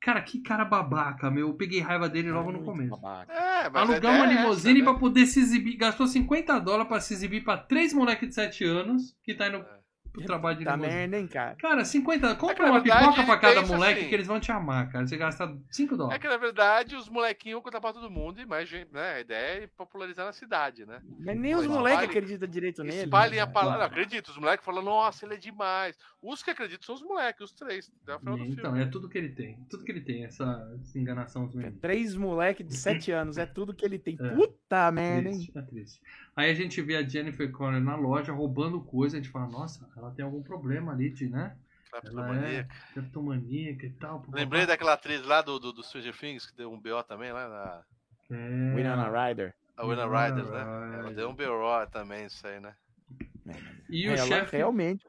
[0.00, 1.48] Cara, que cara babaca, meu.
[1.48, 2.90] Eu peguei raiva dele logo no começo.
[3.00, 3.32] babaca.
[3.32, 4.84] É, mas a Alugar uma é essa, limousine né?
[4.84, 5.76] pra poder se exibir.
[5.76, 9.64] Gastou 50 dólares pra se exibir pra três moleques de 7 anos que tá indo
[10.12, 11.54] pro trabalho de Tá merda, hein, cara?
[11.56, 12.34] Cara, 50.
[12.36, 14.08] Compra É que, na uma verdade, pipoca pra cada moleque assim.
[14.08, 15.06] que eles vão te amar, cara.
[15.06, 16.22] Você gasta 5 É dólares.
[16.22, 19.14] que na verdade os molequinhos vão contar pra todo mundo e mais gente, né?
[19.14, 21.00] A ideia é popularizar na cidade, né?
[21.20, 23.04] Mas nem os Mas moleques acreditam direito nele.
[23.04, 23.78] Espalhem a né, palavra.
[23.78, 23.92] Claro.
[23.94, 25.96] Não, acredito, os moleques falam, nossa, ele é demais.
[26.20, 27.92] Os que acreditam são os moleques, os três.
[28.02, 28.82] Até o final do Então, filme.
[28.82, 29.56] é tudo que ele tem.
[29.70, 31.62] Tudo que ele tem, essa, essa enganação dos cara?
[31.66, 31.80] meninos.
[31.80, 34.16] Três moleques de 7 anos, é tudo que ele tem.
[34.20, 34.28] É.
[34.34, 35.48] Puta merda, hein?
[35.54, 36.00] É triste.
[36.34, 39.16] Aí a gente vê a Jennifer Connelly na loja roubando coisa.
[39.16, 41.56] A gente fala, nossa, ela tem algum problema ali de, né?
[42.04, 42.74] Ela é Cleptomaníaca.
[42.94, 44.24] cleptomaníaca e tal.
[44.32, 47.48] Lembrei daquela atriz lá do, do, do Stranger Things, que deu um BO também lá
[47.48, 48.74] na É...
[48.74, 49.54] Winona Ryder.
[49.76, 50.98] a Winona Ryder, né?
[50.98, 52.74] Ela deu um BO também, isso aí, né?
[53.88, 55.06] E o chefe realmente.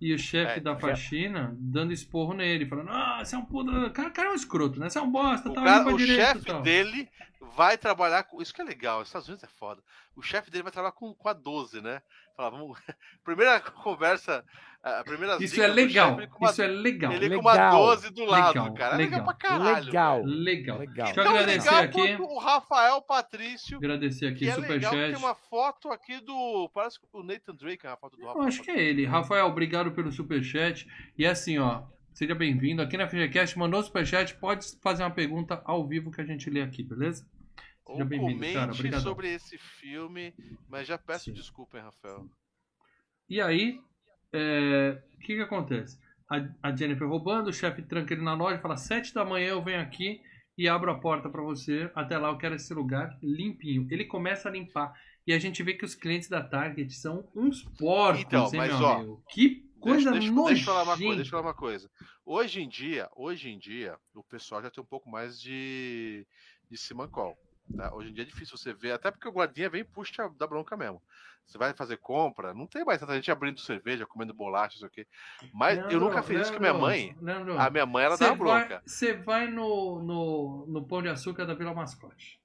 [0.00, 3.90] E o chefe É, da faxina dando esporro nele, falando, ah, você é um puta.
[3.90, 4.88] Cara, cara é um escroto, né?
[4.88, 7.08] Você é um bosta, O, tá cara, o chefe dele
[7.56, 8.40] vai trabalhar com.
[8.40, 9.82] Isso que é legal, os Estados Unidos é foda.
[10.14, 12.02] O chefe dele vai trabalhar com, com a 12, né?
[12.36, 12.78] Fala, vamos.
[13.24, 14.44] Primeira conversa.
[14.80, 16.16] A primeira Isso dica é legal.
[16.28, 17.12] com uma- Isso é legal.
[17.12, 17.74] Ele com Legal.
[17.74, 18.94] uma 12 do lado, Legal, cara.
[18.94, 19.24] É legal, legal.
[19.24, 19.86] pra caralho.
[19.86, 20.24] Legal.
[20.24, 20.78] Legal.
[20.78, 21.06] Legal.
[21.06, 22.22] Deixa eu Tão agradecer legal aqui.
[22.22, 23.76] o Rafael Patrício.
[23.76, 25.12] Agradecer aqui Que o é legal, superchat.
[25.12, 26.70] tem uma foto aqui do.
[26.72, 28.46] Parece que o Nathan Drake é uma foto do Eu Rafael.
[28.46, 29.04] acho que é ele.
[29.04, 30.86] Rafael, obrigado pelo superchat.
[31.18, 31.82] E assim, ó,
[32.14, 32.80] seja bem-vindo.
[32.80, 36.62] Aqui na FGCast, mandou superchat, pode fazer uma pergunta ao vivo que a gente lê
[36.62, 37.26] aqui, beleza?
[37.84, 38.52] Seja bem-vindo, cara.
[38.60, 39.04] comente Obrigadão.
[39.04, 40.32] sobre esse filme,
[40.68, 41.32] mas já peço Sim.
[41.32, 42.26] desculpa, hein, Rafael.
[43.28, 43.80] E aí,
[44.32, 45.98] é, o que que acontece?
[46.30, 49.62] A, a Jennifer roubando, o chefe tranca ele na loja, fala, sete da manhã eu
[49.62, 50.20] venho aqui
[50.56, 51.90] e abro a porta pra você.
[51.94, 53.86] Até lá eu quero esse lugar limpinho.
[53.90, 54.92] Ele começa a limpar
[55.26, 58.78] e a gente vê que os clientes da Target são uns porcos, Então, hein, mas,
[58.78, 59.24] meu ó, amigo?
[59.28, 61.90] Que coisa deixa, deixa, deixa eu falar uma coisa, deixa eu falar uma coisa.
[62.24, 66.26] Hoje em dia, hoje em dia, o pessoal já tem um pouco mais de,
[66.70, 67.38] de simancol.
[67.76, 67.94] Tá?
[67.94, 70.46] Hoje em dia é difícil você ver, até porque o guardinha vem e puxa da
[70.46, 71.00] bronca mesmo.
[71.48, 75.06] Você vai fazer compra, não tem mais tanta gente abrindo cerveja, comendo bolacha, isso aqui.
[75.54, 77.16] Mas eu Leandro, nunca fiz isso com minha mãe.
[77.22, 78.82] Leandro, A minha mãe, ela dá uma bronca.
[78.86, 82.38] você vai no, no, no Pão de Açúcar da Vila Mascote.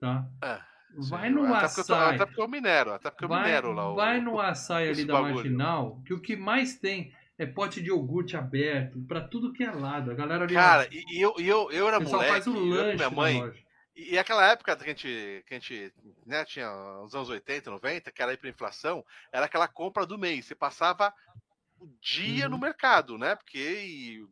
[0.00, 0.26] Tá?
[0.42, 0.58] É,
[0.96, 2.14] vai Sim, no até eu açaí.
[2.14, 3.90] até porque eu minero, até porque eu Vai, minero lá.
[3.92, 5.34] o- vai no açaí ali da bagulho.
[5.34, 9.70] Marginal, que o que mais tem é pote de iogurte aberto pra tudo que é
[9.70, 10.10] lado.
[10.10, 10.54] A galera ali.
[10.54, 13.16] Cara, e, eu, eu, eu o era moleque, faz o eu com lanche minha na
[13.16, 13.62] mãe, loja.
[13.94, 15.94] E, e aquela época que a gente, que a gente
[16.26, 16.70] né, tinha
[17.02, 20.46] os anos 80, 90, que era hiperinflação, era aquela compra do mês.
[20.46, 21.12] Você passava
[21.78, 22.50] o dia Uhum.
[22.50, 23.36] no mercado, né?
[23.36, 24.24] Porque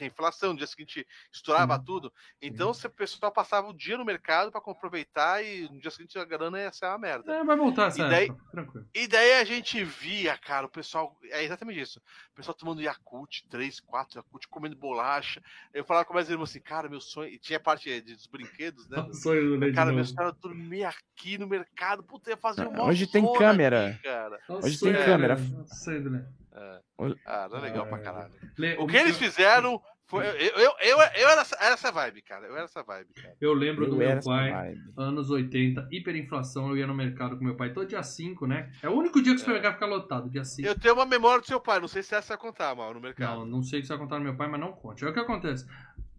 [0.00, 1.84] tem inflação, no dia seguinte estourava Sim.
[1.84, 2.12] tudo.
[2.42, 6.18] Então você, o pessoal passava o dia no mercado para aproveitar e no dia seguinte
[6.18, 7.32] a grana ia ser uma merda.
[7.32, 8.86] É, vai voltar essa E daí- época, tranquilo.
[8.94, 11.16] E daí a gente via, cara, o pessoal.
[11.30, 12.00] É exatamente isso.
[12.32, 15.42] O pessoal tomando Yakult, 3, 4 Yakult, comendo bolacha.
[15.72, 17.28] Eu falava com meus irmãos assim, cara, meu sonho.
[17.28, 18.96] E tinha parte de- dos brinquedos, né?
[19.10, 22.02] O sonho do Cara, meu sonho era dormir aqui no mercado.
[22.02, 23.88] Puta, ia fazer um Hoje tem câmera.
[23.90, 24.38] aqui, cara.
[24.48, 25.36] Hoje tem câmera.
[25.66, 26.39] Sonho Leite.
[26.52, 26.80] É.
[26.98, 28.32] Olha- Ah, não é legal pra Ah, caralho.
[28.58, 30.26] Le- O que eles fizeram foi.
[30.26, 32.46] Eu, eu, eu, eu era, essa, era essa vibe, cara.
[32.46, 33.36] Eu era essa vibe, cara.
[33.40, 34.50] Eu lembro do Eu meu era essa pai.
[34.50, 34.80] vibe.
[34.96, 38.72] anos 80, hiperinflação, eu ia no mercado com meu pai todo dia 5, né?
[38.82, 40.66] É o único dia que o supermercado fica lotado, dia 5.
[40.68, 43.00] Eu tenho uma memória do seu pai, não sei se essa vai contar, mal, no
[43.00, 43.38] mercado.
[43.38, 45.04] Não, não sei o que você vai contar no meu pai, mas não conte.
[45.04, 45.64] Aí o que acontece?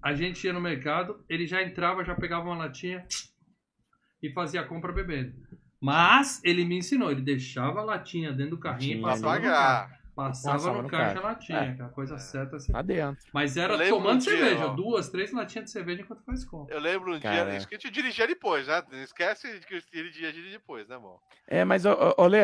[0.01, 3.05] A gente ia no mercado, ele já entrava, já pegava uma latinha
[4.23, 5.33] e fazia a compra bebendo.
[5.81, 9.21] Mas ele me ensinou, ele deixava a latinha dentro do carrinho e Latinha.
[9.27, 10.00] passava no Pagar.
[10.13, 11.27] Passava, Passava no, no caixa a caixa.
[11.27, 11.73] latinha, É.
[11.75, 12.57] que é a coisa certa.
[12.57, 12.71] Assim.
[12.73, 13.17] Tá dentro.
[13.33, 14.73] Mas era tomando um dia, cerveja, ó.
[14.73, 16.75] duas, três latinhas de cerveja enquanto faz compra.
[16.75, 17.45] Eu lembro um Cara.
[17.49, 17.57] dia.
[17.57, 18.83] Isso que a gente dirigia depois, né?
[18.91, 21.19] Não esquece de que eu dirigia dirigir depois, né, amor?
[21.47, 21.85] É, mas,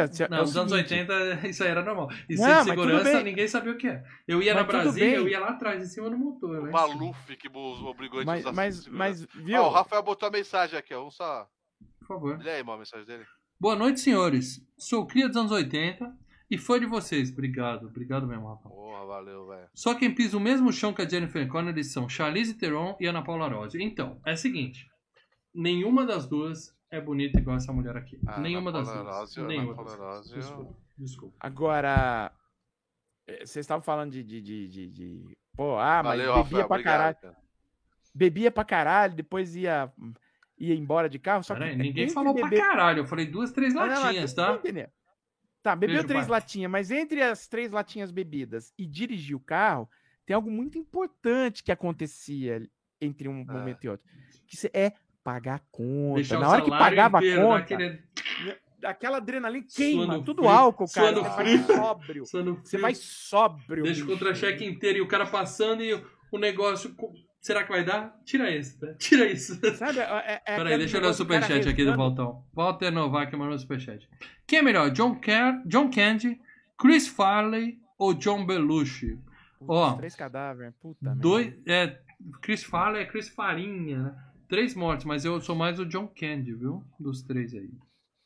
[0.07, 2.09] cê- é Não, o nos anos seguinte, 80 isso aí era normal.
[2.30, 4.03] E sem segurança, ninguém sabia o que é.
[4.28, 6.70] Eu ia Mas na Brasília, eu ia lá atrás, em cima do motor.
[6.70, 9.61] O Maluf que obrigou a gente Mas, usar mas, mas, viu?
[9.61, 10.99] Ó, o Rafael botou a mensagem aqui, ó.
[10.99, 11.47] Vamos só.
[11.99, 12.39] Por favor.
[12.39, 13.26] Lê aí, mal, a mensagem dele.
[13.59, 14.61] Boa noite, senhores.
[14.78, 16.15] Sou cria dos anos 80
[16.50, 17.32] e fã de vocês.
[17.32, 18.70] Obrigado, obrigado mesmo, Rafa.
[18.70, 19.68] Porra, valeu, velho.
[19.74, 23.24] Só quem pisa o mesmo chão que a Jennifer Connelly são Charlize Theron e Ana
[23.24, 23.82] Paula Rose.
[23.82, 24.88] Então, é o seguinte.
[25.54, 28.20] Nenhuma das duas é bonita igual essa mulher aqui.
[28.28, 29.18] Ah, Nenhuma Ana das Paula duas.
[29.20, 29.98] Rose, Ana Nenhuma Paula das
[30.30, 30.45] duas.
[30.45, 31.36] Desculpa, desculpa.
[31.39, 32.32] Agora,
[33.28, 36.68] eh, vocês estavam falando de, de, de, de- de- Pô, ah, mas valeu, bebia Rafael.
[36.68, 37.18] pra Obrigado, caralho.
[37.22, 37.38] cara.
[38.14, 39.91] Bebia pra caralho, depois ia,
[40.58, 41.43] ia embora de carro.
[41.43, 43.00] Só que Peraí, é ninguém falou pra beber- caralho.
[43.00, 44.54] Eu falei duas, três Ah, não, não, latinhas, tá?
[44.54, 44.89] entendendo.
[45.68, 46.32] Tá, bebeu Beijo, três pai.
[46.32, 49.89] latinhas, mas entre as três latinhas bebidas e dirigir o carro,
[50.26, 52.65] tem algo muito importante que acontecia
[53.01, 53.51] entre um Ah.
[53.51, 54.05] momento e outro.
[54.45, 56.15] Que é pagar a conta.
[56.15, 58.03] Deixar Na hora que pagava inteiro, a conta, daquele-
[58.82, 61.07] aquela adrenalina queima, Suando tudo frio, álcool, cara.
[61.13, 61.76] suando Você vai frio.
[61.76, 62.26] sóbrio.
[62.26, 63.84] Suando Você vai sóbrio.
[63.84, 65.93] Deixa o contra-cheque inteiro e o cara passando e
[66.32, 66.95] o negócio.
[67.41, 68.19] Será que vai dar?
[68.25, 68.93] Tira esse, tá?
[68.99, 69.55] Tira isso.
[69.75, 69.99] Sabe?
[69.99, 71.95] É, é Peraí, aquele deixa eu ler o superchat aqui do.
[71.95, 72.43] Valtão.
[72.53, 74.09] Walter Novak mandou o superchat.
[74.45, 76.39] Quem é melhor, John, Car John Candy,
[76.77, 79.18] Chris Farley ou John Belushi?
[79.59, 81.99] Putz, Ó, três cadáveres, puta Dois, é,
[82.41, 84.23] Chris Farley é Chris Farinha, né?
[84.47, 86.84] Três mortes, mas eu sou mais o John Candy, viu?
[86.99, 87.69] Dos três aí.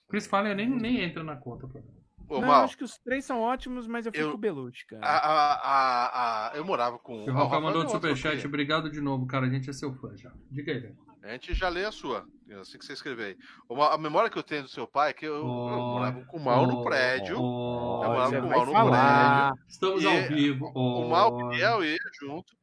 [0.09, 2.00] Chris Farley nem, nem entra na conta pra mim.
[2.31, 4.37] Ô, Não, eu Mal, acho que os três são ótimos, mas eu fico Eu- com
[4.37, 5.05] o Belushi, cara.
[5.05, 7.15] a, a, a, a- eu morava com.
[7.15, 9.45] O Rafa Rafael mandou o outra superchat, obrigado de novo, cara.
[9.45, 10.31] A gente é seu fã já.
[10.49, 10.97] Diga aí, velho.
[11.23, 12.25] A gente já lê a sua,
[12.59, 13.37] assim que você escrever aí.
[13.69, 16.21] Uma- a memória que eu tenho do seu pai é que eu, eu Oh, morava
[16.25, 17.35] com o Mal no oh, prédio.
[17.39, 19.53] oh, eu morava com o Mal no falar.
[19.67, 20.71] Estamos E ao vivo.
[20.73, 21.09] O.
[21.09, 21.97] Mal, o Miguel e eu
[22.27, 22.53] junto.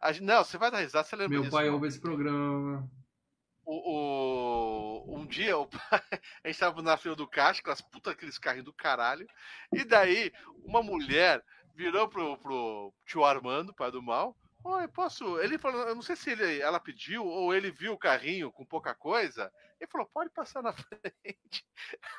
[0.00, 1.52] A gente- não, você vai dar risada, você lembra Meu disso.
[1.56, 2.88] pai ouve esse programa.
[3.70, 5.80] O, o- um dia o pai,
[6.44, 9.26] a gente tava na fila do caixa, aquelas puta aqueles carrinhos do caralho,
[9.72, 10.32] e daí
[10.64, 11.42] uma mulher
[11.74, 14.36] virou pro, pro tio Armando, pai do mal.
[14.64, 15.38] Oi, posso.
[15.38, 18.66] Ele falou, eu não sei se ele, ela pediu ou ele viu o carrinho com
[18.66, 19.52] pouca coisa.
[19.80, 21.64] Ele falou, pode passar na frente.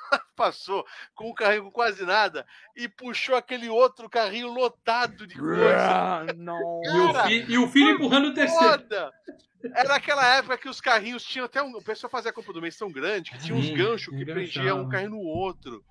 [0.10, 2.48] Ela passou com um carrinho com quase nada
[2.78, 5.76] e puxou aquele outro carrinho lotado de coisa.
[5.78, 6.82] Ah, Não.
[6.86, 8.72] E o, Cara, fi- e o filho empurrando o terceiro.
[8.80, 9.12] Foda!
[9.76, 11.76] Era aquela época que os carrinhos tinham até um.
[11.76, 14.81] O pessoal fazia a compra do mês tão grande que tinha uns ganchos que prendiam
[14.81, 15.84] um carrinho no outro.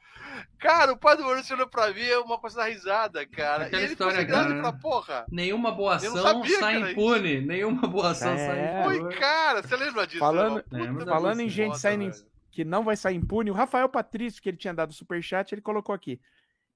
[0.58, 3.64] Cara, o padre Maurício olhou pra mim, é uma coisa da risada, cara.
[3.66, 4.48] Aquela e ele história, cara.
[4.62, 5.26] falou, porra.
[5.30, 7.40] Nenhuma boa ação sabia sai impune.
[7.40, 8.46] Nenhuma boa ação É.
[8.46, 9.14] sai Foi, impune.
[9.16, 10.18] cara, você lembra disso?
[10.18, 10.64] Falando-.
[11.06, 12.24] Falando em foda, gente saindo em- velho.
[12.50, 15.94] que não vai sair impune, o Rafael Patrício, que ele tinha dado superchat, ele colocou
[15.94, 16.20] aqui.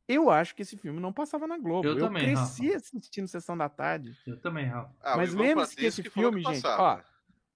[0.09, 1.87] Eu acho que esse filme não passava na Globo.
[1.87, 4.16] Eu Eu, também, cresci assistindo Sessão da Tarde.
[4.27, 4.93] Eu também, Rafa.
[5.01, 6.83] Ah, Mas lembre-se que esse falou filme, gente, passava.
[6.83, 7.01] ó,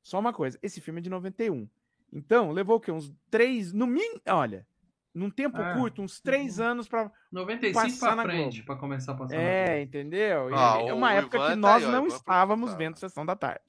[0.02, 1.68] Só uma coisa, esse filme é de 91.
[2.12, 2.90] Então, levou o quê?
[2.92, 4.64] Uns três, no mínimo, olha,
[5.12, 7.10] num tempo Ah, curto, uns três anos pra.
[7.32, 8.66] 95 Passar pra na frente, Globo.
[8.66, 10.50] pra começar a passar na É, entendeu?
[10.50, 12.76] E Ah, é uma época Ivan que tá nós aí, não Ivan estávamos tá.
[12.76, 13.64] vendo Sessão da Tarde.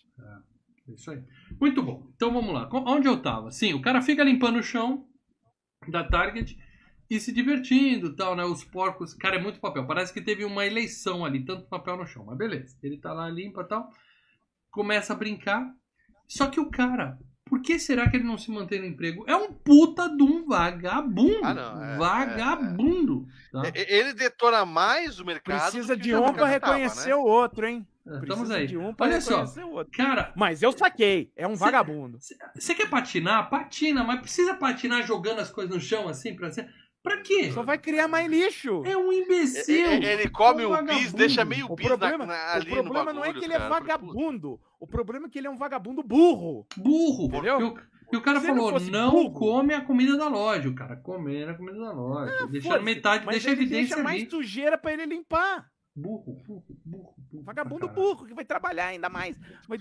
[0.87, 1.21] Isso aí.
[1.59, 2.07] Muito bom.
[2.15, 2.69] Então vamos lá.
[2.71, 3.51] Onde eu tava?
[3.51, 5.05] Sim, o cara fica limpando o chão
[5.89, 6.57] da Target
[7.09, 8.43] e se divertindo tal, né?
[8.43, 9.13] Os porcos.
[9.13, 9.85] Cara, é muito papel.
[9.87, 12.25] Parece que teve uma eleição ali, tanto papel no chão.
[12.25, 12.77] Mas beleza.
[12.83, 13.89] Ele tá lá, limpa tal.
[14.71, 15.65] Começa a brincar.
[16.27, 17.17] Só que o cara.
[17.45, 19.23] Por que será que ele não se mantém no emprego?
[19.25, 21.39] É um puta de um vagabundo.
[21.45, 23.25] Ah, não, é, vagabundo.
[23.53, 23.63] tá?
[23.73, 25.61] E- Ele detona mais o mercado.
[25.61, 27.15] Precisa de um mercado pra tava, reconhecer né?
[27.15, 27.87] o outro, hein?
[28.05, 28.67] É, Estamos Precisa aí.
[28.67, 29.29] de um pra Olha só.
[29.31, 29.93] reconhecer o outro.
[29.95, 32.17] Cara, Mas eu saquei, é um Cê- vagabundo.
[32.53, 33.49] você quer patinar?
[33.49, 36.69] Patina, mas precisa patinar jogando as coisas no chão assim pra ser.
[37.07, 37.51] Pra quê?
[37.51, 38.83] Só vai criar mais lixo.
[38.85, 39.75] É um imbecil.
[39.75, 42.55] e- Ele come É um um bis, deixa meio O bis problema, na, na, o
[42.55, 43.69] ali problema no não é bagulho, que ele é cara.
[43.69, 44.59] Falei, vagabundo.
[44.79, 46.65] O problema é que ele é um vagabundo burro.
[46.77, 47.25] burro.
[47.25, 47.59] Entendeu?
[47.59, 47.77] E o,
[48.13, 50.69] e o cara Se ele falou: não burro- come a comida da loja.
[50.69, 52.47] O cara comendo a comida da loja.
[52.47, 54.29] deixa Foda-se, metade, deixa a ele evidência deixa mais ali.
[54.29, 55.65] sujeira pra ele limpar.
[55.99, 57.43] Burro, burro, burro, burro.
[57.43, 59.35] Vagabundo burro, que vai trabalhar ainda mais.
[59.67, 59.79] Vai,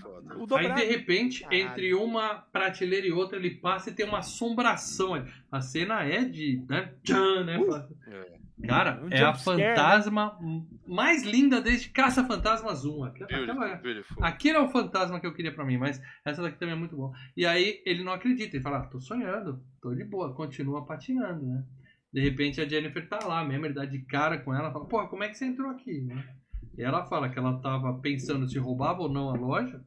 [0.57, 1.61] Aí de repente, Caralho.
[1.61, 5.13] entre uma prateleira e outra, ele passa e tem uma assombração.
[5.13, 5.31] ali.
[5.51, 6.65] A cena é de.
[6.67, 6.91] Né?
[7.03, 7.59] Tchan, né?
[8.07, 8.37] É.
[8.67, 9.37] Cara, Um é a né?
[9.37, 10.39] fantasma
[10.87, 13.03] mais linda desde Caça-Fantasmas 1.
[13.03, 14.25] Aquela, Beautiful, aquela- beautiful.
[14.25, 16.95] Aquele é o fantasma que eu queria pra mim, mas essa daqui também é muito
[16.95, 17.13] bom.
[17.35, 21.45] E aí ele não acredita, ele fala, ah, tô sonhando, tô de boa, continua patinando,
[21.45, 21.63] né?
[22.11, 25.07] De repente a Jennifer tá lá mesmo, ele dá de cara com ela, fala, pô,
[25.07, 26.35] como é que você entrou aqui, né?
[26.77, 29.83] E ela fala que ela tava pensando se roubava ou não a loja,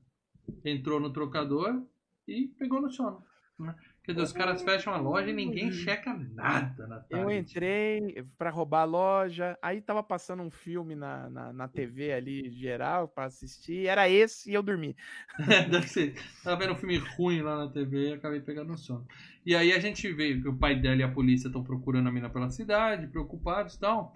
[0.65, 1.83] entrou no trocador
[2.27, 3.25] e pegou no sono.
[3.59, 3.75] Né?
[4.03, 7.39] Quer dizer, os caras fecham a loja e ninguém checa nada na Eu Target.
[7.39, 12.51] entrei pra roubar a loja, aí tava passando um filme na, na, na TV ali
[12.51, 14.97] geral pra assistir, era esse e eu dormi.
[15.71, 16.15] Deve ser.
[16.43, 19.07] Tava vendo um filme ruim lá na TV e acabei pegando sono.
[19.45, 22.13] E aí a gente vê que o pai dela e a polícia estão procurando a
[22.13, 24.15] mina pela cidade, preocupados e tal.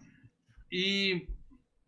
[0.72, 1.28] E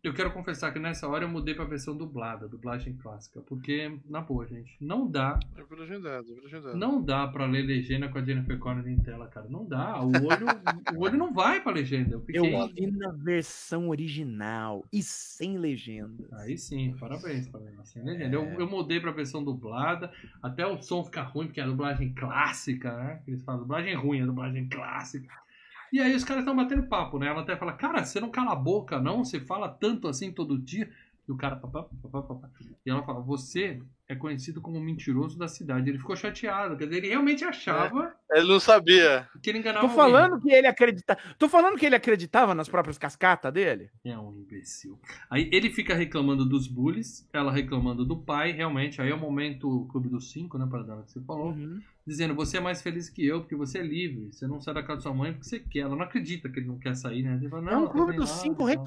[0.07, 3.41] eu quero confessar que nessa hora eu mudei pra versão dublada, dublagem clássica.
[3.41, 5.39] Porque, na boa, gente, não dá.
[5.55, 6.77] É legendado, é legendado.
[6.77, 9.47] Não dá pra ler legenda com a Jennifer Connelly em tela, cara.
[9.49, 10.01] Não dá.
[10.01, 10.45] O olho,
[10.95, 12.13] o olho não vai pra legenda.
[12.15, 12.85] Eu Eu fiquei.
[12.87, 16.31] vi na versão original e sem legendas.
[16.33, 17.67] Aí sim, parabéns pra mim.
[17.83, 18.35] Sem legenda.
[18.35, 20.11] Eu, eu mudei pra versão dublada,
[20.41, 23.21] até o som ficar ruim, porque é a dublagem clássica, né?
[23.23, 25.46] Que eles falam, dublagem ruim, é dublagem clássica.
[25.91, 27.27] E aí os caras estão batendo papo, né?
[27.27, 29.23] Ela até fala, cara, você não cala a boca, não?
[29.23, 30.89] Você fala tanto assim todo dia.
[31.27, 32.49] E o cara, papá, papá, papá.
[32.85, 35.89] E ela fala, você é conhecido como o mentiroso da cidade.
[35.89, 39.27] Ele ficou chateado, quer dizer, ele realmente achava Ele não sabia.
[39.43, 40.13] que ele enganava Tô alguém.
[40.13, 41.19] falando que ele acreditava.
[41.37, 43.89] Tô falando que ele acreditava nas próprias cascatas dele.
[44.05, 44.97] É um imbecil.
[45.29, 49.01] Aí ele fica reclamando dos bullies, ela reclamando do pai, realmente.
[49.01, 51.49] Aí é o momento Clube dos Cinco, né, para dar que você falou.
[51.51, 51.81] Uhum.
[52.05, 54.29] Dizendo, você é mais feliz que eu, porque você é livre.
[54.31, 55.79] Você não sai da casa da sua mãe porque você quer.
[55.79, 57.35] Ela não acredita que ele não quer sair, né?
[57.35, 58.77] Ele fala, É um "Não, clube dos nada", cinco e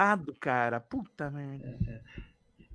[0.00, 0.08] tal.
[0.16, 0.80] recortado, cara.
[0.80, 2.02] Puta merda.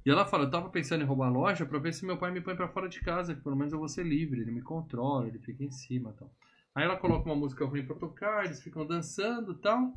[0.06, 2.32] E ela fala, eu tava pensando em roubar a loja pra ver se meu pai
[2.32, 4.62] me põe pra fora de casa, que pelo menos eu vou ser livre, ele me
[4.62, 6.30] controla, ele fica em cima e tal.
[6.76, 9.94] Aí ela coloca uma música ruim pra tocar, eles ficam dançando e tal.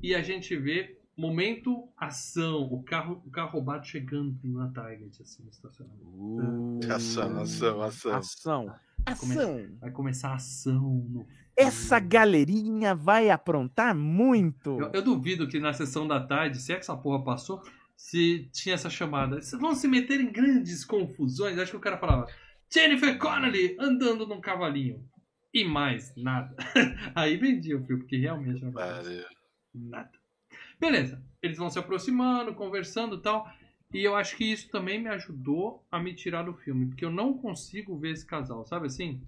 [0.00, 5.42] E a gente vê momento ação, o carro, o carro roubado chegando na Target, assim,
[5.42, 6.04] no estacionamento.
[6.06, 8.12] Uh, Ação, ação, ação.
[8.14, 8.64] Ação.
[8.66, 9.66] come- Ação.
[9.80, 11.26] Vai começar a ação no
[11.62, 14.78] Essa galerinha vai aprontar muito.
[14.80, 17.62] Eu, eu duvido que na sessão da tarde, se é que essa porra passou,
[17.96, 19.40] se tinha essa chamada.
[19.40, 21.58] Vocês vão se meter em grandes confusões.
[21.58, 22.26] Acho que o cara falava
[22.72, 25.04] Jennifer Connelly andando num cavalinho.
[25.54, 26.56] E mais nada.
[27.14, 29.24] Aí vendia o filme, porque realmente não Pariu.
[29.74, 30.10] nada.
[30.80, 33.46] Beleza, eles vão se aproximando, conversando e tal.
[33.92, 37.10] E eu acho que isso também me ajudou a me tirar do filme, porque eu
[37.10, 39.20] não consigo ver esse casal, sabe assim?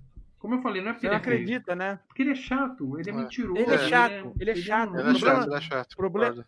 [0.45, 1.99] Como eu falei, não é porque Você não ele é feio, acredita, né?
[2.07, 3.17] porque ele é chato, ele é É.
[3.17, 3.59] mentiroso.
[3.63, 3.89] Ele é É.
[3.89, 4.91] chato, ele é chato.
[4.93, 5.97] não- Ele é chato, ele é chato.
[5.97, 6.47] problema-.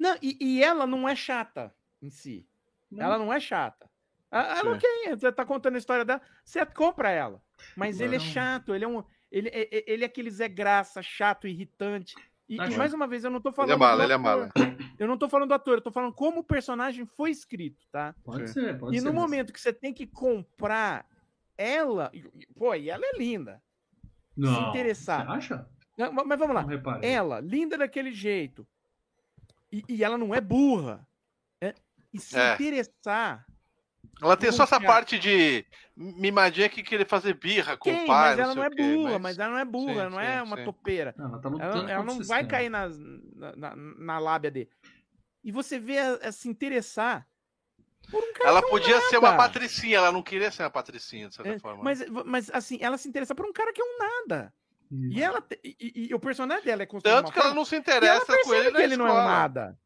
[0.00, 2.44] Não, e, e ela não é chata em si.
[2.90, 3.88] não- Ela não é chata.
[4.32, 4.68] Ah, Ela Sim.
[4.78, 7.40] ok, você tá contando a história dela, você compra ela.
[7.76, 8.24] Mas ele é Não.
[8.24, 9.04] chato, ele é um.
[9.30, 12.16] Ele, é- é- ele é aquele Zé Graça, chato, irritante.
[12.48, 13.70] E, e Acho- mais uma vez, eu não tô falando.
[13.70, 14.50] Ele é mala, ele é mala.
[14.98, 18.12] Eu não tô falando do ator, eu tô falando como o personagem foi escrito, tá?
[18.24, 19.04] Pode ser, pode e ser.
[19.04, 21.06] no mas- momento que você tem que comprar
[21.56, 22.10] ela.
[22.56, 23.62] Pô, e ela é linda.
[24.36, 25.24] Não, interessar.
[25.26, 25.68] Você acha?
[25.96, 26.62] Não, mas mas vamos lá.
[26.62, 27.00] Não.
[27.02, 28.66] Ela, linda daquele jeito.
[29.72, 31.06] E, e ela não é burra.
[31.60, 31.74] É,
[32.12, 32.54] e se É.
[32.54, 33.46] interessar.
[34.22, 35.66] Ela tem só essa parte de
[35.96, 38.04] mimadinha que querer fazer birra com Quem?
[38.04, 38.30] o pai.
[38.30, 39.38] mas ela sei não é quê, burra, mas...
[39.38, 40.64] ela não é burra, Sim, não é sim, uma sim.
[40.64, 41.14] topeira.
[41.18, 42.48] Não, ela tá Ela, ela não vai sistema.
[42.48, 44.70] cair na, na, na lábia dele.
[45.42, 47.26] E você vê a, a se interessar.
[48.10, 49.42] Por um cara Ela podia ser uma nada.
[49.42, 51.82] patricinha, ela não queria ser uma patricinha, de certa É, forma.
[51.82, 54.52] Mas, mas assim, ela se interessa por um cara que é um nada.
[55.10, 57.64] E ela e, e- e o personagem dela é construído Tanto uma que ela não
[57.64, 59.76] se interessa com ele que na ele não é um nada.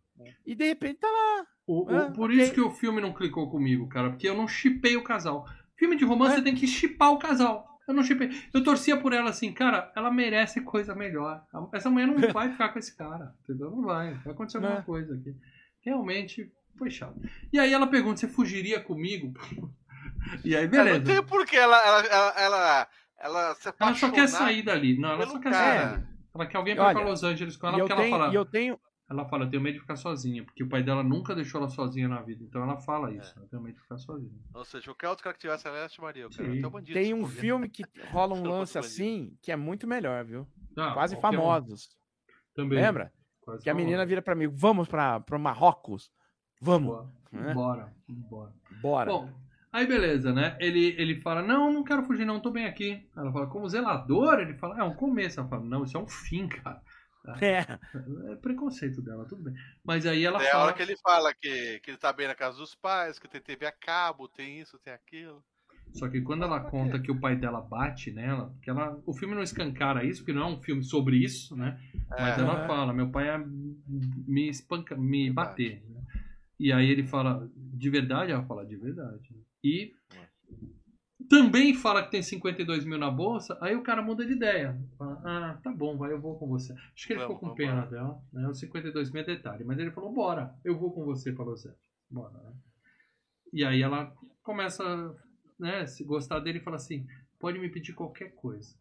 [0.44, 1.46] E de repente tá lá.
[1.66, 2.42] O- o- Ah, por ok.
[2.42, 5.46] isso que o filme não clicou comigo, cara, porque eu não chipei o casal.
[5.76, 6.36] Filme de romance É.
[6.36, 7.66] você tem que chipar o casal.
[7.88, 8.28] Eu não chipei.
[8.52, 11.42] Eu torcia por ela assim, cara, ela merece coisa melhor.
[11.72, 12.14] Essa mulher não
[12.44, 13.70] vai ficar com esse cara, entendeu?
[13.70, 14.12] Não vai.
[14.18, 14.82] Vai acontecer alguma É.
[14.82, 15.34] coisa aqui.
[15.80, 17.20] Realmente foi chato.
[17.52, 19.32] E aí ela pergunta: você fugiria comigo?
[20.44, 20.98] E aí, É, beleza.
[20.98, 22.88] não tem porquê ela, ela, ela, ela,
[23.18, 24.98] ela se Ela só quer sair dali.
[24.98, 25.88] Não, ela só quer cara.
[25.90, 26.06] sair.
[26.34, 28.32] Ela quer alguém pra ir Olha, pra Los Angeles com ela, porque ela tenho, fala.
[28.32, 28.78] e eu tenho.
[29.10, 31.70] Ela fala, eu tenho medo de ficar sozinha, porque o pai dela nunca deixou ela
[31.70, 32.44] sozinha na vida.
[32.44, 34.30] Então ela fala isso, eu tenho medo de ficar sozinha.
[34.54, 36.22] Ou seja, qualquer outro cara que tivesse ela, ela chamaria.
[36.24, 36.92] Eu quero até bandido.
[37.00, 37.82] Tem um filme que
[38.12, 40.46] rola um lance assim que é muito melhor, viu?
[40.76, 41.88] Ah, Quase qualquer um famosos.
[42.54, 42.78] Também.
[42.78, 43.10] Lembra?
[43.40, 46.12] Quase Que a menina vira pra mim, vamos pra, pra Marrocos?
[46.60, 47.54] Vamos, Bora, É.
[47.54, 48.52] bora, bora.
[48.82, 49.10] bora.
[49.10, 49.32] Bom,
[49.72, 50.56] aí beleza, né?
[50.60, 53.08] Ele, ele fala, não, não quero fugir não, tô bem aqui.
[53.16, 54.40] Ela fala, como zelador?
[54.40, 55.40] Ele fala, é um começo.
[55.40, 56.82] Ela fala, não, isso é um fim, cara.
[57.40, 57.58] É.
[58.32, 59.54] É preconceito dela, tudo bem.
[59.84, 60.64] Mas aí ela É a fala...
[60.64, 63.40] hora que ele fala que, que ele tá bem na casa dos pais, que tem
[63.40, 65.42] TV a cabo, tem isso, tem aquilo.
[65.92, 69.34] Só que quando ela conta que o pai dela bate nela, que ela, o filme
[69.34, 71.78] não escancara isso, porque não é um filme sobre isso, né?
[72.08, 72.40] Mas É.
[72.40, 75.82] ela fala, meu pai ia me espanca, me bater.
[75.88, 75.99] né?
[76.62, 78.32] E aí ele fala, de verdade?
[78.32, 79.34] Ela fala, de verdade.
[79.64, 79.94] E
[81.28, 84.78] também fala que tem 52 mil na bolsa, aí o cara muda de ideia.
[84.98, 86.74] Fala, ah, tá bom, vai, eu vou com você.
[86.94, 87.90] Acho que ele Vamos, ficou com pena embora.
[87.90, 88.46] dela, né?
[88.46, 89.64] Os 52 mil é detalhe.
[89.64, 91.74] Mas ele falou, bora, eu vou com você, falou Zé.
[92.10, 92.52] Bora, né?
[93.54, 94.12] E aí ela
[94.42, 94.84] começa,
[95.58, 97.06] né, se gostar dele e fala assim,
[97.38, 98.74] pode me pedir qualquer coisa.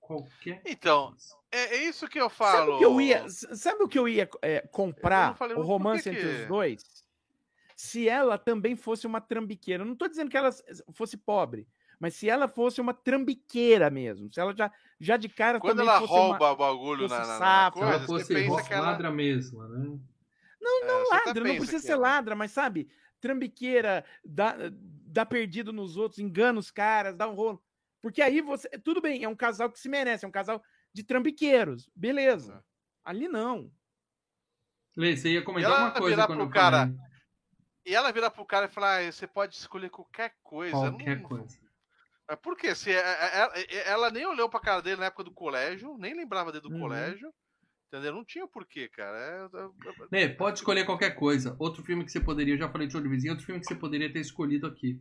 [0.00, 1.34] Qualquer Então, coisa.
[1.50, 2.74] é, é isso que eu Sabe falo.
[2.74, 5.28] o que eu ia, sabe o que eu ia é, Eu comprar?
[5.28, 7.03] não falei, o romance que entre que- os dois?
[7.84, 9.82] Se ela também fosse uma trambiqueira.
[9.82, 10.48] Eu não tô dizendo que ela
[10.94, 11.68] fosse pobre,
[12.00, 14.32] mas se ela fosse uma trambiqueira mesmo.
[14.32, 16.50] Se ela já, já de cara Quando também ela fosse rouba uma...
[16.52, 18.86] o bagulho na, fosse na, na Se ela coisa, você fosse pensa que ela.
[18.86, 19.98] ladra mesmo, né?
[20.58, 22.88] Não, não ladra, não precisa ser ladra, mas sabe,
[23.20, 27.62] trambiqueira, dá, dá perdido nos outros, engana os caras, dá um rolo.
[28.00, 28.66] Porque aí você.
[28.78, 31.90] Tudo bem, é um casal que se merece, é um casal de trambiqueiros.
[31.94, 32.54] Beleza.
[32.54, 32.74] É.
[33.04, 33.70] Ali não.
[34.96, 37.13] Lê, você ia comentar ela uma coisa virar quando pro eu cara, falei
[37.86, 40.72] E ela vira pro cara e fala: ah, você pode escolher qualquer coisa.
[40.76, 41.58] qualquer Não- coisa.
[42.26, 42.74] Mas por quê?
[42.74, 43.52] Se é- é- ela,
[43.86, 46.80] ela nem olhou pra cara dele na época do colégio, nem lembrava dele do Uhum.
[46.80, 47.30] colégio.
[47.88, 48.12] Entendeu?
[48.14, 49.48] Não tinha porquê, cara.
[50.12, 51.54] É- é- pode escolher qualquer coisa.
[51.60, 53.74] Outro filme que você poderia, eu já falei de Olho Vizinho, outro filme que você
[53.76, 55.00] poderia ter escolhido aqui.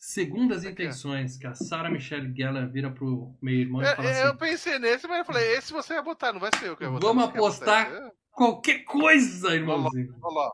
[0.00, 4.28] Segundas intenções, que a Sarah Michelle Gellar vira pro meio-irmão e É, fala é, eu
[4.28, 6.84] assim, pensei nesse, mas eu falei: esse você vai botar, não vai ser eu que
[6.84, 7.06] vou botar.
[7.06, 7.92] Vamos botar apostar?
[7.92, 10.16] É, qualquer coisa, irmãozinho.
[10.22, 10.52] Olha lá,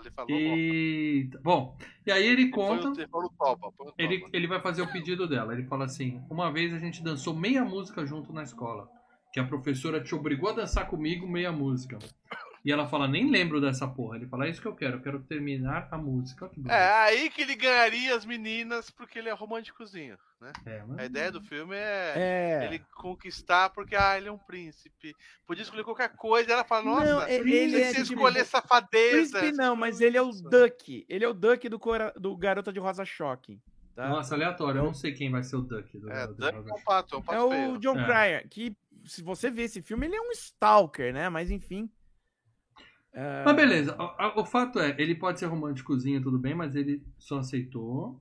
[0.00, 0.30] ele falou.
[0.30, 1.40] Eita.
[1.42, 1.76] Bom,
[2.06, 2.88] e aí ele conta...
[3.00, 4.30] Ele falou topa, o Ele, topa.
[4.36, 5.52] ele vai fazer o pedido dela.
[5.52, 8.88] Ele fala assim: Uma vez a gente dançou meia música junto na escola.
[9.32, 11.98] Que a professora te obrigou a dançar comigo meia música.
[12.64, 14.16] E ela fala: Nem lembro dessa porra.
[14.16, 14.96] Ele fala: É isso que eu quero.
[14.96, 16.50] Eu quero terminar a música.
[16.68, 20.52] É aí que ele ganharia as meninas porque ele é românticozinho, né?
[20.66, 22.64] É, mas- A ideia do filme é, É.
[22.66, 25.14] ele conquistar porque ah, ele é um príncipe.
[25.46, 26.52] Podia escolher qualquer coisa.
[26.52, 29.38] Ela fala, nossa, Não, ele- príncipe, ele é se tipo- escolher safadeza.
[29.38, 31.06] Príncipe não, mas ele é o Duck.
[31.08, 33.60] Ele é o Duck do, cora- do Garota de Rosa Choque.
[33.94, 34.08] Tá?
[34.10, 34.80] Nossa, aleatório.
[34.80, 35.98] Eu não sei quem vai ser o Duck.
[35.98, 37.78] Do, É, do- Duck é um pato, é um É pato o feio.
[37.78, 38.04] John É.
[38.04, 38.76] Cryer, que
[39.06, 41.28] se você ver esse filme, ele é um stalker, né?
[41.30, 41.88] Mas enfim.
[43.12, 43.96] É, Mas beleza.
[43.98, 48.20] O, o fato é: ele pode ser românticozinho, tudo bem, mas ele só aceitou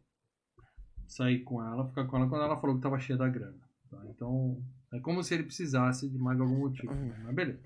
[1.08, 3.58] sair com ela, ficar com ela quando ela falou que tava cheia da grana.
[3.90, 4.02] tá?
[4.10, 4.62] Então,
[4.92, 6.94] é como se ele precisasse de mais algum motivo.
[6.94, 7.22] né?
[7.24, 7.60] Mas beleza.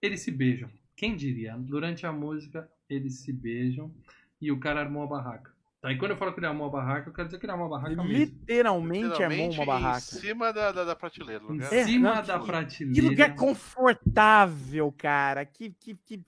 [0.00, 0.70] Eles se beijam.
[0.96, 1.56] Quem diria?
[1.56, 3.92] Durante a música, eles se beijam
[4.40, 5.52] e o cara armou a barraca.
[5.82, 7.66] Aí quando eu falo que ele armou a barraca, eu quero dizer que ele armou
[7.66, 8.12] a barraca ele mesmo.
[8.18, 9.98] literalmente armou Literalmente uma barraca.
[9.98, 11.44] Em cima da, da, da prateleira.
[11.44, 11.72] Em lugar.
[11.72, 12.94] É, cima não, da que- prateleira.
[12.94, 15.44] Que lugar confortável, cara.
[15.44, 16.20] Que, que, que,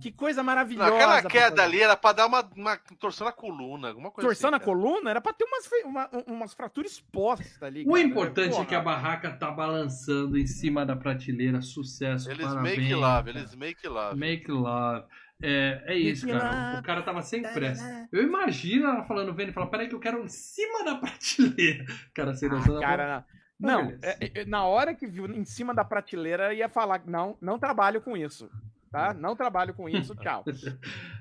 [0.00, 0.94] que coisa Não, maravilhosa.
[0.94, 4.50] aquela pra queda ali era pra dar uma, uma torção na coluna, alguma coisa Torção
[4.50, 4.66] na assim.
[4.66, 4.76] cara.
[4.78, 7.84] coluna era pra ter umas, uma- umas fraturas expostas ali.
[7.86, 8.02] O cara.
[8.02, 8.66] importante é Porra.
[8.66, 11.62] que a barraca tá balançando em cima da prateleira.
[11.62, 12.76] Sucesso, Eles parabéns.
[12.78, 13.38] make love, cara.
[13.38, 14.18] eles make love.
[14.18, 15.06] Make love.
[15.42, 16.80] É, é isso, cara.
[16.80, 18.08] O cara tava sem pressa.
[18.10, 21.84] Eu imagino ela falando, vendo e falando, peraí que eu quero em cima da prateleira.
[22.14, 23.26] Cara, sem noção Ah, cara,
[23.58, 27.58] não, é- é- na hora que viu em cima da prateleira, ia falar: não, não
[27.58, 28.50] trabalho com isso.
[28.90, 29.12] Tá?
[29.12, 30.44] Não trabalho com isso, tchau.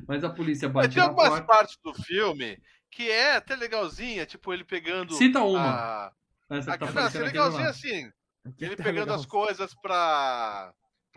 [0.08, 1.46] Mas a polícia Mas bate tem algumas porta.
[1.46, 2.58] partes do filme
[2.90, 5.14] que é até legalzinha, tipo ele pegando.
[5.14, 5.60] Cita uma.
[5.70, 6.12] A...
[6.50, 6.78] Essa a...
[6.78, 7.70] tá Não, assim, legalzinho lado.
[7.72, 8.12] assim.
[8.58, 9.16] Ele Tá pegando legal.
[9.20, 10.72] as coisas pra,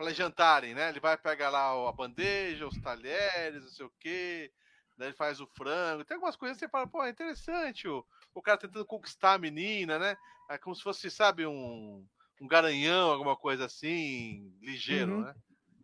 [0.07, 0.89] eles jantarem, né?
[0.89, 4.51] Ele vai pegar lá a bandeja, os talheres, não sei o quê.
[4.97, 6.05] daí ele faz o frango.
[6.05, 9.37] Tem algumas coisas que você fala, pô, é interessante o, o cara tentando conquistar a
[9.39, 10.15] menina, né?
[10.49, 12.05] É como se fosse, sabe, um,
[12.41, 15.21] um garanhão, alguma coisa assim, ligeiro, Uhum.
[15.21, 15.35] né?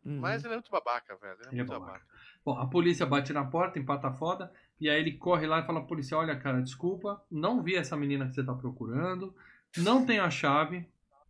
[0.06, 0.19] Uhum.
[0.19, 1.34] Mas ele é muito babaca, velho.
[1.34, 1.91] Ele é Ele é muito babaca.
[1.94, 2.07] babaca.
[2.45, 5.80] Bom, a polícia bate na porta, empata foda, e aí ele corre lá e fala
[5.80, 9.35] pro policial, olha, cara, desculpa, não vi essa menina que você tá procurando,
[9.77, 10.88] não tenho a chave,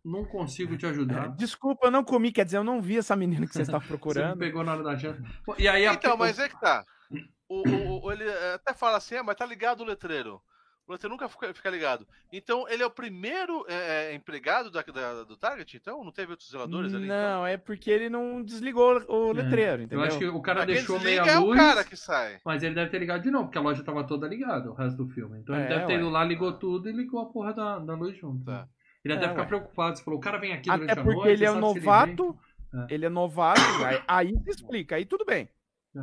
[0.08, 1.28] não consigo te É, ajudar.
[1.36, 3.84] Desculpa, eu não comi, quer dizer, eu não vi essa menina que você estava Você
[3.92, 4.38] me procurando.
[4.38, 5.22] pegou na hora da janta.
[5.58, 6.84] E aí a- Então, mas é que tá.
[7.48, 8.24] O, o- o- ele
[8.54, 10.40] até fala assim, ah, mas tá ligado o letreiro.
[10.86, 12.06] O letreiro nunca fica, fica ligado.
[12.32, 16.02] Então, ele é o primeiro eh, eh, empregado da, da- do Target, então?
[16.02, 17.04] Não teve outros zeladores ali?
[17.04, 17.16] então?
[17.18, 20.04] Não, é porque ele não desligou o letreiro, eu entendeu?
[20.06, 20.66] acho que o cara Então?
[20.66, 22.40] Quem deixou meia é o luz, cara que sai.
[22.42, 24.96] mas ele deve ter ligado de novo, porque a loja tava toda ligada, o resto
[25.04, 25.38] do filme.
[25.40, 25.98] Então ele É, deve ter ué.
[25.98, 28.42] ido lá, ligou tudo e ligou a porra da, da luz junto.
[28.44, 28.66] Tá.
[29.04, 29.46] Ele É, deve ficar ué.
[29.48, 31.54] preocupado, você falou, o cara vem aqui durante Até a porque noite, ele é um
[31.54, 32.38] se ele novato,
[32.72, 32.86] vem.
[32.90, 35.48] ele é novato, aí, aí se explica, aí tudo bem.
[35.96, 36.00] É.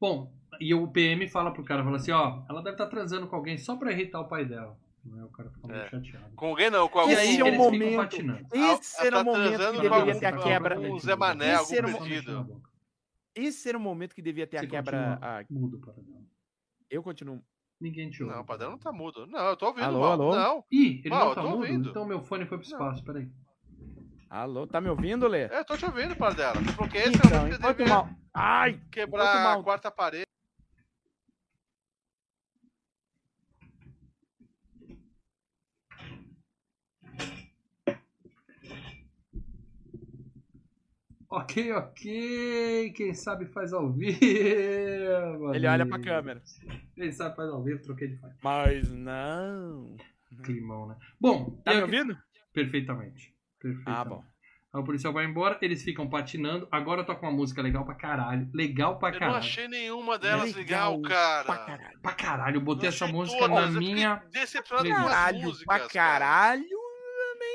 [0.00, 3.36] Bom, e o PM fala pro cara, fala assim, ó, ela deve estar transando com
[3.36, 4.76] alguém só pra irritar o pai dela.
[5.12, 5.86] Aí o cara fica meio É.
[5.90, 6.32] chateado.
[6.34, 7.12] Com alguém não, com algum...
[7.14, 8.16] Aí Esse é o eles momento.
[8.54, 10.74] Esse era tá o momento transando que deveria ter a quebra.
[10.76, 12.62] algum Zé Mané, algum um- pedido.
[13.34, 15.18] Esse era o momento que devia ter a quebra.
[15.18, 15.94] continua a- Mudo para.
[16.88, 17.42] Eu continuo.
[17.80, 18.34] Ninguém te ouve.
[18.34, 19.26] Não, o padrão não tá mudo.
[19.26, 20.12] Não, eu tô ouvindo Alô, mal.
[20.12, 20.34] alô?
[20.36, 21.56] Não, Ih, ele Mal, não tá mudo?
[21.56, 21.90] ouvindo.
[21.90, 23.28] Então meu fone foi pro espaço, peraí.
[24.30, 25.42] Alô, tá me ouvindo, Lê?
[25.44, 26.54] É, eu tô te ouvindo, Pardela.
[26.76, 28.08] Porque esse é o Então, momento enquanto devia mal.
[28.32, 28.80] Ai!
[28.90, 30.24] quebrar mal- a quarta parede.
[41.36, 42.92] Ok, ok.
[42.94, 44.18] Quem sabe faz ao vivo.
[45.54, 46.40] Ele olha pra câmera.
[46.94, 48.34] Quem sabe faz ao vivo, troquei de faz.
[48.42, 49.96] Mas não.
[50.42, 50.96] Climão, né?
[51.20, 52.16] Bom, Tá me ouvindo?
[52.52, 53.32] Perfeitamente.
[53.60, 54.00] Perfeitamente.
[54.00, 54.22] Ah, bom.
[54.72, 56.66] Aí o policial vai embora, eles ficam patinando.
[56.70, 58.48] Agora toca uma música legal pra caralho.
[58.52, 59.38] Legal pra Eu não caralho.
[59.38, 61.44] achei nenhuma delas Legal legal, cara.
[61.44, 62.00] Pra caralho.
[62.00, 64.22] Pra caralho, eu botei essa música todas, na fiquei minha.
[64.32, 65.64] Decepcionado com as Caralho, músicas.
[65.64, 65.90] pra cara.
[65.90, 66.73] caralho.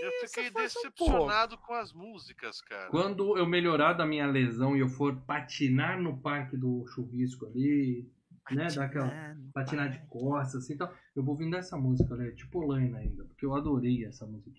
[0.02, 2.90] Eu fiquei decepcionado com as músicas, cara.
[2.90, 8.10] Quando eu melhorar da minha lesão e eu for patinar no parque do chuvisco ali,
[8.52, 8.68] né?
[8.74, 12.32] Dar aquela patinar de costas assim e tal, eu vou vindo essa música, né?
[12.32, 14.50] Tipo Laina ainda, porque eu adorei essa música.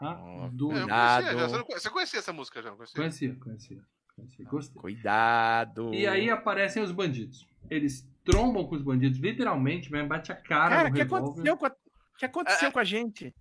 [0.00, 0.82] É, eu Adorei.
[0.82, 1.48] conhecia, já.
[1.48, 1.66] Cuidado.
[1.80, 2.70] Você, conhecia essa música já?
[2.70, 2.96] Não conhecia?
[3.00, 3.82] Conhecia, conhecia.
[4.14, 4.44] conhecia.
[4.44, 4.80] Gostei.
[4.82, 5.94] Cuidado.
[5.94, 7.46] E aí aparecem os bandidos.
[7.70, 11.24] Eles trombam com os bandidos, literalmente, mesmo, bate a cara Cara, no o que revólver.
[11.30, 11.68] aconteceu com a...
[11.70, 13.34] O que aconteceu É, com a gente?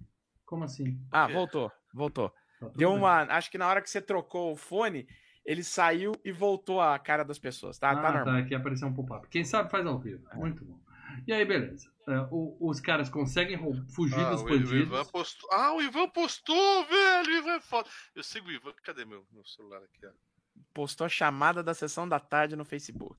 [0.45, 0.99] Como assim?
[1.11, 1.33] Ah, quê?
[1.33, 2.29] voltou, voltou.
[2.59, 2.99] Tá Deu bem.
[2.99, 3.23] uma.
[3.23, 5.07] Acho que na hora que você trocou o fone,
[5.45, 7.77] ele saiu e voltou a cara das pessoas.
[7.77, 8.35] Tá, Ah, tá normal.
[8.41, 9.27] aqui apareceu um pop-up.
[9.27, 10.23] Quem sabe faz ao vivo.
[10.35, 10.79] Muito bom.
[11.27, 11.89] E aí, beleza.
[12.07, 13.57] É, o- os caras conseguem
[13.89, 14.71] fugir Ah, dos o, o bandidos.
[14.73, 15.49] Ivan postou.
[15.51, 17.27] Ah, o Ivan postou, velho.
[17.33, 17.89] O Ivan é foda.
[18.15, 18.73] Eu sigo o Ivan.
[18.83, 20.05] Cadê meu, meu celular aqui?
[20.05, 20.11] Ó?
[20.73, 23.17] Postou a chamada da sessão da tarde no Facebook.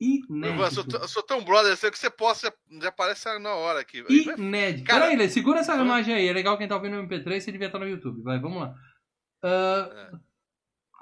[0.00, 0.96] Ivan, eu sou, Inédito.
[0.96, 4.02] eu sou tão brother, que você posta, já aparece na hora aqui.
[4.38, 4.84] Inédito.
[4.86, 6.26] Cara, Peraí, Lê, segura essa imagem aí.
[6.26, 8.22] É legal quem tá ouvindo no MP3, você devia estar no YouTube.
[8.22, 8.74] Vai, vamos lá.
[9.42, 10.30] Ah, É.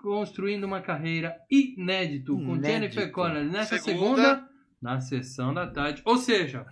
[0.02, 2.66] Construindo uma carreira inédito, com Inédito.
[2.68, 4.22] Jennifer Connelly nessa Segunda.
[4.22, 4.48] segunda,
[4.80, 6.02] na sessão da tarde.
[6.04, 6.64] Ou seja,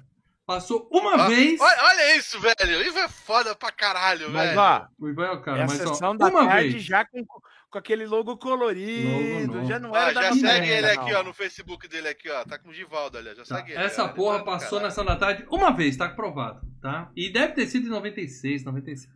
[0.47, 1.61] passou uma Ó, vez.
[1.61, 2.79] Olha, olha isso, velho.
[2.79, 4.61] O Ivan é foda pra caralho, Mas, velho.
[4.61, 6.85] ó, O Ivan é o cara, é a mas sessão ó, da uma tarde vez.
[6.85, 9.53] já com, com aquele logo colorido.
[9.55, 11.21] Logo já não era da já segue ele aqui, não.
[11.21, 12.45] ó, no Facebook dele aqui, ó.
[12.45, 13.35] Tá com o Givaldo ali, ó.
[13.35, 13.83] Já Tá, segue ele.
[13.83, 14.09] Essa ó.
[14.09, 17.11] porra Ele vai passou pra nessa da tarde uma vez, tá aprovado, tá?
[17.17, 19.15] E deve ter sido em 96, 97.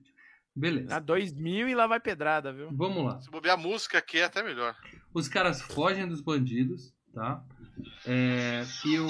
[0.54, 0.96] Beleza.
[0.96, 2.68] Ah, 2000 e lá vai pedrada, viu?
[2.72, 3.20] Vamos lá.
[3.20, 4.74] Se bobear a música aqui é até melhor.
[5.14, 7.40] Os caras fogem dos bandidos, tá?
[8.04, 9.06] É, e o.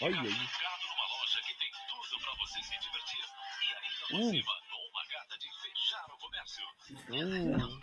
[0.00, 0.48] Olha aí.
[4.10, 4.32] Uh.
[7.10, 7.78] Uh.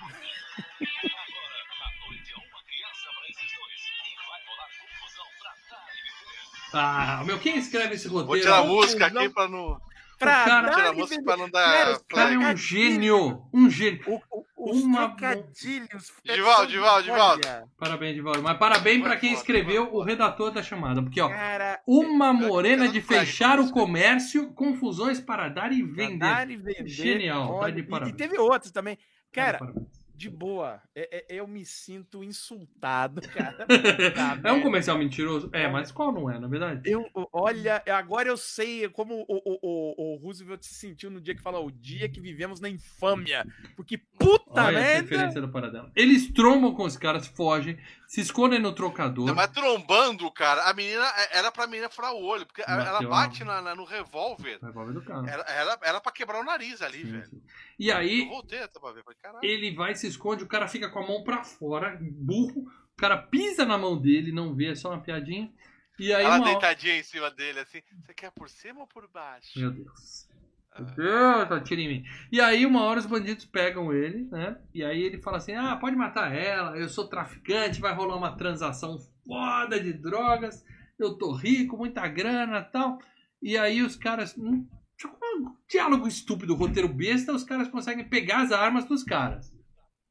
[6.74, 8.28] Ah, meu, quem escreve esse roteiro?
[8.28, 9.80] Vou tirar a música não- aqui pra não.
[10.18, 12.00] Pra cara- dar a música e pra não Cara, dar.
[12.08, 13.42] cara é um gênio.
[13.54, 14.02] Um gênio.
[14.08, 16.12] O, o, os Uma- trocadilhos.
[16.24, 17.42] Divaldo, Divaldo, Divaldo.
[17.48, 18.42] Olha, Parabéns, Divaldo.
[18.42, 21.02] Mas parabéns pra quem escreveu o redator da chamada.
[21.02, 26.18] Porque, ó, Cara, uma morena de fechar o comércio, confusões para dar e vender.
[26.20, 26.88] dar e vender.
[26.88, 28.16] Genial, tá Olha, de e- e, parabéns.
[28.18, 28.98] teve outros também.
[29.32, 30.05] Cara, Parabéns.
[30.16, 30.82] De boa.
[30.96, 33.66] É- é- eu me sinto insultado, cara.
[34.44, 35.50] É um comercial mentiroso?
[35.54, 36.82] É, mas qual não é, na verdade?
[36.90, 41.36] Eu, olha, agora eu sei como o, o, o, o Roosevelt se sentiu no dia
[41.36, 43.46] que falou o dia que vivemos na infâmia.
[43.76, 45.42] Porque puta Olha merda!
[45.42, 45.92] do.
[45.96, 47.78] Eles trombam com os caras, fogem,
[48.08, 49.26] se escondem no trocador.
[49.26, 52.84] Não, mas trombando, cara, a menina é, era pra menina furar o olho, porque ela-
[52.84, 54.60] ela Bateu bate na, na- no revólver.
[54.62, 55.28] Revólver do carro.
[55.28, 57.26] Era, era, era pra quebrar o nariz ali, Sim, velho.
[57.26, 57.42] sim.
[57.78, 58.60] E aí voltei.
[58.82, 59.04] Falei,
[59.42, 62.62] ele vai, se esconde, o cara fica com a mão pra fora, burro.
[62.94, 65.52] O cara pisa na mão dele, não vê, é só uma piadinha.
[66.00, 67.82] E aí, Ela uma deitadinha em cima dele, assim.
[68.02, 69.58] Você quer por cima ou por baixo?
[69.58, 70.28] Meu Deus.
[70.72, 70.82] Ah.
[70.82, 72.04] Meu Deus, atira em mim.
[72.32, 74.58] E aí, uma hora os bandidos pegam ele, né?
[74.74, 78.36] E aí ele fala assim: ah, pode matar ela, eu sou traficante, vai rolar uma
[78.36, 80.66] transação foda de drogas,
[81.00, 83.00] eu tô rico, muita grana e tal.
[83.42, 84.38] E aí os caras.
[84.38, 84.68] hum,
[85.04, 89.54] um diálogo estúpido, roteiro besta, os caras conseguem pegar as armas dos caras.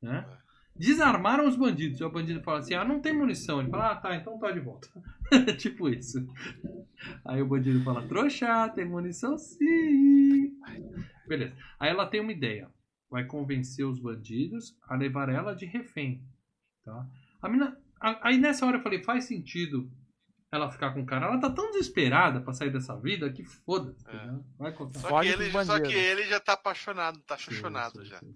[0.02, 0.26] Né?
[0.76, 2.00] Desarmaram os bandidos.
[2.00, 3.60] E o bandido fala assim: ah, não tem munição.
[3.60, 4.88] Ele fala: ah, tá, então tá de volta.
[5.56, 6.26] tipo isso.
[7.24, 10.52] Aí o bandido fala: trouxa, tem munição sim.
[11.26, 11.54] Beleza.
[11.78, 12.68] Aí ela tem uma ideia.
[13.08, 16.22] Vai convencer os bandidos a levar ela de refém.
[16.84, 17.06] Tá?
[17.40, 19.88] A mina, aí nessa hora eu falei: faz sentido
[20.56, 21.26] ela ficar com o cara.
[21.26, 24.08] Ela tá tão desesperada pra sair dessa vida que foda-se.
[24.08, 24.26] É.
[24.26, 24.40] né?
[24.58, 25.00] Vai contar.
[25.00, 28.18] Só que, ele, só que ele já tá apaixonado, tá Sim, chuchonado sim, já.
[28.18, 28.34] sim.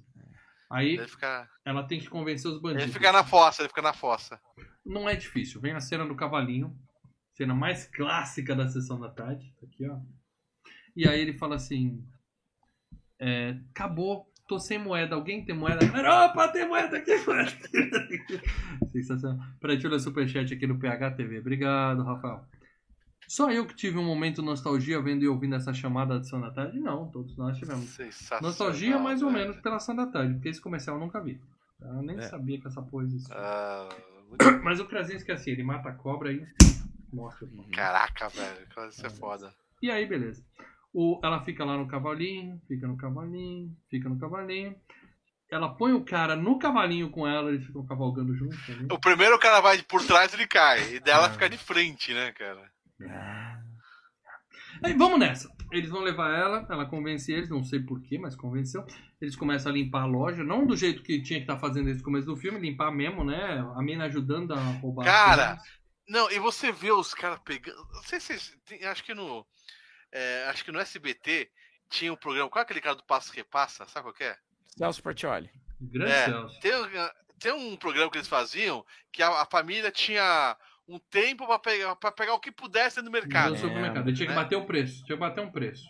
[0.71, 2.85] Aí fica, ela tem que convencer os bandidos.
[2.85, 4.39] ele fica na fossa, ele fica na fossa.
[4.85, 5.61] Não é difícil.
[5.61, 6.77] Vem a cena do cavalinho.
[7.33, 9.55] Cena mais clássica da sessão da tarde.
[9.61, 9.99] Tá Aqui, ó.
[10.95, 12.05] E aí ele fala assim:
[13.19, 15.15] é, Acabou, tô sem moeda.
[15.15, 15.79] Alguém tem moeda?
[15.85, 18.41] Opa, tem moeda aqui, moeda aqui.
[18.93, 19.39] Sensacional.
[19.61, 21.39] Peraí, deixa eu ler o superchat aqui no PH TV.
[21.39, 22.45] Obrigado, Rafael.
[23.29, 26.51] Só eu que tive um momento nostalgia vendo e ouvindo essa chamada da sessão da
[26.51, 26.81] tarde?
[26.81, 27.85] Não, todos nós tivemos.
[27.91, 28.43] Sensacional.
[28.43, 29.49] Nostalgia mais ou velho.
[29.51, 31.39] menos pela da tarde, porque esse comercial eu nunca vi.
[31.81, 32.23] Eu nem É.
[32.23, 33.37] sabia que essa porra existia.
[34.29, 36.43] Muito- Mas o Krasinski é assim, ele mata a cobra e
[37.13, 37.47] mostra.
[37.73, 38.67] Caraca, velho.
[38.89, 39.11] Isso é É.
[39.11, 39.53] foda.
[39.83, 40.43] E aí, beleza.
[40.93, 44.75] O, ela fica lá no cavalinho, fica no cavalinho, fica no cavalinho.
[45.51, 48.59] Ela põe o cara no cavalinho com ela, eles ficam cavalgando juntos.
[48.69, 48.87] né?
[48.91, 50.95] O primeiro cara vai por trás ele cai.
[50.95, 51.31] E dela É.
[51.31, 52.71] fica de frente, né, cara?
[54.83, 55.49] Aí, vamos nessa.
[55.73, 58.85] Eles vão levar ela, ela convence eles, não sei porquê, mas convenceu.
[59.21, 62.03] Eles começam a limpar a loja, não do jeito que tinha que estar fazendo desde
[62.03, 63.59] o começo do filme, limpar mesmo, né?
[63.77, 65.05] A mina ajudando a roubar.
[65.05, 65.59] Cara.
[66.09, 67.77] Não, e você vê os caras pegando.
[67.93, 68.33] Não sei se
[68.87, 69.45] acho que no.
[70.13, 71.51] É, acho que no SBT
[71.91, 72.49] tinha um programa.
[72.51, 73.87] Qual é aquele cara do Passo Repassa?
[73.87, 74.37] Sabe qual que é?
[74.77, 75.51] Celso Portioli.
[75.81, 76.61] Grande É, Celso.
[76.61, 80.57] Tem, um- tem um programa que eles faziam que a, a família tinha
[80.87, 83.51] um tempo pra pegar, pra pegar o que pudesse no mercado.
[83.51, 84.09] No supermercado.
[84.09, 84.41] Ele tinha que né?
[84.43, 85.05] bater o preço.
[85.05, 85.85] Tinha que bater um preço.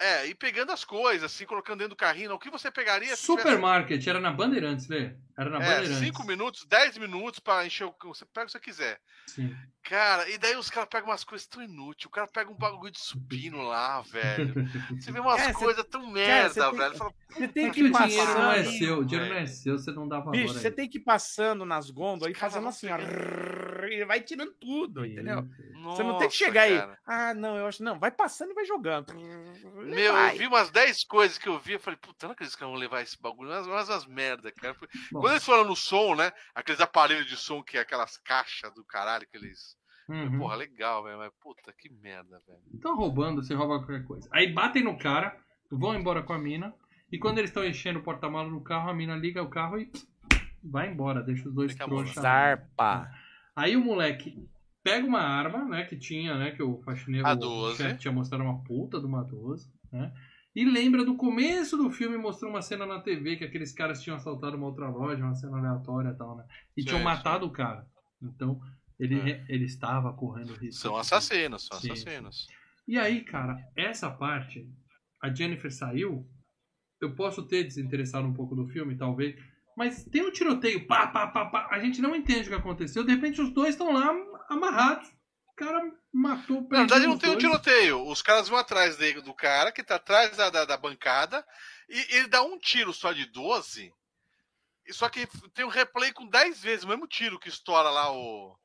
[0.00, 2.32] É, e pegando as coisas, assim, colocando dentro do carrinho.
[2.32, 5.12] O que você pegaria se tivesse- Supermarket, era na Bandeirantes, Lê.
[5.36, 5.98] Era na É, Bandeirantes.
[5.98, 7.94] 5 minutos, 10 minutos pra encher o.
[8.04, 9.00] Você pega o que você quiser.
[9.26, 9.54] Sim.
[9.82, 12.06] Cara, e daí os caras pegam umas coisas tão inúteis.
[12.06, 14.54] O cara pega um bagulho de supino lá, velho.
[15.00, 16.94] Você vê umas É, coisas tão merda, você tem- velho.
[16.96, 18.08] Fala, Você tem que o ir passando.
[18.10, 19.48] dinheiro não é seu, o dinheiro não é velho.
[19.56, 20.32] seu, você não dá valor.
[20.32, 22.98] Bicho, a você tem que ir passando nas gôndolas e fazendo assim, ó.
[23.88, 25.42] E vai tirando tudo, entendeu?
[25.42, 26.78] Você Nossa, não tem que chegar aí.
[26.78, 26.98] cara.
[27.06, 27.82] Ah, não, eu acho.
[27.82, 29.12] Não, vai passando e vai jogando.
[29.94, 30.34] Meu, Vai.
[30.34, 32.74] eu vi umas 10 coisas que eu vi, eu falei, puta, não acredito que vão
[32.74, 34.76] levar esse bagulho, umas, umas, umas merda, cara.
[35.12, 36.32] Bom, Quando eles foram no som, né?
[36.54, 39.76] Aqueles aparelhos de som que é aquelas caixas do caralho que eles.
[40.08, 40.38] uhum.
[40.38, 41.18] Porra, legal, velho.
[41.18, 42.60] Mas puta, que merda, velho.
[42.74, 44.28] Estão roubando, você rouba qualquer coisa.
[44.32, 45.36] Aí batem no cara,
[45.70, 46.74] vão embora com a mina.
[47.10, 49.90] E quando eles estão enchendo o porta-malas no carro, a mina liga o carro e
[50.62, 52.22] vai embora, deixa os dois trouxas.
[52.22, 53.10] Zarpa.
[53.56, 54.46] Aí o moleque
[54.82, 57.76] pega uma arma, né, que tinha, né, que o faxineiro, A o 12.
[57.76, 60.12] chefe tinha mostrado uma puta de uma 12, né?
[60.54, 64.16] E lembra do começo do filme, mostrou uma cena na TV que aqueles caras tinham
[64.16, 66.44] assaltado uma outra loja, uma cena aleatória e tal, né?
[66.76, 67.86] E Sim, tinham matado o cara.
[68.20, 68.60] Então,
[68.98, 69.44] ele, É.
[69.48, 70.80] ele estava correndo risco.
[70.82, 72.46] São assassinos, são Sim, assassinos.
[72.88, 74.66] E aí, cara, essa parte,
[75.22, 76.26] a Jennifer saiu.
[77.00, 79.36] Eu posso ter desinteressado um pouco do filme, talvez.
[79.76, 81.68] Mas tem um tiroteio, pá, pá, pá, pá.
[81.70, 83.04] A gente não entende o que aconteceu.
[83.04, 84.12] De repente, os dois estão lá
[84.48, 85.08] amarrados.
[85.58, 88.06] O cara matou Na verdade, não tem um tiroteio.
[88.06, 91.44] Os caras vão atrás dele, do cara que tá atrás da, da, da bancada
[91.88, 93.92] e ele dá um tiro só de 12.
[94.86, 98.12] e Só que tem um replay com 10 vezes o mesmo tiro que estoura lá
[98.12, 98.56] o,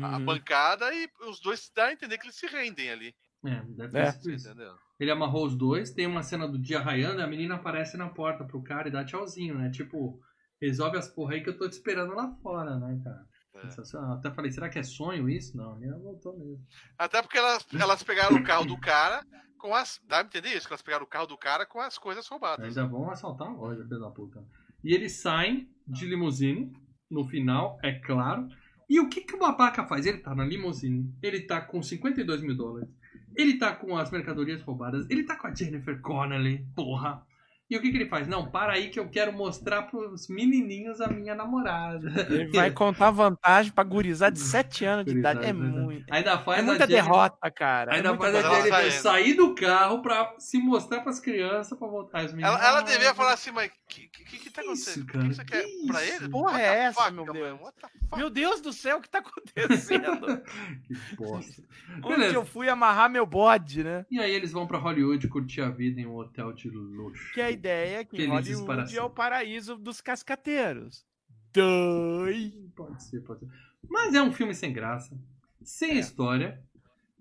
[0.00, 0.26] a Uhum.
[0.26, 3.16] bancada e os dois dá a entender que eles se rendem ali.
[3.44, 4.12] É, deve É.
[4.12, 4.48] sido isso.
[4.48, 4.76] Entendeu?
[5.00, 5.90] Ele amarrou os dois.
[5.90, 7.22] Tem uma cena do dia raiando.
[7.22, 9.70] A menina aparece na porta pro cara e dá tchauzinho, né?
[9.70, 10.20] Tipo,
[10.60, 13.26] resolve as porra aí que eu tô te esperando lá fora, né, cara?
[13.56, 13.60] É.
[13.62, 14.12] Sensacional.
[14.14, 15.56] Até falei, será que é sonho isso?
[15.56, 16.64] Não, a menina voltou mesmo.
[16.98, 19.24] Até porque elas, elas pegaram o carro do cara
[19.58, 20.00] com as.
[20.06, 20.66] Dá pra entender isso?
[20.66, 22.64] Que elas pegaram o carro do cara com as coisas roubadas.
[22.64, 24.44] Ainda vão assaltar a loja, filho da puta.
[24.84, 26.72] E eles saem de limusine,
[27.10, 28.48] no final, é claro.
[28.88, 30.06] E o que, que o babaca faz?
[30.06, 32.88] Ele tá na limusine, ele tá com 52 mil dólares,
[33.34, 37.26] ele tá com as mercadorias roubadas, ele tá com a Jennifer Connelly, porra.
[37.68, 38.28] E o que, que ele faz?
[38.28, 42.08] Não, para aí que eu quero mostrar pros menininhos a minha namorada.
[42.30, 45.44] Ele vai contar vantagem pra gurizar de 7 anos de idade.
[45.44, 46.06] É Gurizada, muito.
[46.14, 47.92] Ainda faz É a muita Jennifer- derrota, cara.
[47.92, 48.48] É Ainda muita faz a.
[48.50, 52.20] Jennifer Ela tá sair do carro pra se mostrar pras crianças pra voltar.
[52.20, 54.62] As meninas, Ela, ela "Ah, devia falar assim, mas o que, que, que, que tá
[54.62, 55.02] isso, acontecendo?
[55.02, 55.28] O cara?
[55.28, 56.14] que você quer Que pra isso?
[56.22, 56.28] ele?
[56.30, 57.32] Porra What é essa, fuck, meu?
[57.32, 57.60] Deus?
[57.60, 58.16] What the fuck?
[58.16, 60.06] Meu Deus do céu, o que tá acontecendo?
[60.86, 61.62] Que bosta.
[61.98, 62.34] Onde Beleza.
[62.34, 64.06] eu fui amarrar meu bode, né?
[64.10, 67.32] E aí eles vão pra Hollywood curtir a vida em um hotel de luxo.
[67.34, 71.04] Que a ideia é que Felizes para Hollywood é o paraíso dos cascateiros.
[71.52, 72.52] Doi.
[72.74, 73.48] Pode ser, pode ser.
[73.88, 75.18] Mas é um filme sem graça,
[75.62, 75.94] sem É.
[75.94, 76.62] história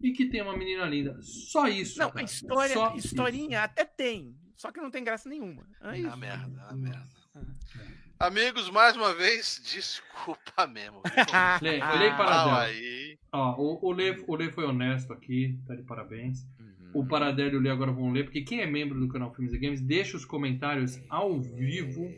[0.02, 1.18] e que tem uma menina linda.
[1.22, 1.98] Só isso.
[1.99, 2.26] Não, a cara.
[2.26, 4.36] história, Só historinha até tem.
[4.56, 5.64] Só que não tem graça nenhuma.
[5.82, 6.18] É Ah, isso.
[6.18, 7.10] merda, ah, merda.
[7.36, 8.28] Ah.
[8.28, 11.02] Amigos, mais uma vez, desculpa mesmo.
[11.62, 13.18] Lê, olhei para aí.
[13.32, 16.45] Ó, o, o, Lê, o Lê foi honesto aqui, tá de parabéns.
[16.96, 19.54] O Paradelo e o Lê agora vão ler, porque quem é membro do canal Filmes
[19.54, 22.10] e Games, deixa os comentários ao vivo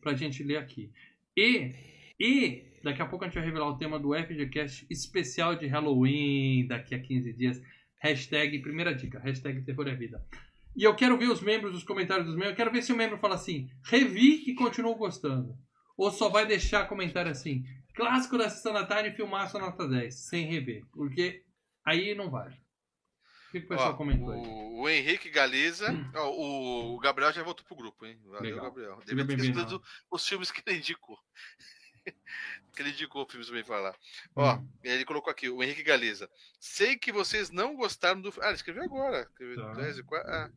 [0.00, 0.90] pra gente ler aqui.
[1.36, 1.70] E,
[2.18, 6.66] e daqui a pouco a gente vai revelar o tema do FGCast especial de Halloween,
[6.66, 7.62] daqui a 15 dias.
[8.00, 10.20] Hashtag, primeira dica, hashtag terror é vida.
[10.76, 12.50] E eu quero ver os membros, os comentários dos membros.
[12.50, 15.56] Eu quero ver se o membro fala assim, revi e continuo gostando.
[15.96, 17.62] Ou só vai deixar comentário assim,
[17.94, 20.82] clássico da sessão da tarde, filmaço nota 10, sem rever.
[20.92, 21.44] Porque
[21.84, 22.63] aí não vale.
[23.54, 24.40] O que, que o pessoal Ó, comentou aí?
[24.40, 25.86] o, o Henrique Galiza,
[26.16, 28.18] ó, o, o Gabriel já voltou pro grupo, hein?
[28.24, 28.64] Valeu, Legal.
[28.64, 29.00] Gabriel.
[29.06, 31.16] Devia ter escrito os filmes que ele indicou.
[32.74, 33.96] que ele indicou filmes mim falar.
[34.34, 34.68] Ó, Hum.
[34.82, 36.28] ele colocou aqui, o Henrique Galiza.
[36.58, 39.20] Sei que vocês não gostaram do Ah, ele escreveu agora.
[39.22, 39.72] Escreveu Tá.
[39.74, 40.50] 10 e 4, ah.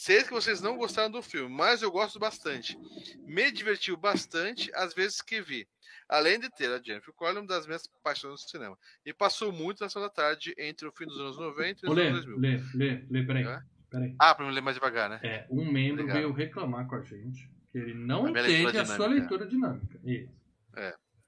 [0.00, 2.78] Sei que vocês não gostaram do filme, mas eu gosto bastante.
[3.26, 5.66] Me divertiu bastante as vezes que vi.
[6.08, 8.78] Além de ter a Jennifer Connelly, uma das minhas paixões do cinema.
[9.04, 11.90] E passou muito na sessão da tarde entre o fim dos anos 90 e Ô,
[11.90, 12.38] os Lê, anos 2000.
[12.38, 13.44] Lê, Lê, Lê, peraí.
[13.44, 13.60] É?
[13.90, 14.14] peraí.
[14.20, 15.18] Ah, pra me ler mais devagar, né?
[15.24, 16.16] É, um membro Obrigado.
[16.16, 20.00] veio reclamar com a gente que ele não A entende leitura a sua leitura dinâmica.
[20.04, 20.32] Isso.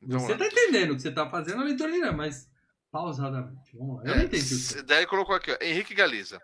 [0.00, 2.48] Então, Você vamos tá entendendo que você tá fazendo a leitura dinâmica, mas
[2.90, 3.76] pausadamente.
[3.76, 4.02] Vamos lá.
[4.04, 6.40] Eu não É, entendi o que s- Daí ele colocou aqui, ó, Henrique Galiza.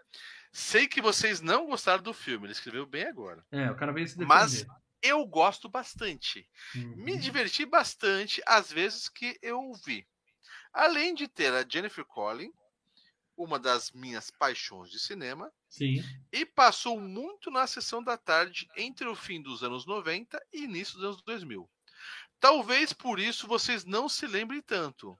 [0.59, 3.45] Sei que vocês não gostaram do filme, ele escreveu bem agora.
[3.53, 4.35] É, o cara veio se defender.
[4.35, 4.67] Mas-
[5.03, 6.49] Eu gosto bastante.
[6.75, 6.97] Uhum.
[6.97, 10.07] Me diverti bastante às vezes que eu vi.
[10.73, 12.51] Além de ter a Jennifer Collin,
[13.37, 16.03] uma das minhas paixões de cinema, Sim.
[16.33, 20.95] e passou muito na sessão da tarde entre o fim dos anos 90 e início
[20.95, 21.69] dos anos 2000.
[22.41, 25.17] Talvez por isso vocês não se lembrem tanto.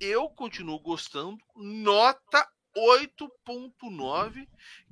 [0.00, 1.38] Eu continuo gostando.
[1.54, 2.46] Nota
[2.76, 4.46] 8.9.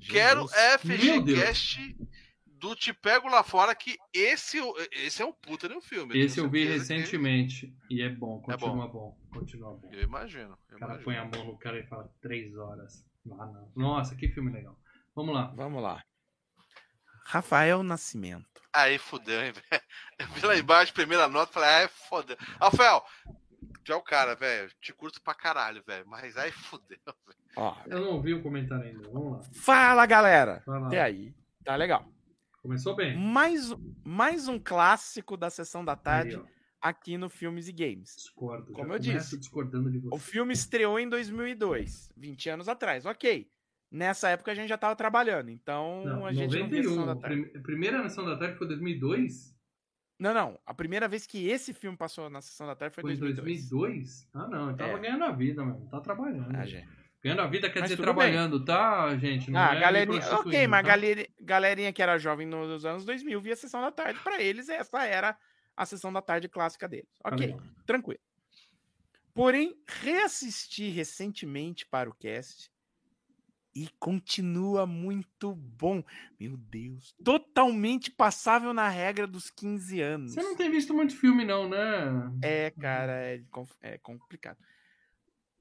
[0.08, 0.46] Quero.
[0.78, 1.96] FGCast
[2.46, 4.58] do Te Pego Lá Fora, que esse,
[4.92, 6.18] esse é um puta de um filme.
[6.18, 8.66] Esse eu vi certeza que- recentemente e é bom, É bom.
[8.68, 9.18] continua bom.
[9.32, 9.90] Continua bom.
[9.92, 10.58] Eu imagino.
[10.70, 11.04] eu O cara imagino.
[11.04, 13.04] põe a mão no cara e fala três horas.
[13.32, 13.70] Ah, não.
[13.76, 14.78] Nossa, que filme legal.
[15.14, 15.52] Vamos lá.
[15.54, 16.02] Vamos lá.
[17.26, 18.62] Rafael Nascimento.
[18.72, 19.82] Aí fudeu, hein, velho.
[20.18, 22.36] Eu vi lá embaixo, primeira nota, falei, ai, foda.
[22.60, 23.04] Rafael,
[23.84, 24.70] tu é o cara, velho.
[24.80, 26.04] Te curto pra caralho, velho.
[26.06, 27.38] Mas aí fudeu, velho.
[27.56, 29.08] Ó, Eu não ouvi o comentário ainda.
[29.10, 29.42] Vamos lá.
[29.54, 30.62] fala, galera.
[30.66, 30.86] Lá.
[30.86, 31.34] Até aí.
[31.64, 32.06] Tá legal.
[32.62, 33.16] Começou bem.
[33.16, 33.70] Mais,
[34.04, 36.42] mais um clássico da sessão da tarde Aí,
[36.80, 38.16] aqui no Filmes e Games.
[38.16, 38.72] discordo.
[38.72, 39.38] Como Já eu disse.
[39.38, 43.04] discordando de O filme estreou em 2002, 20 anos atrás.
[43.06, 43.48] Ok.
[43.90, 47.14] Nessa época a gente já tava trabalhando, então Não, a gente não via Sessão da
[47.14, 47.20] 91.
[47.20, 47.42] Tarde.
[47.52, 49.53] Prim- Primeira Nação da Tarde foi 2002?
[50.24, 50.58] Não, não.
[50.64, 53.68] A primeira vez que esse filme passou na Sessão da Tarde foi em em 2002.
[53.68, 54.28] 2002?
[54.32, 54.70] Ah, não.
[54.70, 54.98] Eu tava É.
[54.98, 55.86] ganhando a vida, mano.
[55.90, 56.56] Tá trabalhando.
[56.56, 56.88] Ah, gente.
[57.22, 58.14] Ganhando a vida quer Mas dizer tudo bem.
[58.14, 59.50] trabalhando, tá, gente?
[59.50, 60.34] Não Ah, é galerinha.
[60.36, 60.88] Ok, mas tá?
[60.88, 64.18] galerinha, galerinha que era jovem nos anos 2000 via Sessão da Tarde.
[64.20, 65.36] Pra eles, essa era
[65.76, 67.18] a Sessão da Tarde clássica deles.
[67.22, 67.54] Tá Ok.
[67.84, 68.20] tranquilo.
[69.34, 72.70] Porém, reassisti recentemente para o cast
[73.74, 76.02] e continua muito bom.
[76.38, 77.14] Meu Deus.
[77.24, 80.32] Totalmente passável na regra dos 15 anos.
[80.34, 82.30] Você não tem visto muito filme, não, né?
[82.42, 83.42] É, cara, é,
[83.82, 84.58] é complicado.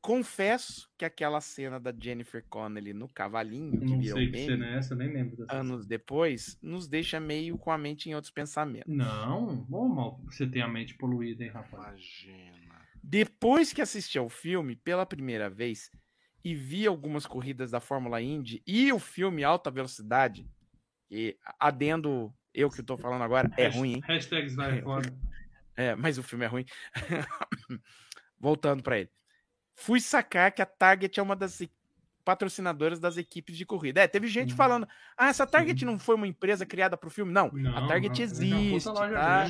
[0.02, 4.68] Confesso que aquela cena da Jennifer Connelly no cavalinho, que Não virou sei que cena
[4.68, 5.54] é essa, nem lembro dessa.
[5.56, 8.94] anos depois, nos deixa meio com a mente em outros pensamentos.
[8.94, 12.02] Não, ô mal, você tem a mente poluída, hein, rapaz?
[12.26, 12.82] Imagina.
[13.02, 15.90] Depois que assisti ao filme pela primeira vez
[16.44, 20.48] e vi algumas corridas da Fórmula Indy e o filme Alta Velocidade,
[21.10, 24.04] e adendo eu que tô falando agora, é ruim, hein?
[24.08, 25.12] Hashtags vai fora.
[25.76, 26.66] É, mas o filme é ruim.
[28.40, 29.10] Voltando pra ele.
[29.76, 31.62] Fui sacar que a Target é uma das
[32.24, 34.02] patrocinadoras das equipes de corrida.
[34.02, 34.58] É, teve gente Uhum.
[34.58, 34.88] falando:
[35.18, 38.22] "Ah, essa Target não foi uma empresa criada pro filme?" Não, Não, a Target não,
[38.22, 39.48] é existe, loja tá?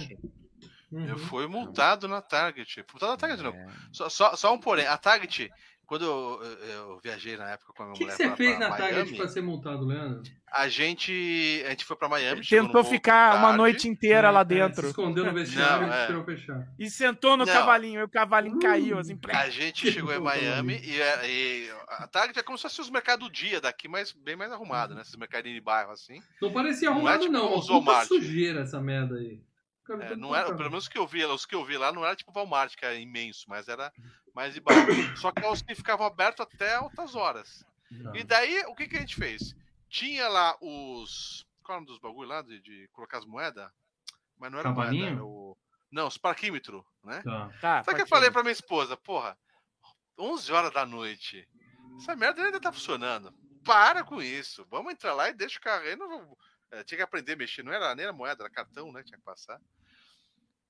[0.91, 1.05] Uhum.
[1.07, 2.85] Eu fui multado na Target.
[2.91, 3.53] Multado na Target, não.
[3.53, 3.67] É.
[3.91, 4.85] Só, só, só um porém.
[4.85, 5.51] A Target,
[5.93, 6.41] quando eu,
[6.73, 8.69] eu- viajei na época com a O minha que, que mulher você pra- fez pra
[8.69, 10.23] na Target Miami, pra ser multado, Leandro?
[10.51, 12.41] a gente, a gente foi pra Miami.
[12.45, 13.57] Tentou ficar uma tarde.
[13.57, 14.87] noite inteira lá É, Se dentro.
[14.87, 16.01] escondeu no vestiário Não, e é.
[16.01, 16.67] esperou fechar.
[16.79, 17.53] E sentou no Não.
[17.53, 17.99] cavalinho.
[17.99, 18.59] E o cavalinho Uh.
[18.59, 19.19] caiu, assim.
[19.29, 22.89] A gente chegou em Miami e, é- e a Target é como se fosse os
[22.89, 25.01] mercados do dia daqui, mas bem mais arrumado, né?
[25.01, 26.21] Esses mercadinhos de bairro assim.
[26.41, 27.53] Não parecia Não é arrumado, tipo não.
[27.79, 29.39] Uma sujeira essa merda aí.
[29.85, 31.65] Cara, É, tudo não era, pra- pelo menos os que eu vi, os que eu
[31.65, 33.91] vi lá não era tipo Walmart, que era imenso, mas era
[34.33, 35.17] mais de bairro.
[35.17, 37.65] Só que os que ficavam abertos até altas horas.
[38.03, 38.11] Tá.
[38.17, 39.55] E daí, o que, que a gente fez?
[39.89, 41.45] Tinha lá os.
[41.63, 43.69] Qual é o nome dos bagulho lá de, de colocar as moedas?
[44.39, 45.01] Mas não era Cavalinho?
[45.03, 45.57] moeda, era o.
[45.91, 47.21] Não, os parquímetros, né?
[47.23, 47.51] Tá.
[47.61, 49.37] Tá, Só que eu falei pra minha esposa, porra,
[50.17, 51.47] 11 horas da noite,
[51.97, 53.33] essa merda ainda tá funcionando.
[53.63, 54.65] Para com isso.
[54.69, 55.95] Vamos entrar lá e deixa o carro aí.
[55.95, 56.37] Não vou-
[56.73, 59.03] é, tinha que aprender a mexer, não era nem era moeda, era cartão, né?
[59.03, 59.59] Tinha que passar.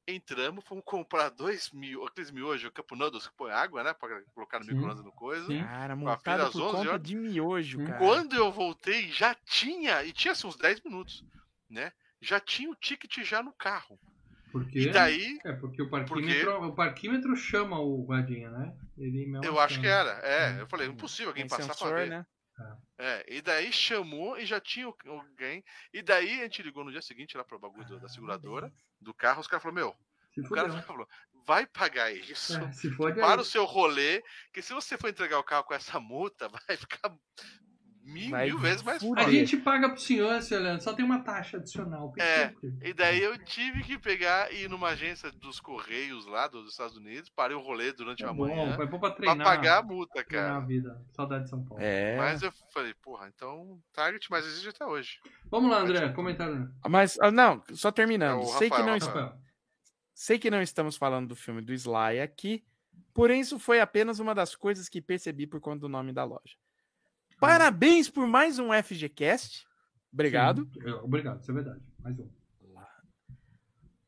[0.05, 3.93] Entramos, fomos comprar dois mil, aqueles miojos, Campo Noodles, que põe água, né?
[3.93, 5.47] Pra colocar no micro-ondas no coisa.
[5.47, 5.63] Sim.
[5.63, 7.01] Cara, montado por 11 conta horas.
[7.03, 7.97] de miojo, cara.
[7.99, 11.23] Quando eu voltei, já tinha, e tinha assim, uns 10 minutos,
[11.69, 11.93] né?
[12.21, 13.97] Já tinha o ticket já no carro.
[14.51, 14.79] Por quê?
[14.81, 18.75] E daí, É, porque o parquímetro, o parquímetro chama o guardinha, né?
[18.97, 19.83] Ele mesmo eu acho chama.
[19.85, 20.19] que era.
[20.21, 22.09] É, eu falei, impossível alguém Tem passar pra sensor, ver.
[22.09, 22.25] né?
[22.97, 25.63] É, e daí chamou e já tinha alguém.
[25.91, 28.71] E daí a gente ligou no dia seguinte lá pro bagulho do- da seguradora,
[29.01, 29.41] do carro.
[29.41, 29.97] Os caras falaram: Meu,
[30.45, 31.07] o cara falou:
[31.45, 32.53] Vai pagar isso.
[32.55, 32.71] É,
[33.21, 33.39] Para aí.
[33.41, 37.13] o seu rolê, que se você for entregar o carro com essa multa, vai ficar
[38.03, 39.25] mil, mil vezes mais fuder.
[39.25, 42.13] A gente paga pro senhor, seu Leandro, só tem uma taxa adicional.
[42.17, 46.69] É, E daí eu tive que pegar e ir numa agência dos Correios lá dos
[46.71, 49.45] Estados Unidos, parei o rolê durante É a bom, manhã foi bom pra pra treinar,
[49.47, 50.65] pagar a multa, treinar a cara.
[50.65, 51.01] vida.
[51.13, 51.81] Saudade de São Paulo.
[51.83, 52.17] É.
[52.17, 55.19] Mas eu falei, porra, então Target, mas existe até hoje.
[55.49, 56.69] Vamos lá, André, comentário.
[56.87, 58.41] Mas, ah, não, só É terminando.
[58.41, 59.25] o sei, que Rafael, não, Rafael.
[59.27, 59.41] Rafael.
[60.13, 62.63] sei que não estamos falando do filme do Sly aqui,
[63.13, 66.55] porém isso foi apenas uma das coisas que percebi por conta do nome da loja.
[67.47, 69.65] Parabéns por mais um FGCast.
[70.11, 70.67] Obrigado.
[70.73, 71.81] Sim, eu- Obrigado, isso é verdade.
[72.03, 72.27] Mais um.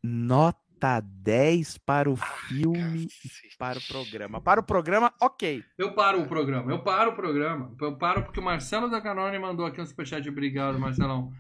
[0.04, 4.40] Nota 10 para o filme e para o programa.
[4.40, 5.64] Para o programa, ok.
[5.78, 7.76] Eu paro o programa, eu paro o programa.
[7.82, 10.28] Eu paro porque o Marcelo da Canone mandou aqui um superchat.
[10.30, 11.32] Obrigado, Marcelão.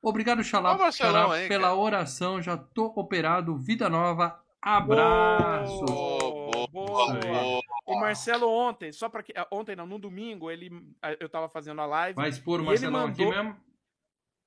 [0.00, 1.74] Obrigado, Xalá, Marcelão pela cara.
[1.74, 2.40] oração.
[2.40, 3.56] Já tô operado.
[3.56, 4.38] Vida nova.
[4.60, 5.84] Abraço.
[5.84, 7.14] Boa, boa.
[7.14, 7.62] Aí.
[7.84, 10.70] O Marcelo ontem, só para que ah, ontem não, no domingo, ele
[11.18, 13.60] eu tava fazendo a live Vai expor o ele Marcelão aqui mandou- mesmo?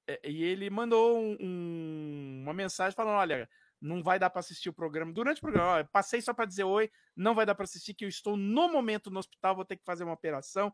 [0.08, 3.50] é, e ele mandou um- um- uma mensagem falando, olha,
[3.82, 5.12] não vai dar para assistir o programa.
[5.12, 8.06] Durante o programa, ó, passei só para dizer oi, não vai dar para assistir que
[8.06, 10.74] eu estou no momento no hospital, vou ter que fazer uma operação.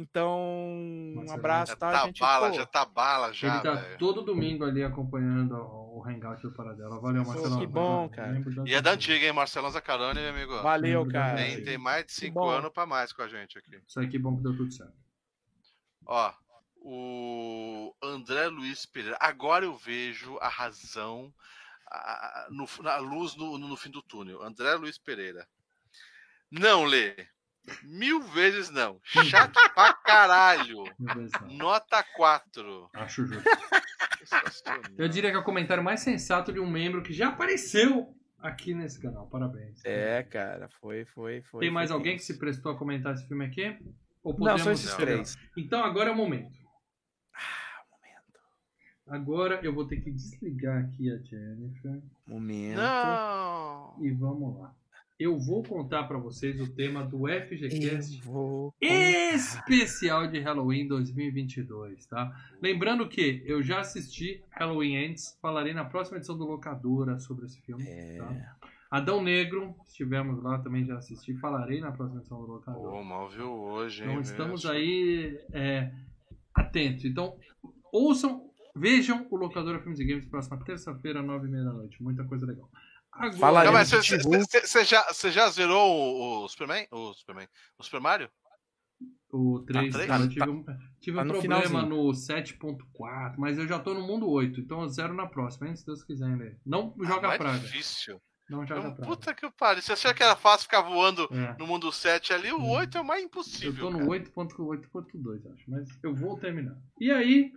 [0.00, 2.20] Então, um Marcelo, abraço, Já tá, tá gente?
[2.20, 3.98] bala, Pô, já tá bala, já, Ele tá velho.
[3.98, 6.98] todo domingo ali acompanhando o Hangout do Paradela.
[7.00, 7.58] Valeu, Marcelão.
[7.60, 8.40] que bom, cara.
[8.66, 9.32] E é da antiga, hein?
[9.32, 10.62] Marcelão Zacarone, meu amigo.
[10.62, 11.36] Valeu, cara.
[11.36, 13.78] Tem, tem mais de cinco anos pra mais com a gente aqui.
[13.86, 14.94] Isso aí que bom que deu tudo certo.
[16.06, 16.32] Ó,
[16.76, 19.18] o André Luiz Pereira.
[19.20, 21.32] Agora eu vejo a razão,
[21.86, 24.42] a, a- no, na luz no, no fim do túnel.
[24.42, 25.46] André Luiz Pereira.
[26.50, 27.14] Não, Lê.
[27.84, 29.00] Mil vezes não.
[29.04, 30.84] Chato pra caralho.
[31.56, 32.90] Nota 4.
[32.94, 33.48] Acho justo.
[34.96, 38.74] Eu diria que é o comentário mais sensato de um membro que já apareceu aqui
[38.74, 39.26] nesse canal.
[39.28, 39.84] Parabéns.
[39.84, 41.60] É, cara, foi, foi, foi.
[41.60, 42.32] Tem mais foi alguém que tenso.
[42.32, 43.78] se prestou a comentar esse filme aqui?
[44.22, 45.36] Ou Não, são esses três.
[45.56, 46.58] Então agora é o momento.
[47.34, 48.40] Ah, momento.
[49.06, 52.02] Agora eu vou ter que desligar aqui a Jennifer.
[52.26, 52.76] Momento.
[52.76, 53.96] Não.
[54.00, 54.74] E vamos lá.
[55.20, 58.22] Eu vou contar pra vocês o tema do FGCast
[58.80, 62.34] especial de Halloween 2022, tá?
[62.62, 67.60] Lembrando que eu já assisti Halloween Ends, falarei na próxima edição do Locadora sobre esse
[67.60, 68.16] filme, É.
[68.16, 68.56] tá?
[68.90, 72.90] Adão Negro, estivemos lá, também já assisti, falarei na próxima edição do Locadora.
[72.90, 74.08] Pô, mal viu hoje, hein?
[74.08, 74.72] Então estamos bicho?
[74.72, 75.92] aí é,
[76.54, 77.04] atentos.
[77.04, 77.36] Então,
[77.92, 82.02] ouçam, vejam o Locadora Filmes e Games próxima terça-feira, nove e meia da noite.
[82.02, 82.68] Muita coisa legal.
[83.20, 86.86] Agora, Fala aí, você já, você já zerou o, o Superman?
[86.90, 87.46] O Superman?
[87.78, 88.30] O Super Mario?
[89.32, 90.06] o 3, três?
[90.08, 90.64] cara, eu Tá- tive um,
[91.00, 91.88] tive tá um no problema finalzinho.
[91.88, 95.76] no 7.4, mas eu já tô no mundo 8, então eu zero na próxima, hein,
[95.76, 96.56] se Deus quiser, né?
[96.66, 97.58] Não joga ah, praga.
[97.60, 98.20] difícil.
[98.48, 99.06] Não joga Então, praga.
[99.08, 99.80] puta que pariu.
[99.82, 101.54] Você achou que era fácil ficar voando É.
[101.56, 102.50] no mundo 7 ali?
[102.52, 102.70] O Hum.
[102.70, 103.80] 8 é o mais Eu impossível.
[103.84, 104.10] tô no cara.
[104.10, 105.70] 8.8.2, acho.
[105.70, 106.76] Mas eu vou terminar.
[107.00, 107.52] E aí,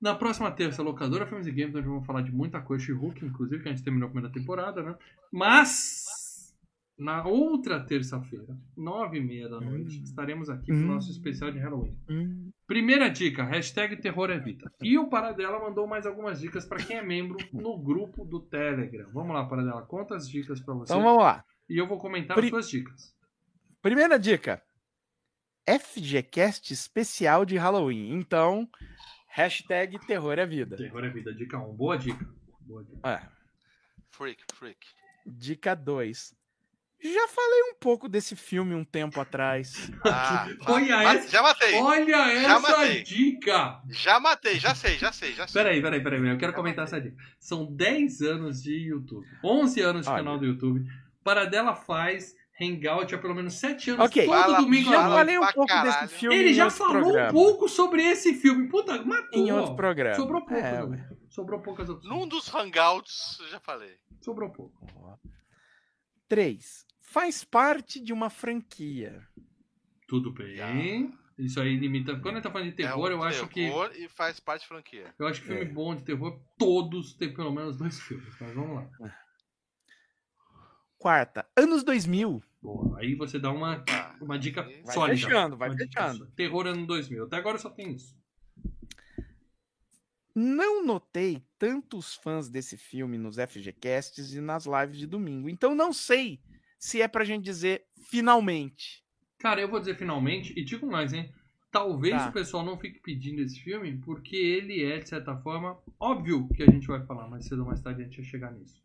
[0.00, 2.84] na próxima terça, locadora Filmes e Games, onde vamos falar de muita coisa.
[2.84, 4.94] She-Hulk, inclusive, que a gente terminou a primeira temporada, né?
[5.30, 6.54] Mas,
[6.98, 10.02] na outra terça-feira, nove e meia da noite, Hum.
[10.02, 10.86] estaremos aqui pro Hum.
[10.86, 11.96] nosso especial de Halloween.
[12.08, 14.70] Hum, Primeira dica, hashtag Terror é Vida.
[14.80, 19.10] E o Paradela mandou mais algumas dicas para quem é membro no grupo do Telegram.
[19.12, 20.92] Vamos lá, Paradela, conta as dicas para você.
[20.92, 21.44] Então vamos lá.
[21.68, 23.12] E eu vou comentar Pri- as suas dicas.
[23.82, 24.62] Primeira dica.
[25.66, 28.12] FGCast especial de Halloween.
[28.14, 28.68] Então,
[29.30, 30.76] hashtag terror é vida.
[30.76, 31.74] Terror é vida, dica 1.
[31.74, 32.26] Boa dica.
[32.60, 33.08] Boa dica.
[33.08, 33.20] É.
[34.10, 34.78] Freak, freak.
[35.26, 36.34] Dica 2.
[37.02, 39.90] Já falei um pouco desse filme um tempo atrás.
[40.04, 41.74] Ah, Olha ma- essa- Já matei.
[41.76, 43.02] Olha essa matei.
[43.02, 43.80] dica!
[43.88, 45.62] Já matei, já sei, já sei, já sei.
[45.62, 47.16] Peraí, peraí, peraí, peraí, eu quero comentar essa dica.
[47.38, 50.18] São 10 anos de YouTube, 11 anos de Olha.
[50.18, 50.84] canal do YouTube.
[51.24, 54.24] Paradela faz Hangout há pelo menos 7 anos, Ok.
[54.26, 56.02] todo Fala- domingo Já à falei um pouco caralho.
[56.08, 57.28] desse filme Ele já falou programa.
[57.28, 58.68] um pouco sobre esse filme.
[58.68, 59.38] Puta, matou.
[59.38, 60.14] Em outro programa.
[60.16, 60.54] Sobrou pouco.
[60.54, 61.08] É, né?
[61.30, 62.12] Sobrou poucas opções.
[62.14, 63.96] Num dos hangouts, eu já falei.
[64.20, 65.18] Sobrou pouco.
[66.28, 66.84] 3.
[67.00, 69.26] Faz parte de uma franquia.
[70.06, 71.12] Tudo bem.
[71.38, 72.14] Isso aí limita.
[72.20, 73.64] Quando ele tá falando de terror, é um eu acho que.
[73.64, 75.14] terror e faz parte de franquia.
[75.18, 75.64] Eu acho que filme É.
[75.64, 78.34] bom de terror, todos têm pelo menos dois filmes.
[78.40, 78.90] Mas vamos lá.
[80.98, 81.46] Quarta.
[81.56, 82.42] Anos 2000.
[82.62, 82.98] Boa.
[82.98, 83.82] Aí você dá uma,
[84.20, 85.18] uma dica Vai sólida.
[85.28, 86.26] fechando, vai fechando.
[86.36, 87.24] Terror ano 2000.
[87.24, 88.14] Até agora só tem isso.
[90.34, 95.48] Não notei tantos fãs desse filme nos FGCasts e nas lives de domingo.
[95.48, 96.40] Então não sei
[96.78, 99.02] se é pra gente dizer finalmente.
[99.38, 101.32] Cara, eu vou dizer finalmente, e digo mais, hein?
[101.70, 102.28] Talvez Tá.
[102.28, 106.62] o pessoal não fique pedindo esse filme, porque ele é, de certa forma, óbvio que
[106.62, 108.82] a gente vai falar, mais cedo ou mais tarde a gente vai chegar nisso.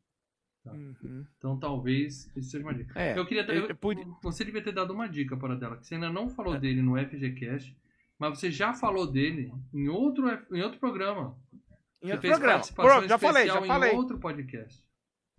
[0.66, 0.72] Tá.
[0.72, 1.26] Uhum.
[1.38, 3.00] Então talvez isso seja uma dica.
[3.00, 5.78] É, eu queria ter- eu- eu- por- Você devia ter dado uma dica para dela,
[5.78, 6.60] que você ainda não falou É.
[6.60, 7.78] dele no FGCast,
[8.18, 11.38] mas você já falou dele em outro, em outro programa.
[12.02, 12.54] Em Você outro fez programa.
[12.56, 13.92] participação Pronto, já falei, já especial falei.
[13.92, 14.84] em outro podcast.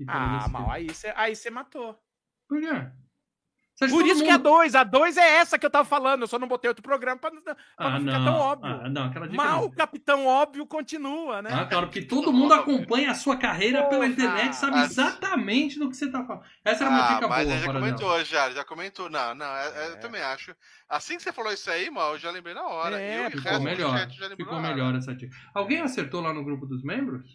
[0.07, 1.99] Ah, mal, aí você aí você matou.
[2.49, 2.91] Por quê?
[3.79, 4.75] Por isso que é mundo- dois.
[4.75, 6.23] A dois é essa que eu tava falando.
[6.23, 8.25] Eu só não botei outro programa pra, pra Ah, não ficar não.
[8.25, 8.71] tão óbvio.
[8.83, 9.65] Ah, não, Mal, não.
[9.67, 11.51] o Capitão Óbvio continua, né?
[11.53, 14.07] Ah, claro, porque todo mundo acompanha a sua carreira pela Porra!
[14.07, 16.45] internet, sabe exatamente do que você tá falando.
[16.65, 19.11] Essa era uma Ah, dica mas boa ele já comentou já, já comentou.
[19.11, 19.91] Não, não, é- é, É.
[19.93, 20.55] eu também acho.
[20.89, 23.01] Assim que você falou isso aí, mal, eu já lembrei na hora.
[23.01, 23.99] É, eu e ficou Ficou resto do melhor.
[23.99, 25.37] chat já lembrou Ficou melhor essa dica.
[25.55, 27.29] Alguém acertou lá no grupo dos membros?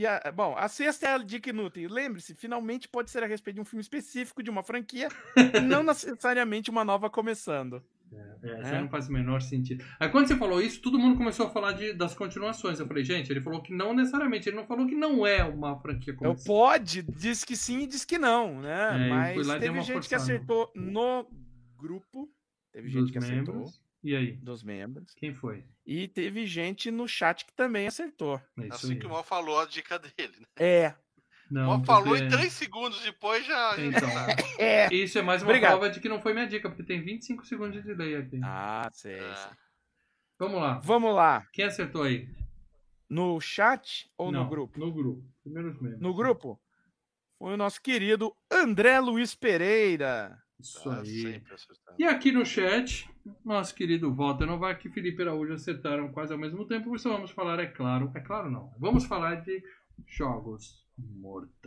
[0.00, 1.90] E a- bom, a sexta é a dica inútil.
[1.90, 5.82] Lembre-se, finalmente pode ser a respeito de um filme específico, de uma franquia, e não
[5.82, 7.82] necessariamente uma nova começando.
[8.42, 8.76] É, isso É.
[8.76, 9.84] aí não faz o menor sentido.
[10.00, 12.80] Aí quando você falou isso, todo mundo começou a falar de, das continuações.
[12.80, 15.78] Eu falei, gente, ele falou que não necessariamente, ele não falou que não é uma
[15.80, 16.46] franquia Eu começando.
[16.46, 19.06] pode, diz que sim e diz que não, né?
[19.06, 20.22] É, Mas teve gente que forçada.
[20.22, 21.26] acertou no
[21.76, 22.26] grupo,
[22.72, 23.80] teve gente dos que acertou membros.
[24.02, 24.32] E aí?
[24.36, 25.64] dos membros, Quem foi?
[25.84, 28.40] e teve gente no chat que também acertou.
[28.58, 28.98] É isso Assim aí.
[28.98, 30.46] que o Mal falou a dica dele, né?
[30.56, 30.88] É,
[31.50, 33.74] O Não, Mal falou e três segundos depois já.
[33.78, 34.42] Então, sabe.
[34.58, 34.88] é.
[34.94, 35.72] isso é mais uma Obrigado.
[35.72, 38.40] prova de que não foi minha dica, porque tem 25 segundos de delay aqui.
[38.42, 39.18] Ah, sei.
[39.18, 39.52] Sei.
[40.38, 40.78] Vamos lá.
[40.78, 41.46] Vamos lá.
[41.52, 42.26] Quem acertou aí?
[43.08, 44.78] No chat ou Não, no grupo?
[44.80, 45.22] No grupo.
[45.42, 46.00] Primeiros membros.
[46.00, 46.58] No grupo
[47.38, 50.40] foi o nosso querido André Luiz Pereira.
[50.60, 51.42] Isso Tá aí.
[51.98, 53.08] E aqui no chat,
[53.44, 57.58] nosso querido Walter Novak e Felipe Araújo acertaram quase ao mesmo tempo, isso vamos falar,
[57.58, 59.62] é claro, é claro não, vamos falar de
[60.06, 61.60] jogos mortais.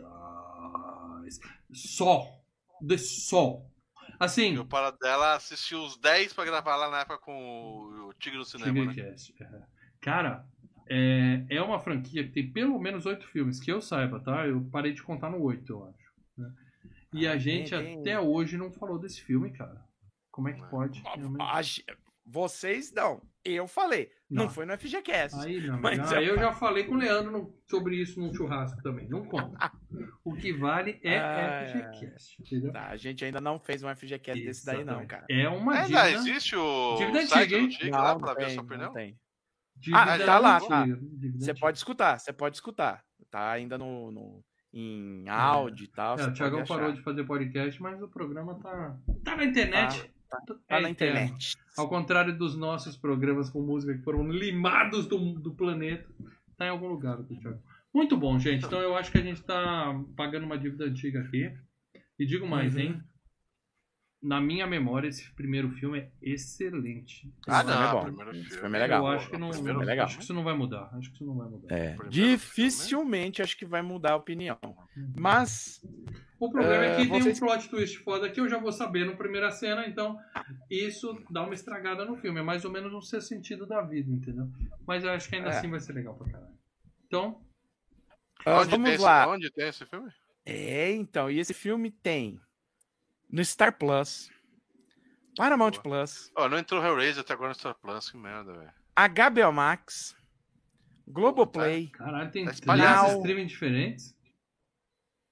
[1.72, 2.26] Só.
[2.80, 3.62] De só.
[4.18, 8.44] Assim, o Paradela assistiu os 10 pra gravar lá na época com o, Tigre no
[8.44, 8.92] cinema, né?
[8.92, 9.62] Tigrecast, é.
[10.00, 10.46] Cara,
[10.88, 14.46] é, é uma franquia que tem pelo menos oito filmes, que eu saiba, tá?
[14.46, 16.12] Eu parei de contar no oito, eu acho.
[16.36, 16.52] né?
[17.14, 19.82] E a Ah, gente tem- tem- até hoje não falou desse filme, cara.
[20.30, 20.68] Como é que Não.
[20.68, 21.02] pode?
[21.40, 21.84] A ge-
[22.26, 23.20] Vocês não.
[23.44, 24.10] Eu falei.
[24.30, 24.50] Não, Não.
[24.50, 25.38] foi no FGCast.
[25.46, 28.32] Aí, amigo, Mas ah, é- eu já falei com o Leandro no- sobre isso num
[28.32, 29.06] churrasco também.
[29.08, 29.70] Não conta.
[30.24, 32.72] O que vale é Ah, FGCast, entendeu?
[32.72, 35.08] Tá, a gente ainda não fez um FGCast desse daí, não, Exatamente.
[35.10, 35.26] cara.
[35.28, 36.10] É uma Ainda dívida.
[36.12, 38.92] existe o Dívida site antiga, do lá Não, pra não ver a sua não opinião?
[38.94, 39.18] tem.
[39.76, 40.86] dívida Ah, tá lá, tá.
[41.38, 43.04] Você pode escutar, você pode escutar.
[43.30, 44.44] Tá ainda no, no-
[44.76, 46.18] em áudio e tal.
[46.18, 50.10] É, o Thiagão parou de fazer podcast, mas o programa tá, tá na internet.
[50.28, 51.56] Tá É na internet.
[51.78, 56.08] Ao contrário dos nossos programas com música que foram limados do, do planeta,
[56.56, 57.62] tá em algum lugar do Thiago.
[57.94, 58.66] Muito bom, gente.
[58.66, 61.52] Então eu acho que a gente tá pagando uma dívida antiga aqui.
[62.18, 62.80] E digo mais, Uhum.
[62.80, 63.02] hein?
[64.26, 67.30] Na minha memória, esse primeiro filme é excelente.
[67.46, 68.02] Ah, Esse filme é não, bom.
[68.04, 68.60] primeiro Esse filme.
[68.60, 69.00] filme é legal.
[69.06, 69.50] Eu acho que não.
[69.50, 70.06] Primeiro é legal.
[70.06, 70.90] Acho que isso não vai mudar.
[70.94, 71.74] Acho que isso não vai mudar.
[71.74, 74.58] É, Primeiro dificilmente acho que vai mudar a opinião.
[75.14, 75.84] Mas
[76.40, 78.72] O problema é, É, que vocês- tem um plot twist foda que eu já vou
[78.72, 80.18] saber no primeira cena, então
[80.70, 82.40] isso dá uma estragada no filme.
[82.40, 84.48] É mais ou menos um ser sentido da vida, entendeu?
[84.86, 85.58] Mas eu acho que ainda É.
[85.58, 86.54] assim vai ser legal pra caralho.
[87.06, 87.40] Então,
[88.44, 89.28] ah, Onde vamos esse- lá.
[89.28, 90.10] Onde tem esse filme?
[90.46, 92.38] É, então, e esse filme tem
[93.34, 94.30] no Star Plus,
[95.36, 95.82] Paramount Boa.
[95.82, 98.72] Plus, Ó, não entrou Hellraiser até agora no Star Plus, que merda, velho.
[98.96, 100.16] HBO Max,
[101.06, 103.16] Globoplay, caralho, tem Tá três espalhado.
[103.18, 104.14] streaming diferentes.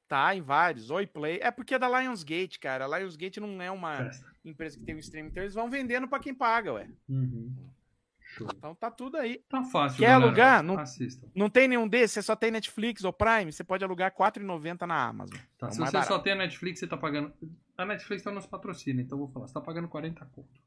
[0.08, 1.38] tá em vários, Oi Play.
[1.40, 2.84] É porque é da Lionsgate, cara.
[2.84, 4.10] A Lionsgate não é uma
[4.44, 6.86] empresa que tem o streaming, então eles vão vendendo pra quem paga, ué.
[7.08, 7.50] Uhum.
[8.20, 8.46] Show.
[8.54, 9.42] Então tá tudo aí.
[9.48, 10.26] Tá fácil, Quer galera.
[10.26, 10.62] alugar?
[10.62, 11.26] Não- Assista.
[11.34, 15.02] Não tem nenhum desses, você só tem Netflix ou Prime, você pode alugar R$4,90 na
[15.02, 15.36] Amazon.
[15.58, 16.22] Tá, É se você só barato.
[16.22, 17.32] tem a Netflix, você tá pagando.
[17.82, 19.46] A Netflix tá nos patrocina, então eu vou falar.
[19.48, 20.60] Você tá pagando 40 conto.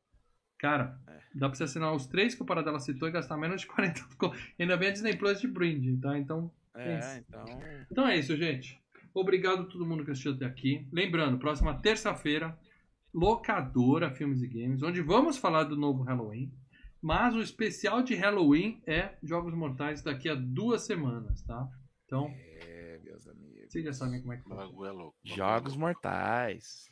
[0.58, 1.20] Cara, É.
[1.36, 4.02] dá pra você assinar os três que o Paradela citou e gastar menos de 40
[4.18, 4.38] conto.
[4.60, 6.18] Ainda vem a Disney Plus de brinde, tá?
[6.18, 6.52] Então.
[6.74, 7.20] É, Isso.
[7.28, 7.46] então.
[7.92, 8.82] Então é isso, gente.
[9.14, 10.88] Obrigado a todo mundo que assistiu até aqui.
[10.92, 12.58] Lembrando, próxima terça-feira,
[13.14, 16.52] locadora Filmes e Games, onde vamos falar do novo Halloween.
[17.02, 21.68] Mas o especial de Halloween é Jogos Mortais daqui a duas semanas, tá?
[22.06, 23.72] Então, É, meus amigos.
[23.72, 25.78] vocês já sabem como é que é é Jogos.
[25.78, 26.90] Mortais.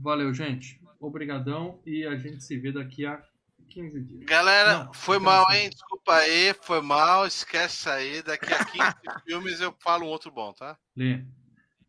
[0.00, 0.80] Valeu, gente.
[1.00, 3.22] Obrigadão e a gente se vê daqui a
[3.68, 4.24] 15 dias.
[4.24, 5.70] Galera, Não, foi mal, hein?
[5.70, 7.26] Desculpa aí, foi mal.
[7.26, 8.22] Esquece aí.
[8.22, 8.78] Daqui a 15
[9.26, 10.76] filmes eu falo um outro bom, tá?
[10.96, 11.22] Lê.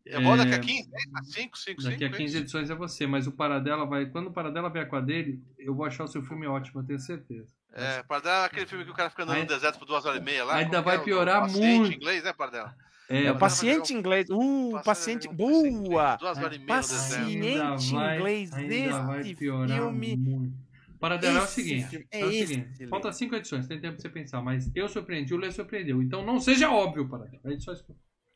[0.06, 0.90] É bom daqui a É, 15?
[1.24, 1.82] 5, 5, 5.
[1.82, 4.06] Daqui a 15 edições é você, mas o Paradela vai.
[4.06, 6.86] Quando o Paradela vier com a dele, eu vou achar o seu filme ótimo, eu
[6.86, 7.52] tenho certeza.
[7.72, 10.20] É, Pardela, aquele filme que o cara fica andando no Ainda- deserto por duas horas
[10.20, 10.56] e meia lá.
[10.56, 10.98] ainda vai é?
[10.98, 11.92] Piorar paciente muito.
[11.92, 12.74] em inglês, né, Pardela?
[13.10, 14.28] É, É, o paciente inglês.
[14.30, 15.28] Uh, paciente.
[15.28, 16.16] Boa!
[16.16, 17.24] Duas horas e meia no deserto.
[17.26, 20.16] Paciente inglês desse piorar filme.
[20.16, 20.70] muito.
[21.00, 24.10] Paradela é o seguinte, é, é o seguinte, falta cinco edições, tem tempo pra você
[24.10, 27.40] pensar, mas eu surpreendi, o Lê surpreendeu, então não seja óbvio, Paradela.
[27.46, 27.86] É só isso.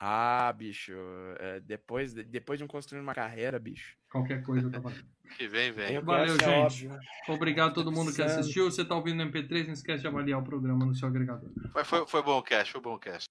[0.01, 0.93] Ah, bicho.
[1.39, 3.97] é, depois, depois de um construir uma carreira, bicho.
[4.11, 5.05] Qualquer coisa tá valendo.
[5.39, 5.95] Que vem, vem.
[5.95, 6.45] Eu Valeu, gente.
[6.87, 6.99] óbvio.
[7.29, 8.71] Obrigado a todo mundo que assistiu.
[8.71, 11.51] Você tá ouvindo no MP3, não esquece de avaliar o programa no seu agregador.
[11.75, 13.23] Mas foi, foi bom o cast, foi bom o cast.